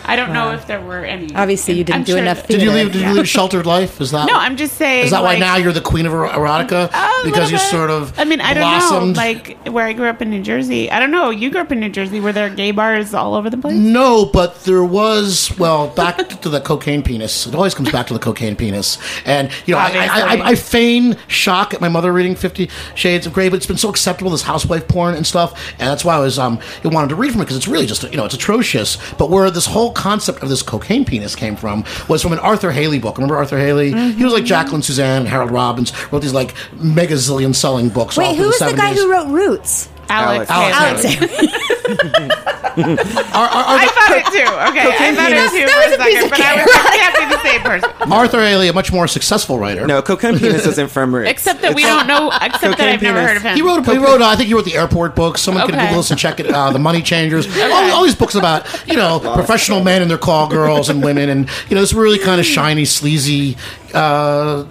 I 0.06 0.16
don't 0.16 0.34
know 0.34 0.52
if 0.52 0.68
there 0.68 0.82
were 0.82 1.06
any. 1.06 1.34
Obviously, 1.36 1.76
you 1.76 1.84
didn't 1.84 2.00
I'm 2.00 2.04
do 2.04 2.12
sure 2.14 2.22
enough 2.22 2.42
that- 2.42 2.48
Did 2.48 2.62
you 2.62 2.70
theater. 2.72 2.84
leave? 2.86 2.94
Did 2.94 3.02
Yeah. 3.02 3.10
you 3.10 3.16
lead 3.16 3.24
a 3.24 3.28
sheltered 3.28 3.66
life? 3.66 4.02
Is 4.02 4.12
that 4.12 4.28
No, 4.28 4.36
I'm 4.38 4.58
just 4.58 4.76
saying. 4.78 5.06
Is 5.06 5.12
that 5.12 5.24
why 5.24 5.38
now 5.38 5.56
you're 5.58 5.72
the 5.74 5.82
queen 5.82 6.06
of 6.06 6.14
er- 6.14 6.28
erotica? 6.30 6.90
a 6.94 7.24
because 7.26 7.52
you 7.52 7.58
little 7.58 7.58
bit. 7.58 7.60
sort 7.72 7.90
of 7.90 8.14
I 8.20 8.26
mean, 8.26 8.42
I 8.42 8.54
don't 8.54 9.14
know. 9.16 9.22
Like 9.22 9.58
where 9.68 9.86
I 9.86 9.94
grew 9.94 10.08
up 10.08 10.22
in 10.22 10.30
New 10.30 10.42
Jersey. 10.42 10.92
I 10.92 11.00
don't 11.00 11.12
know. 11.12 11.30
You 11.30 11.50
grew 11.50 11.62
up 11.62 11.72
in 11.72 11.80
New 11.80 11.90
Jersey. 11.90 12.20
Were 12.20 12.32
there 12.34 12.50
gay 12.50 12.72
bars 12.72 13.14
all 13.14 13.36
over 13.36 13.50
the 13.50 13.58
place? 13.58 13.76
No, 13.76 14.26
but 14.26 14.64
there 14.66 14.84
was. 14.84 15.52
Well, 15.58 15.88
back 15.88 16.18
to 16.42 16.50
the 16.50 16.60
cocaine 16.62 17.02
penis. 17.04 17.48
It 17.48 17.56
always 17.56 17.74
comes 17.74 17.92
back 17.92 18.08
to 18.08 18.14
the 18.14 18.20
cocaine 18.20 18.56
penis. 18.56 18.98
And 19.26 19.50
you 19.66 19.74
know, 19.74 19.80
I, 19.80 19.90
I, 19.90 20.20
I, 20.38 20.48
I 20.50 20.56
feign 20.56 21.18
shock 21.28 21.74
at 21.74 21.82
my 21.82 21.90
mother 21.90 22.12
reading 22.12 22.36
Fifty 22.36 22.70
Shades 22.96 23.26
of 23.26 23.34
Grey, 23.34 23.50
but 23.50 23.56
it's 23.58 23.66
been 23.68 23.78
so 23.78 23.90
acceptable 23.90 24.32
this 24.32 24.42
housewife 24.44 24.88
porn 24.88 25.16
and 25.16 25.26
stuff, 25.26 25.74
and 25.80 25.88
that's 25.90 26.04
why 26.04 26.16
I 26.16 26.20
was 26.20 26.38
um 26.38 26.60
I 26.84 26.88
wanted 26.90 27.10
to 27.10 27.16
read 27.16 27.32
from 27.32 27.42
it 27.42 27.46
because 27.46 27.58
it's 27.58 27.68
really 27.68 27.86
just 27.86 28.04
you 28.04 28.18
know 28.18 28.26
it's 28.26 28.36
atrocious. 28.36 28.98
But 29.18 29.30
where 29.30 29.50
this 29.50 29.66
whole 29.68 29.92
concept 29.94 30.44
of 30.44 30.50
this 30.50 30.62
cocaine 30.62 31.06
penis 31.06 31.36
came 31.36 31.56
from 31.56 31.84
was 32.08 32.22
from 32.22 32.34
an 32.34 32.40
Arthur 32.40 32.72
Hailey 32.72 33.00
book. 33.00 33.18
Remember 33.18 33.38
Arthur 33.38 33.58
Hailey? 33.58 33.92
He 33.92 34.24
was 34.24 34.34
like 34.34 34.42
mm-hmm. 34.42 34.48
Jacqueline 34.48 34.82
Susann, 34.82 35.20
and 35.20 35.28
Harold 35.28 35.52
Robbins 35.52 35.94
wrote 36.12 36.22
these 36.22 36.34
like 36.34 36.56
mega 36.74 37.16
zillion 37.16 37.56
selling 37.56 37.90
books. 37.90 38.18
Wait, 38.18 38.36
who 38.36 38.48
was 38.48 38.60
the 38.60 38.74
guy 38.74 38.94
who 38.94 39.12
wrote 39.12 39.28
Roots? 39.28 39.90
Alex. 40.14 40.50
Alex. 40.52 41.04
Haley. 41.04 41.30
Alex. 41.30 42.34
Are- 42.74 42.80
are- 42.80 43.66
are 43.70 43.78
I 43.78 43.86
the- 43.86 43.92
thought 43.92 44.12
it 44.18 44.26
too. 44.34 44.50
Okay, 44.70 44.88
I 44.90 45.14
thought 45.16 45.28
penis. 45.30 45.54
it 45.54 45.60
too 45.60 45.66
That 45.68 45.74
for 45.74 45.82
a 45.82 45.94
a 45.94 45.98
second, 45.98 46.24
of 46.24 46.30
but 46.32 46.42
I 46.42 46.56
was 46.56 46.64
cake. 46.66 46.84
like, 46.84 46.94
it 46.94 47.00
can't 47.00 47.30
be 47.30 47.36
the 47.36 47.44
same 47.44 47.62
person. 47.62 48.12
Arthur 48.12 48.40
Hailey, 48.42 48.68
a 48.68 48.74
much 48.74 48.92
more 48.92 49.08
successful 49.08 49.60
writer. 49.60 49.86
No, 49.86 50.02
cocaine 50.02 50.40
penis 50.40 50.66
isn't 50.66 50.90
from 50.90 51.14
roots. 51.14 51.30
Except 51.30 51.62
that 51.62 51.76
we 51.76 51.84
don't 51.84 52.08
know. 52.08 52.30
Except 52.42 52.62
that 52.62 52.78
Cocaine 52.78 52.90
I've 52.96 53.02
never 53.02 53.18
penis. 53.20 53.28
heard 53.30 53.38
of 53.38 53.44
him. 53.44 53.56
He 53.56 53.62
wrote. 53.62 53.86
He 53.86 53.98
wrote. 53.98 54.22
Uh, 54.22 54.28
I 54.28 54.36
think 54.36 54.48
he 54.48 54.54
wrote 54.56 54.66
the 54.66 54.76
airport 54.76 55.16
books. 55.16 55.42
Someone 55.42 55.66
can 55.68 55.76
Okay. 55.76 55.84
Google 55.86 55.98
this 56.02 56.10
and 56.12 56.20
check 56.20 56.40
it. 56.40 56.48
Uh, 56.48 56.72
the 56.72 56.80
Money 56.80 57.02
Changers. 57.04 57.46
All, 57.62 57.92
all 57.92 58.04
these 58.04 58.16
books 58.16 58.36
about 58.36 58.66
you 58.88 58.96
know 58.96 59.20
professional 59.20 59.84
men 59.84 60.02
and 60.02 60.10
their 60.10 60.18
call 60.18 60.48
girls 60.50 60.90
and 60.90 61.04
women, 61.04 61.30
and 61.30 61.48
you 61.70 61.76
know 61.76 61.82
this 61.82 61.94
really 61.94 62.18
kind 62.26 62.40
of 62.40 62.46
shiny, 62.46 62.86
sleazy. 62.86 63.56
Uh, 63.94 64.66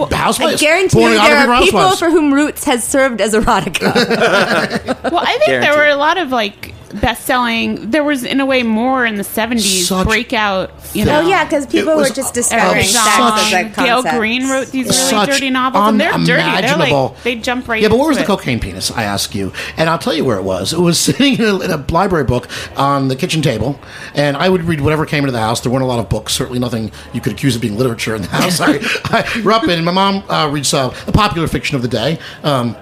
I 0.00 0.14
housewives. 0.16 0.60
guarantee 0.60 1.02
you 1.02 1.08
there 1.10 1.36
are 1.50 1.62
people 1.62 1.80
housewives. 1.80 1.98
for 2.00 2.10
whom 2.10 2.32
Roots 2.32 2.64
has 2.64 2.84
served 2.86 3.20
as 3.20 3.34
erotica. 3.34 3.92
Well, 5.10 5.22
I 5.24 5.38
think 5.38 5.62
there 5.62 5.76
were 5.76 5.86
a 5.88 5.96
lot 5.96 6.18
of 6.18 6.30
like 6.30 6.74
best-selling. 6.94 7.90
There 7.90 8.04
was, 8.04 8.24
in 8.24 8.40
a 8.40 8.46
way, 8.46 8.62
more 8.62 9.04
in 9.06 9.16
the 9.16 9.22
'70s 9.22 9.84
Such 9.84 10.06
breakout. 10.06 10.70
You 10.94 11.04
know, 11.04 11.20
oh 11.20 11.28
yeah, 11.28 11.44
because 11.44 11.66
people 11.66 11.96
were 11.96 12.08
just 12.08 12.18
Eric 12.18 12.34
discovering 12.34 12.84
such- 12.84 13.04
sex 13.04 13.16
John, 13.16 13.64
as 13.66 13.76
Gail. 13.76 14.18
Green 14.18 14.48
wrote 14.48 14.68
these 14.68 14.86
really 14.86 14.98
Such 14.98 15.28
dirty 15.28 15.50
novels, 15.50 15.88
and 15.88 16.00
they're 16.00 16.12
dirty. 16.12 16.26
They're 16.26 16.76
like 16.76 17.22
they 17.22 17.36
jump 17.36 17.68
right. 17.68 17.82
Yeah, 17.82 17.88
but 17.88 17.98
where 17.98 18.08
was 18.08 18.16
into 18.16 18.26
the 18.26 18.32
it. 18.32 18.36
cocaine 18.36 18.60
penis? 18.60 18.90
I 18.90 19.04
ask 19.04 19.34
you, 19.34 19.52
and 19.76 19.88
I'll 19.90 19.98
tell 19.98 20.14
you 20.14 20.24
where 20.24 20.38
it 20.38 20.44
was. 20.44 20.72
It 20.72 20.80
was 20.80 20.98
sitting 21.08 21.34
in 21.34 21.40
a, 21.42 21.58
in 21.60 21.70
a 21.70 21.84
library 21.90 22.24
book 22.24 22.48
on 22.76 23.08
the 23.08 23.16
kitchen 23.16 23.42
table, 23.42 23.78
and 24.14 24.36
I 24.36 24.48
would 24.48 24.64
read 24.64 24.80
whatever 24.80 25.06
came 25.06 25.24
into 25.24 25.32
the 25.32 25.40
house. 25.40 25.60
There 25.60 25.70
weren't 25.72 25.84
a 25.84 25.88
lot 25.88 25.98
of 25.98 26.08
books, 26.08 26.32
certainly 26.32 26.58
nothing 26.58 26.90
you 27.12 27.20
could 27.20 27.32
accuse 27.32 27.54
of 27.56 27.62
being 27.62 27.76
literature 27.76 28.14
in 28.14 28.22
the 28.22 28.28
house. 28.28 28.60
I, 28.62 28.80
I 29.10 29.40
grew 29.42 29.52
up 29.52 29.64
in. 29.64 29.84
My 29.84 29.92
mom 29.92 30.24
uh, 30.28 30.48
reads 30.50 30.72
uh, 30.72 30.88
the 31.06 31.12
popular 31.12 31.48
fiction 31.48 31.76
of 31.76 31.82
the 31.82 31.88
day. 31.88 32.18
Um, 32.42 32.76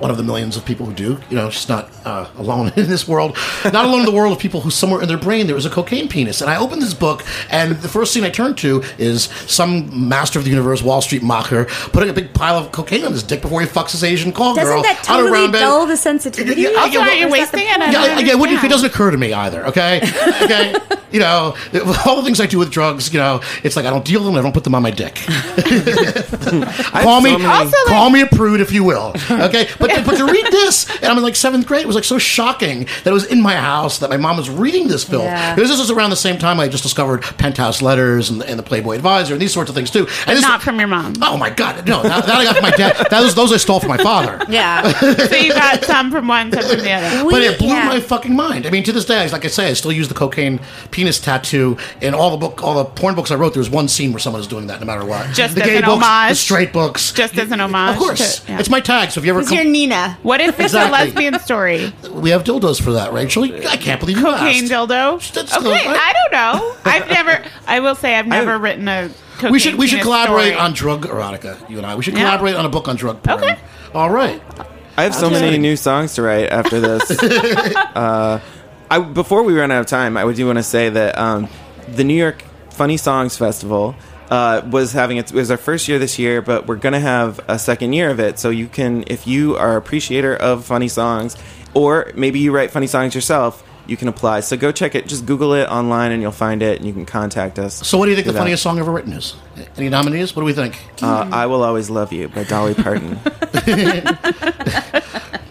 one 0.00 0.10
of 0.10 0.16
the 0.16 0.22
millions 0.22 0.56
of 0.56 0.64
people 0.64 0.86
who 0.86 0.92
do. 0.94 1.18
You 1.30 1.36
know, 1.36 1.50
she's 1.50 1.68
not 1.68 1.90
uh, 2.04 2.28
alone 2.36 2.72
in 2.76 2.88
this 2.88 3.06
world. 3.06 3.36
Not 3.64 3.84
alone 3.84 4.00
in 4.00 4.06
the 4.06 4.12
world 4.12 4.32
of 4.32 4.38
people 4.38 4.60
who 4.60 4.70
somewhere 4.70 5.02
in 5.02 5.08
their 5.08 5.18
brain 5.18 5.46
there 5.46 5.54
was 5.54 5.66
a 5.66 5.70
cocaine 5.70 6.08
penis. 6.08 6.40
And 6.40 6.50
I 6.50 6.56
opened 6.56 6.82
this 6.82 6.94
book, 6.94 7.24
and 7.50 7.72
the 7.76 7.88
first 7.88 8.12
scene 8.12 8.24
I 8.24 8.30
turned 8.30 8.58
to 8.58 8.82
is 8.98 9.24
some 9.46 10.08
master 10.08 10.38
of 10.38 10.44
the 10.44 10.50
universe, 10.50 10.82
Wall 10.82 11.02
Street 11.02 11.22
mocker, 11.22 11.66
putting 11.92 12.08
a 12.08 12.12
big 12.12 12.32
pile 12.34 12.56
of 12.56 12.72
cocaine 12.72 13.04
on 13.04 13.12
his 13.12 13.22
dick 13.22 13.42
before 13.42 13.60
he 13.60 13.66
fucks 13.66 13.92
his 13.92 14.02
Asian 14.02 14.32
call 14.32 14.54
Doesn't 14.54 14.72
girl 14.72 14.82
that 14.82 15.08
on 15.10 15.20
a 15.20 15.22
totally 15.22 15.40
round 15.40 15.52
bed. 15.52 15.60
dull 15.60 15.86
the 15.86 15.96
sensitivity? 15.96 16.62
Yeah, 16.62 16.70
Also, 16.70 16.92
yeah, 16.92 17.00
aren't 17.00 17.18
you 17.18 17.28
well, 17.28 17.40
wasting 17.40 17.60
it? 17.60 17.80
I 17.80 17.90
Yeah, 17.90 18.36
don't 18.36 18.64
it 18.64 18.68
doesn't 18.68 18.90
occur 18.90 19.10
to 19.10 19.18
me 19.18 19.32
either. 19.32 19.66
Okay, 19.66 20.00
okay. 20.42 20.74
You 21.12 21.20
know, 21.20 21.56
all 22.06 22.16
the 22.16 22.22
things 22.22 22.40
I 22.40 22.46
do 22.46 22.58
with 22.58 22.70
drugs. 22.70 23.12
You 23.12 23.20
know, 23.20 23.40
it's 23.62 23.76
like 23.76 23.84
I 23.86 23.90
don't 23.90 24.04
deal 24.04 24.22
them. 24.22 24.34
I 24.36 24.42
don't 24.42 24.52
put 24.52 24.64
them 24.64 24.74
on 24.74 24.82
my 24.82 24.90
dick. 24.90 25.14
call 25.24 27.20
me, 27.20 27.30
so 27.30 27.38
many- 27.38 27.44
Also, 27.46 27.76
like- 27.76 27.86
call 27.86 28.10
me 28.10 28.20
a 28.22 28.26
prude 28.26 28.60
if 28.60 28.72
you 28.72 28.84
will. 28.84 29.12
Okay, 29.30 29.68
but 29.78 29.90
but 30.04 30.16
to 30.16 30.26
read 30.26 30.46
this, 30.46 30.88
and 30.96 31.06
I'm 31.06 31.16
in 31.18 31.22
like 31.22 31.36
seventh 31.36 31.66
grade. 31.66 31.82
It 31.82 31.86
was 31.86 31.96
like 31.96 32.04
so 32.04 32.18
shocking 32.18 32.84
that 33.04 33.06
it 33.06 33.12
was 33.12 33.26
in 33.26 33.40
my 33.40 33.56
house 33.56 33.98
that 33.98 34.10
my 34.10 34.16
mom 34.16 34.36
was 34.36 34.50
reading 34.50 34.88
this 34.88 35.04
film. 35.04 35.24
Yeah. 35.24 35.54
Because 35.54 35.70
this 35.70 35.78
was 35.78 35.90
around 35.90 36.10
the 36.10 36.16
same 36.16 36.38
time 36.38 36.60
I 36.60 36.68
just 36.68 36.82
discovered 36.82 37.22
Penthouse 37.22 37.82
Letters 37.82 38.30
and, 38.30 38.42
and 38.42 38.58
the 38.58 38.62
Playboy 38.62 38.94
Advisor 38.96 39.34
and 39.34 39.42
these 39.42 39.52
sorts 39.52 39.70
of 39.70 39.76
things 39.76 39.90
too. 39.90 40.06
And 40.26 40.36
this, 40.36 40.42
Not 40.42 40.62
from 40.62 40.78
your 40.78 40.88
mom. 40.88 41.14
Oh 41.22 41.36
my 41.36 41.50
god, 41.50 41.86
no! 41.86 42.02
That, 42.02 42.26
that 42.26 42.34
I 42.34 42.44
got 42.44 42.56
from 42.56 42.62
my 42.62 42.70
dad. 42.70 43.06
That 43.10 43.22
was 43.22 43.34
those 43.34 43.52
I 43.52 43.56
stole 43.56 43.80
from 43.80 43.88
my 43.88 43.98
father. 43.98 44.44
Yeah. 44.48 44.90
so 44.92 45.36
you 45.36 45.52
got 45.52 45.84
some 45.84 46.10
from 46.10 46.28
one, 46.28 46.52
some 46.52 46.62
from 46.62 46.80
the 46.80 46.92
other. 46.92 47.30
but 47.30 47.42
it 47.42 47.58
blew 47.58 47.68
yeah. 47.68 47.86
my 47.86 48.00
fucking 48.00 48.34
mind. 48.34 48.66
I 48.66 48.70
mean, 48.70 48.82
to 48.84 48.92
this 48.92 49.04
day, 49.04 49.28
like 49.30 49.44
I 49.44 49.48
say, 49.48 49.68
I 49.70 49.72
still 49.74 49.92
use 49.92 50.08
the 50.08 50.14
cocaine 50.14 50.60
penis 51.00 51.18
tattoo 51.18 51.78
in 52.02 52.12
all 52.12 52.30
the 52.30 52.36
book, 52.36 52.62
all 52.62 52.74
the 52.74 52.84
porn 52.84 53.14
books 53.14 53.30
I 53.30 53.34
wrote. 53.36 53.54
There 53.54 53.60
was 53.60 53.70
one 53.70 53.88
scene 53.88 54.12
where 54.12 54.18
someone 54.18 54.40
is 54.42 54.46
doing 54.46 54.66
that, 54.66 54.80
no 54.80 54.86
matter 54.86 55.04
what. 55.04 55.34
Just 55.34 55.54
the 55.54 55.62
as 55.62 55.66
gay 55.66 55.76
an 55.78 55.84
books, 55.84 56.00
the 56.00 56.04
homage. 56.06 56.36
straight 56.36 56.72
books, 56.74 57.12
Just 57.12 57.38
as 57.38 57.50
an 57.50 57.60
homage 57.60 57.96
Of 57.96 57.98
course, 58.02 58.40
to- 58.40 58.52
yeah. 58.52 58.58
it's 58.60 58.68
my 58.68 58.80
tag. 58.80 59.10
So 59.10 59.20
if 59.20 59.24
you 59.24 59.30
ever 59.32 59.40
Who's 59.40 59.48
come, 59.48 59.56
your 59.58 59.66
Nina? 59.66 60.18
What 60.22 60.40
if 60.42 60.50
it's 60.60 60.74
Exactly. 60.74 60.88
a 61.00 61.04
lesbian 61.04 61.38
story? 61.40 61.92
we 62.12 62.28
have 62.30 62.44
dildos 62.44 62.82
for 62.82 62.92
that, 62.92 63.12
Rachel. 63.14 63.44
I 63.44 63.76
can't 63.78 63.98
believe 63.98 64.18
you 64.18 64.24
Cocaine 64.24 64.64
asked. 64.64 64.72
dildo. 64.72 65.32
That's 65.32 65.56
Okay, 65.56 65.64
the- 65.64 65.74
I 65.88 66.12
don't 66.12 66.32
know. 66.32 66.74
I've 66.84 67.08
never. 67.08 67.42
I 67.66 67.80
will 67.80 67.94
say 67.94 68.14
I've 68.16 68.26
never 68.26 68.58
written 68.58 68.86
a. 68.88 69.10
Cocaine 69.36 69.52
We 69.52 69.58
should 69.58 69.74
we 69.76 69.86
should 69.86 70.00
penis 70.00 70.04
collaborate 70.04 70.52
story. 70.52 70.60
on 70.60 70.72
drug 70.74 71.06
erotica. 71.06 71.70
You 71.70 71.78
and 71.78 71.86
I. 71.86 71.94
We 71.94 72.02
should 72.02 72.12
Yeah. 72.14 72.24
collaborate 72.24 72.56
on 72.56 72.66
a 72.66 72.68
book 72.68 72.88
on 72.88 72.96
drug 72.96 73.22
porn. 73.22 73.42
Okay. 73.42 73.56
All 73.94 74.10
right. 74.10 74.42
I 74.98 75.04
have 75.04 75.14
so 75.14 75.30
many 75.30 75.56
new 75.56 75.76
songs 75.76 76.12
to 76.16 76.22
write 76.22 76.50
after 76.50 76.78
this. 76.78 77.10
uh, 77.94 78.40
I, 78.90 78.98
before 78.98 79.44
we 79.44 79.56
run 79.56 79.70
out 79.70 79.80
of 79.80 79.86
time, 79.86 80.16
I 80.16 80.30
do 80.32 80.46
want 80.46 80.58
to 80.58 80.64
say 80.64 80.88
that 80.88 81.16
um, 81.16 81.48
the 81.86 82.02
New 82.02 82.14
York 82.14 82.42
Funny 82.70 82.96
Songs 82.96 83.36
Festival 83.36 83.94
uh, 84.30 84.62
was 84.68 84.92
having 84.92 85.16
its 85.16 85.30
it 85.30 85.36
was 85.36 85.50
our 85.50 85.56
first 85.56 85.86
year 85.86 86.00
this 86.00 86.18
year, 86.18 86.42
but 86.42 86.66
we're 86.66 86.74
gonna 86.74 86.98
have 86.98 87.40
a 87.46 87.56
second 87.56 87.92
year 87.92 88.10
of 88.10 88.18
it. 88.18 88.40
So 88.40 88.50
you 88.50 88.66
can, 88.66 89.04
if 89.06 89.28
you 89.28 89.56
are 89.56 89.76
appreciator 89.76 90.34
of 90.34 90.64
funny 90.64 90.88
songs, 90.88 91.36
or 91.72 92.10
maybe 92.16 92.40
you 92.40 92.50
write 92.50 92.72
funny 92.72 92.88
songs 92.88 93.14
yourself, 93.14 93.62
you 93.90 93.96
can 93.96 94.08
apply. 94.08 94.40
So 94.40 94.56
go 94.56 94.70
check 94.72 94.94
it. 94.94 95.06
Just 95.08 95.26
Google 95.26 95.52
it 95.54 95.68
online, 95.68 96.12
and 96.12 96.22
you'll 96.22 96.30
find 96.32 96.62
it, 96.62 96.78
and 96.78 96.86
you 96.86 96.92
can 96.94 97.04
contact 97.04 97.58
us. 97.58 97.86
So, 97.86 97.98
what 97.98 98.06
do 98.06 98.10
you 98.10 98.16
think 98.16 98.26
the 98.26 98.30
for 98.32 98.34
that. 98.34 98.38
funniest 98.40 98.62
song 98.62 98.78
ever 98.78 98.90
written 98.92 99.12
is? 99.12 99.34
Any 99.76 99.88
nominees? 99.88 100.34
What 100.34 100.42
do 100.42 100.46
we 100.46 100.52
think? 100.52 100.78
Uh, 101.02 101.28
I 101.32 101.46
will 101.46 101.62
always 101.64 101.90
love 101.90 102.12
you 102.12 102.28
by 102.28 102.44
Dolly 102.44 102.74
Parton. 102.74 103.18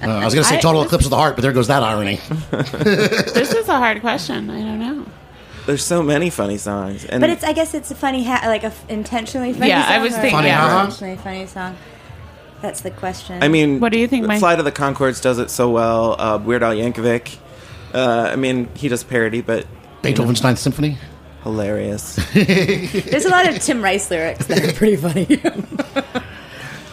Uh, 0.02 0.14
I 0.14 0.26
was 0.26 0.34
going 0.34 0.44
to 0.44 0.50
say 0.50 0.58
I- 0.58 0.62
Total 0.62 0.82
Eclipse 0.82 1.04
of 1.04 1.12
the 1.12 1.18
Heart, 1.18 1.36
but 1.36 1.42
there 1.42 1.52
goes 1.52 1.68
that 1.68 1.84
irony. 1.84 2.16
This 2.50 3.54
is 3.54 3.68
a 3.68 3.78
hard 3.78 4.00
question. 4.02 4.50
I 4.50 4.62
don't 4.62 4.80
know. 4.80 5.06
There's 5.66 5.84
so 5.84 6.02
many 6.02 6.30
funny 6.30 6.58
songs, 6.58 7.04
and 7.06 7.20
But 7.22 7.30
it's 7.30 7.44
I 7.44 7.52
guess 7.54 7.74
it's 7.74 7.92
a 7.92 7.96
funny 7.96 8.24
ha- 8.24 8.42
like 8.46 8.64
a 8.64 8.68
f- 8.68 8.86
intentionally 8.90 9.52
funny 9.54 9.68
Yeah, 9.68 9.84
song. 9.84 9.92
I 9.94 10.00
was 10.00 10.14
or 10.14 10.22
thinking- 10.22 10.32
Funny 10.32 10.50
an 10.50 10.56
ha-ha? 10.56 10.80
intentionally 10.86 11.16
funny 11.18 11.46
song. 11.48 11.76
That's 12.62 12.80
the 12.82 12.92
question. 12.92 13.44
I 13.44 13.50
mean, 13.50 13.82
What 13.82 13.92
do 13.92 14.00
you 14.00 14.08
think, 14.08 14.26
Mike? 14.26 14.40
Flight 14.40 14.58
of 14.60 14.66
the 14.66 14.72
Conchords 14.72 15.22
does 15.22 15.38
it 15.38 15.50
so 15.52 15.70
well. 15.70 16.16
Uh, 16.20 16.38
Weird 16.40 16.64
Al 16.64 16.74
Yankovic. 16.74 17.38
Uh, 17.94 18.30
I 18.32 18.36
mean, 18.36 18.70
he 18.76 18.88
does 18.88 19.04
parody, 19.04 19.42
but 19.42 19.66
Beethoven's 20.02 20.44
Ninth 20.44 20.60
Symphony. 20.60 20.98
hilarious. 21.44 22.16
there's 22.34 23.26
a 23.26 23.30
lot 23.30 23.48
of 23.48 23.60
Tim 23.62 23.82
Rice 23.82 24.10
lyrics 24.12 24.46
that 24.48 24.64
are 24.64 24.74
pretty 24.74 24.96
funny. 24.96 25.42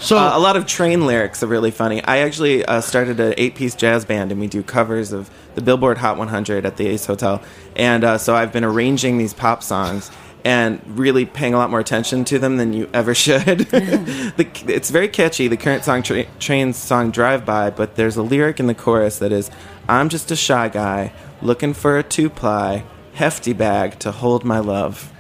So, 0.01 0.19
Uh, 0.19 0.33
a 0.35 0.39
lot 0.39 0.57
of 0.57 0.67
train 0.67 1.07
lyrics 1.07 1.43
are 1.43 1.47
really 1.47 1.71
funny. 1.71 2.05
I 2.05 2.19
actually 2.19 2.65
uh, 2.65 2.81
started 2.81 3.19
an 3.19 3.35
eight-piece 3.39 3.75
jazz 3.75 4.05
band, 4.05 4.31
and 4.31 4.41
we 4.41 4.47
do 4.47 4.63
covers 4.63 5.11
of 5.13 5.31
the 5.55 5.63
Billboard 5.63 5.99
Hot 5.99 6.17
100 6.19 6.65
at 6.67 6.77
the 6.77 6.87
Ace 6.89 7.07
Hotel. 7.07 7.43
And 7.75 8.05
uh, 8.05 8.19
so 8.19 8.35
I've 8.37 8.53
been 8.53 8.63
arranging 8.65 9.19
these 9.19 9.33
pop 9.35 9.63
songs 9.63 10.11
and 10.45 10.81
really 10.87 11.25
paying 11.25 11.55
a 11.55 11.57
lot 11.57 11.71
more 11.71 11.81
attention 11.81 12.25
to 12.27 12.39
them 12.39 12.57
than 12.59 12.73
you 12.73 12.89
ever 12.93 13.15
should. 13.25 13.43
the, 13.71 14.47
it's 14.69 14.91
very 14.91 15.09
catchy. 15.09 15.49
The 15.49 15.57
current 15.57 15.83
song, 15.83 16.03
tra- 16.05 16.27
train 16.39 16.73
song, 16.73 17.11
"Drive 17.11 17.45
By," 17.45 17.71
but 17.71 17.97
there's 17.97 18.17
a 18.17 18.23
lyric 18.23 18.61
in 18.61 18.67
the 18.69 18.75
chorus 18.75 19.19
that 19.19 19.33
is, 19.33 19.51
"I'm 19.89 20.09
just 20.09 20.31
a 20.31 20.37
shy 20.37 20.69
guy 20.69 21.13
looking 21.43 21.75
for 21.75 21.99
a 21.99 22.03
two-ply 22.03 22.85
hefty 23.15 23.53
bag 23.53 23.99
to 24.01 24.11
hold 24.13 24.45
my 24.45 24.59
love." 24.59 25.13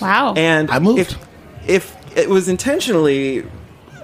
Wow. 0.00 0.34
And 0.36 0.70
I 0.70 0.78
moved. 0.78 1.16
If, 1.66 1.68
if 1.68 2.16
it 2.16 2.28
was 2.28 2.48
intentionally 2.48 3.44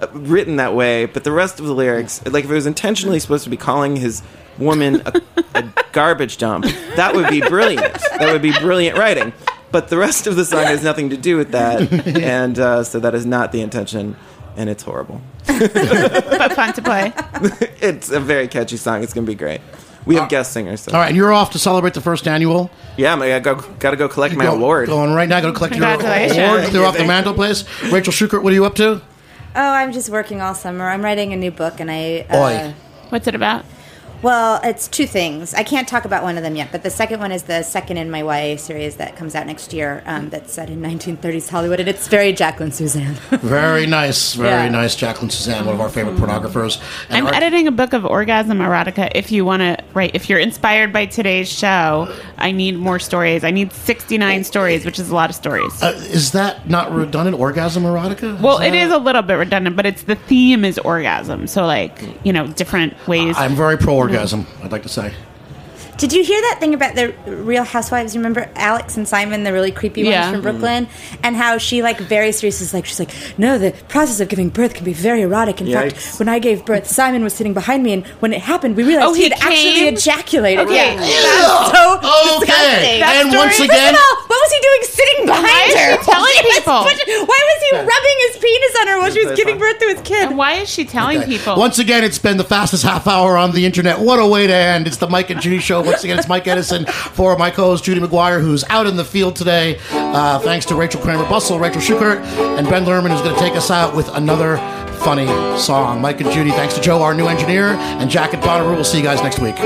uh, 0.00 0.06
written 0.12 0.56
that 0.56 0.74
way, 0.74 1.06
but 1.06 1.24
the 1.24 1.32
rest 1.32 1.60
of 1.60 1.66
the 1.66 1.74
lyrics, 1.74 2.24
like 2.26 2.44
if 2.44 2.50
it 2.50 2.54
was 2.54 2.66
intentionally 2.66 3.18
supposed 3.20 3.44
to 3.44 3.50
be 3.50 3.56
calling 3.56 3.96
his 3.96 4.22
woman 4.58 5.02
a, 5.06 5.20
a 5.54 5.64
garbage 5.92 6.38
dump, 6.38 6.64
that 6.96 7.14
would 7.14 7.28
be 7.28 7.40
brilliant. 7.40 7.94
That 8.18 8.32
would 8.32 8.42
be 8.42 8.52
brilliant 8.52 8.98
writing. 8.98 9.32
But 9.72 9.88
the 9.88 9.98
rest 9.98 10.28
of 10.28 10.36
the 10.36 10.44
song 10.44 10.64
has 10.64 10.84
nothing 10.84 11.10
to 11.10 11.16
do 11.16 11.36
with 11.36 11.50
that, 11.50 11.92
and 12.22 12.56
uh, 12.58 12.84
so 12.84 13.00
that 13.00 13.14
is 13.14 13.26
not 13.26 13.50
the 13.50 13.60
intention, 13.60 14.16
and 14.56 14.70
it's 14.70 14.84
horrible. 14.84 15.20
but 15.46 16.52
fun 16.54 16.72
to 16.74 16.82
play. 16.82 17.12
It's 17.80 18.08
a 18.10 18.20
very 18.20 18.48
catchy 18.48 18.76
song. 18.78 19.02
It's 19.02 19.12
going 19.12 19.26
to 19.26 19.30
be 19.30 19.36
great. 19.36 19.60
We 20.06 20.16
have 20.16 20.28
guest 20.28 20.52
singers. 20.52 20.82
So. 20.82 20.92
all 20.92 20.98
right, 20.98 21.08
and 21.08 21.16
you're 21.16 21.32
off 21.32 21.52
to 21.52 21.58
celebrate 21.58 21.94
the 21.94 22.00
first 22.00 22.28
annual. 22.28 22.70
Yeah, 22.96 23.14
I 23.16 23.38
go, 23.40 23.54
got 23.54 23.92
to 23.92 23.96
go 23.96 24.08
collect 24.08 24.36
my 24.36 24.44
Go- 24.44 24.54
award. 24.56 24.88
Going 24.88 25.12
right 25.14 25.28
now. 25.28 25.40
Go 25.40 25.48
to 25.50 25.56
collect 25.56 25.74
your 25.74 25.86
Congratulations. 25.86 26.38
award. 26.38 26.64
Clear 26.64 26.84
off 26.84 26.96
the 26.96 27.04
mantelpiece. 27.04 27.64
Rachel 27.90 28.12
Shukert, 28.12 28.42
what 28.42 28.52
are 28.52 28.56
you 28.56 28.64
up 28.64 28.74
to? 28.76 29.00
oh, 29.56 29.60
I'm 29.72 29.92
just 29.92 30.10
working 30.10 30.40
all 30.40 30.54
summer. 30.54 30.88
I'm 30.88 31.02
writing 31.02 31.32
a 31.32 31.36
new 31.36 31.50
book, 31.50 31.80
and 31.80 31.90
I. 31.90 32.26
Uh, 32.28 32.36
Oi. 32.70 32.74
What's 33.10 33.26
it 33.26 33.34
about? 33.34 33.64
Well, 34.24 34.58
it's 34.64 34.88
two 34.88 35.06
things. 35.06 35.52
I 35.52 35.64
can't 35.64 35.86
talk 35.86 36.06
about 36.06 36.22
one 36.22 36.38
of 36.38 36.42
them 36.42 36.56
yet, 36.56 36.72
but 36.72 36.82
the 36.82 36.88
second 36.88 37.20
one 37.20 37.30
is 37.30 37.42
the 37.42 37.62
second 37.62 37.98
in 37.98 38.10
my 38.10 38.22
YA 38.22 38.56
series 38.56 38.96
that 38.96 39.16
comes 39.16 39.34
out 39.34 39.46
next 39.46 39.74
year. 39.74 40.02
Um, 40.06 40.30
that's 40.30 40.50
set 40.50 40.70
in 40.70 40.80
1930s 40.80 41.50
Hollywood, 41.50 41.78
and 41.78 41.90
it's 41.90 42.08
very 42.08 42.32
Jacqueline 42.32 42.70
Susann. 42.70 43.12
Very 43.42 43.84
nice, 43.84 44.32
very 44.32 44.48
Yeah. 44.48 44.68
nice. 44.70 44.96
Jacqueline 44.96 45.28
Susann, 45.28 45.66
one 45.66 45.74
of 45.74 45.80
our 45.82 45.90
favorite 45.90 46.16
pornographers. 46.16 46.80
And 47.10 47.18
I'm 47.18 47.26
our- 47.26 47.34
editing 47.34 47.68
a 47.68 47.70
book 47.72 47.92
of 47.92 48.06
orgasm 48.06 48.60
erotica. 48.60 49.12
If 49.14 49.30
you 49.30 49.44
want 49.44 49.60
to 49.60 49.76
write, 49.92 50.12
if 50.14 50.30
you're 50.30 50.38
inspired 50.38 50.90
by 50.90 51.04
today's 51.04 51.52
show, 51.52 52.08
I 52.38 52.50
need 52.52 52.78
more 52.78 52.98
stories. 52.98 53.44
I 53.44 53.50
need 53.50 53.74
69 53.74 54.44
stories, 54.44 54.86
which 54.86 54.98
is 54.98 55.10
a 55.10 55.14
lot 55.14 55.28
of 55.28 55.36
stories. 55.36 55.82
Uh, 55.82 55.88
is 56.06 56.32
that 56.32 56.66
not 56.70 56.90
redundant? 56.94 57.38
Orgasm 57.38 57.82
erotica? 57.82 58.40
well, 58.40 58.58
that- 58.60 58.68
it 58.68 58.74
is 58.74 58.90
a 58.90 58.98
little 58.98 59.20
bit 59.22 59.34
redundant, 59.34 59.76
but 59.76 59.84
it's 59.84 60.04
the 60.04 60.14
theme 60.16 60.64
is 60.64 60.78
orgasm. 60.78 61.46
So, 61.46 61.66
like, 61.66 62.00
you 62.24 62.32
know, 62.32 62.46
different 62.46 62.94
ways. 63.06 63.34
I'm 63.36 63.54
very 63.54 63.76
pro 63.76 63.94
orgasm. 63.96 64.13
I'd 64.62 64.72
like 64.72 64.82
to 64.82 64.88
say. 64.88 65.12
Did 65.96 66.12
you 66.12 66.24
hear 66.24 66.40
that 66.40 66.56
thing 66.60 66.74
about 66.74 66.96
the 66.96 67.14
Real 67.26 67.62
Housewives? 67.64 68.14
You 68.14 68.20
remember 68.20 68.50
Alex 68.56 68.96
and 68.96 69.06
Simon, 69.06 69.44
the 69.44 69.52
really 69.52 69.70
creepy 69.70 70.02
Yeah. 70.02 70.22
ones 70.22 70.24
from 70.24 70.34
mm-hmm. 70.44 70.60
Brooklyn, 70.60 70.88
and 71.22 71.36
how 71.36 71.56
she 71.58 71.82
like 71.82 71.98
very 71.98 72.32
seriously 72.32 72.64
is 72.66 72.74
like 72.74 72.84
she's 72.84 72.98
like, 72.98 73.10
no, 73.38 73.58
the 73.58 73.70
process 73.88 74.18
of 74.20 74.28
giving 74.28 74.48
birth 74.48 74.74
can 74.74 74.84
be 74.84 74.92
very 74.92 75.22
erotic. 75.22 75.60
In 75.60 75.68
Yikes. 75.68 75.92
fact, 75.92 76.18
when 76.18 76.28
I 76.28 76.38
gave 76.40 76.64
birth, 76.66 76.86
Simon 76.88 77.22
was 77.22 77.32
sitting 77.32 77.54
behind 77.54 77.82
me, 77.84 77.92
and 77.92 78.06
when 78.18 78.32
it 78.32 78.40
happened, 78.42 78.76
we 78.76 78.82
realized 78.82 79.06
Oh, 79.08 79.14
he 79.14 79.24
he 79.24 79.30
had 79.30 79.40
actually 79.40 79.88
ejaculated. 79.88 80.66
Okay. 80.66 80.94
Yeah, 80.94 81.00
that's 81.00 81.70
so 81.72 81.94
Okay. 81.94 82.40
disgusting. 82.40 83.00
That 83.00 83.14
And 83.20 83.30
story- 83.30 83.38
once 83.38 83.56
First 83.58 83.70
again- 83.70 83.94
of 83.94 84.00
all, 84.00 84.16
what 84.26 84.40
was 84.42 84.52
he 84.52 84.60
doing 84.60 84.82
sitting 84.82 85.26
behind 85.26 85.44
why 85.46 85.64
is 85.68 85.74
her? 85.74 85.90
she 85.94 86.10
telling 86.10 86.42
people? 86.54 86.82
pushing- 86.82 87.26
why 87.26 87.40
was 87.48 87.58
he 87.70 87.76
rubbing 87.78 88.18
his 88.26 88.36
penis 88.42 88.74
on 88.80 88.86
her 88.88 88.98
while 88.98 89.10
she 89.12 89.24
was 89.24 89.36
giving 89.38 89.58
birth 89.58 89.78
to 89.78 89.86
his 89.86 90.00
kid? 90.02 90.28
and 90.28 90.36
why 90.36 90.54
is 90.54 90.68
she 90.68 90.84
telling 90.84 91.22
people? 91.22 91.56
Once 91.56 91.78
again, 91.78 92.02
it's 92.02 92.18
been 92.18 92.36
the 92.36 92.44
fastest 92.44 92.82
half 92.82 93.06
hour 93.06 93.36
on 93.38 93.52
the 93.52 93.64
internet. 93.64 94.00
What 94.00 94.18
a 94.18 94.26
way 94.26 94.46
to 94.48 94.52
end. 94.54 94.86
It's 94.88 94.96
the 94.96 95.08
Mike 95.08 95.30
and 95.30 95.40
Judy 95.40 95.60
show. 95.60 95.83
Once 95.84 96.02
again, 96.04 96.18
it's 96.18 96.28
Mike 96.28 96.46
Edison 96.46 96.86
for 96.86 97.36
my 97.36 97.50
co 97.50 97.64
host, 97.64 97.84
Judy 97.84 98.00
McGuire, 98.00 98.40
who's 98.40 98.64
out 98.64 98.86
in 98.86 98.96
the 98.96 99.04
field 99.04 99.36
today. 99.36 99.78
Uh, 99.90 100.38
thanks 100.38 100.64
to 100.66 100.74
Rachel 100.74 101.00
Kramer 101.00 101.24
Bussel, 101.24 101.60
Rachel 101.60 101.80
Shukert, 101.80 102.22
and 102.58 102.68
Ben 102.68 102.84
Lerman, 102.84 103.10
who's 103.10 103.20
going 103.20 103.34
to 103.34 103.40
take 103.40 103.54
us 103.54 103.70
out 103.70 103.94
with 103.94 104.08
another 104.14 104.56
funny 105.04 105.26
song. 105.58 106.00
Mike 106.00 106.20
and 106.20 106.30
Judy, 106.30 106.50
thanks 106.50 106.74
to 106.74 106.80
Joe, 106.80 107.02
our 107.02 107.14
new 107.14 107.26
engineer, 107.26 107.68
and 107.68 108.08
Jack 108.10 108.32
at 108.32 108.42
Bonnaroo. 108.42 108.74
We'll 108.74 108.84
see 108.84 108.98
you 108.98 109.04
guys 109.04 109.22
next 109.22 109.38
week. 109.38 109.56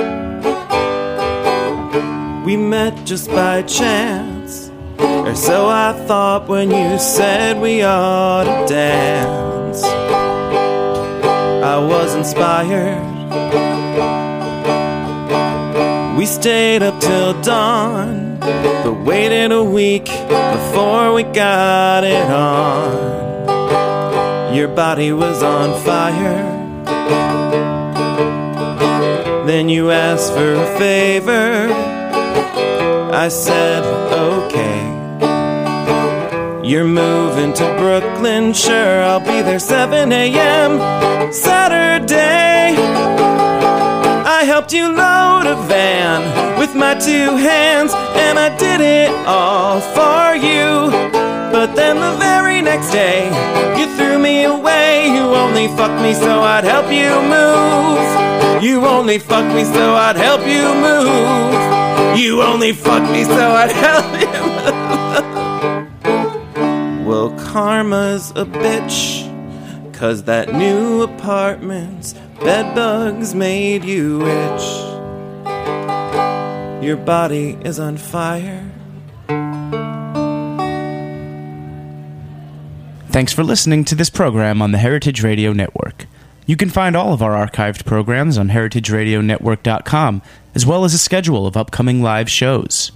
We 2.45 2.57
met 2.57 3.05
just 3.05 3.29
by 3.29 3.63
chance, 3.63 4.71
or 4.99 5.35
so 5.35 5.69
I 5.69 5.93
thought 6.07 6.49
when 6.49 6.71
you 6.71 6.99
said 6.99 7.61
we 7.61 7.83
ought 7.83 8.45
to 8.45 8.67
dance. 8.73 9.83
I 11.63 11.79
was 11.79 12.15
inspired. 12.15 13.68
We 16.19 16.27
stayed 16.27 16.83
up 16.83 17.01
till 17.01 17.41
dawn, 17.43 18.39
but 18.41 19.05
waited 19.05 19.53
a 19.53 19.63
week 19.63 20.07
before 20.07 21.15
we 21.15 21.23
got 21.23 22.03
it 22.03 22.29
on. 22.29 24.53
Your 24.53 24.67
body 24.67 25.13
was 25.13 25.45
on 25.45 25.81
fire. 25.85 26.43
Then 29.47 29.69
you 29.69 29.93
asked 29.93 30.33
for 30.33 30.55
a 30.55 30.67
favor. 30.77 31.69
I 33.15 33.29
said, 33.29 33.85
okay. 34.13 34.89
You're 36.69 36.85
moving 36.85 37.53
to 37.53 37.77
Brooklyn, 37.79 38.55
sure, 38.55 39.05
I'll 39.05 39.21
be 39.21 39.41
there 39.43 39.61
7 39.61 40.11
a.m. 40.11 41.33
Saturday. 41.33 43.38
I 44.39 44.45
helped 44.45 44.73
you 44.73 44.87
load 44.87 45.47
a 45.49 45.57
van 45.67 46.23
with 46.61 46.77
my 46.77 46.95
two 46.95 47.35
hands, 47.37 47.93
and 48.15 48.39
I 48.39 48.57
did 48.57 48.81
it 48.81 49.11
all 49.27 49.81
for 49.81 50.37
you. 50.37 50.93
But 51.51 51.75
then 51.75 51.97
the 51.97 52.17
very 52.19 52.63
next 52.63 52.93
day, 52.93 53.27
you 53.77 53.87
threw 53.97 54.17
me 54.17 54.45
away. 54.45 55.09
You 55.09 55.35
only 55.35 55.67
fucked 55.67 56.01
me 56.01 56.15
so 56.15 56.43
I'd 56.43 56.63
help 56.63 56.87
you 56.87 57.21
move. 57.37 58.63
You 58.63 58.87
only 58.87 59.19
fucked 59.19 59.53
me 59.53 59.65
so 59.65 59.95
I'd 59.97 60.15
help 60.15 60.47
you 60.47 60.73
move. 60.87 62.17
You 62.17 62.41
only 62.41 62.73
fucked 62.73 63.11
me 63.11 63.25
so 63.25 63.51
I'd 63.63 63.73
help 63.73 64.07
you 64.23 64.41
move. 66.95 67.07
well, 67.09 67.31
karma's 67.51 68.31
a 68.37 68.45
bitch. 68.45 69.27
Cause 69.93 70.23
that 70.23 70.53
new 70.55 71.03
apartment's 71.03 72.15
bedbugs 72.41 73.35
made 73.35 73.85
you 73.85 74.27
itch. 74.27 74.89
Your 76.83 76.97
body 76.97 77.59
is 77.65 77.79
on 77.79 77.97
fire. 77.97 78.65
Thanks 83.11 83.33
for 83.33 83.43
listening 83.43 83.85
to 83.87 83.95
this 83.95 84.11
program 84.11 84.63
on 84.63 84.71
the 84.71 84.79
Heritage 84.79 85.23
Radio 85.25 85.53
Network. 85.53 86.07
You 86.47 86.57
can 86.57 86.71
find 86.71 86.97
all 86.97 87.13
of 87.13 87.23
our 87.23 87.35
archived 87.35 87.85
programs 87.85 88.39
on 88.39 88.49
heritageradionetwork.com, 88.51 90.23
as 90.55 90.65
well 90.65 90.85
as 90.85 90.95
a 90.95 90.99
schedule 90.99 91.47
of 91.47 91.57
upcoming 91.57 92.03
live 92.03 92.31
shows. 92.31 92.93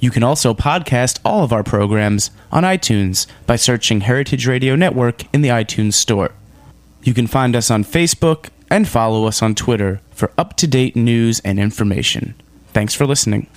You 0.00 0.10
can 0.10 0.22
also 0.22 0.54
podcast 0.54 1.18
all 1.24 1.42
of 1.42 1.52
our 1.52 1.64
programs 1.64 2.30
on 2.52 2.62
iTunes 2.62 3.26
by 3.46 3.56
searching 3.56 4.02
Heritage 4.02 4.46
Radio 4.46 4.76
Network 4.76 5.24
in 5.34 5.42
the 5.42 5.48
iTunes 5.48 5.94
Store. 5.94 6.30
You 7.02 7.12
can 7.12 7.26
find 7.26 7.56
us 7.56 7.70
on 7.70 7.84
Facebook 7.84 8.50
and 8.70 8.88
follow 8.88 9.26
us 9.26 9.42
on 9.42 9.54
Twitter 9.54 10.00
for 10.10 10.30
up 10.36 10.56
to 10.56 10.66
date 10.66 10.96
news 10.96 11.40
and 11.40 11.58
information. 11.58 12.34
Thanks 12.72 12.94
for 12.94 13.06
listening. 13.06 13.48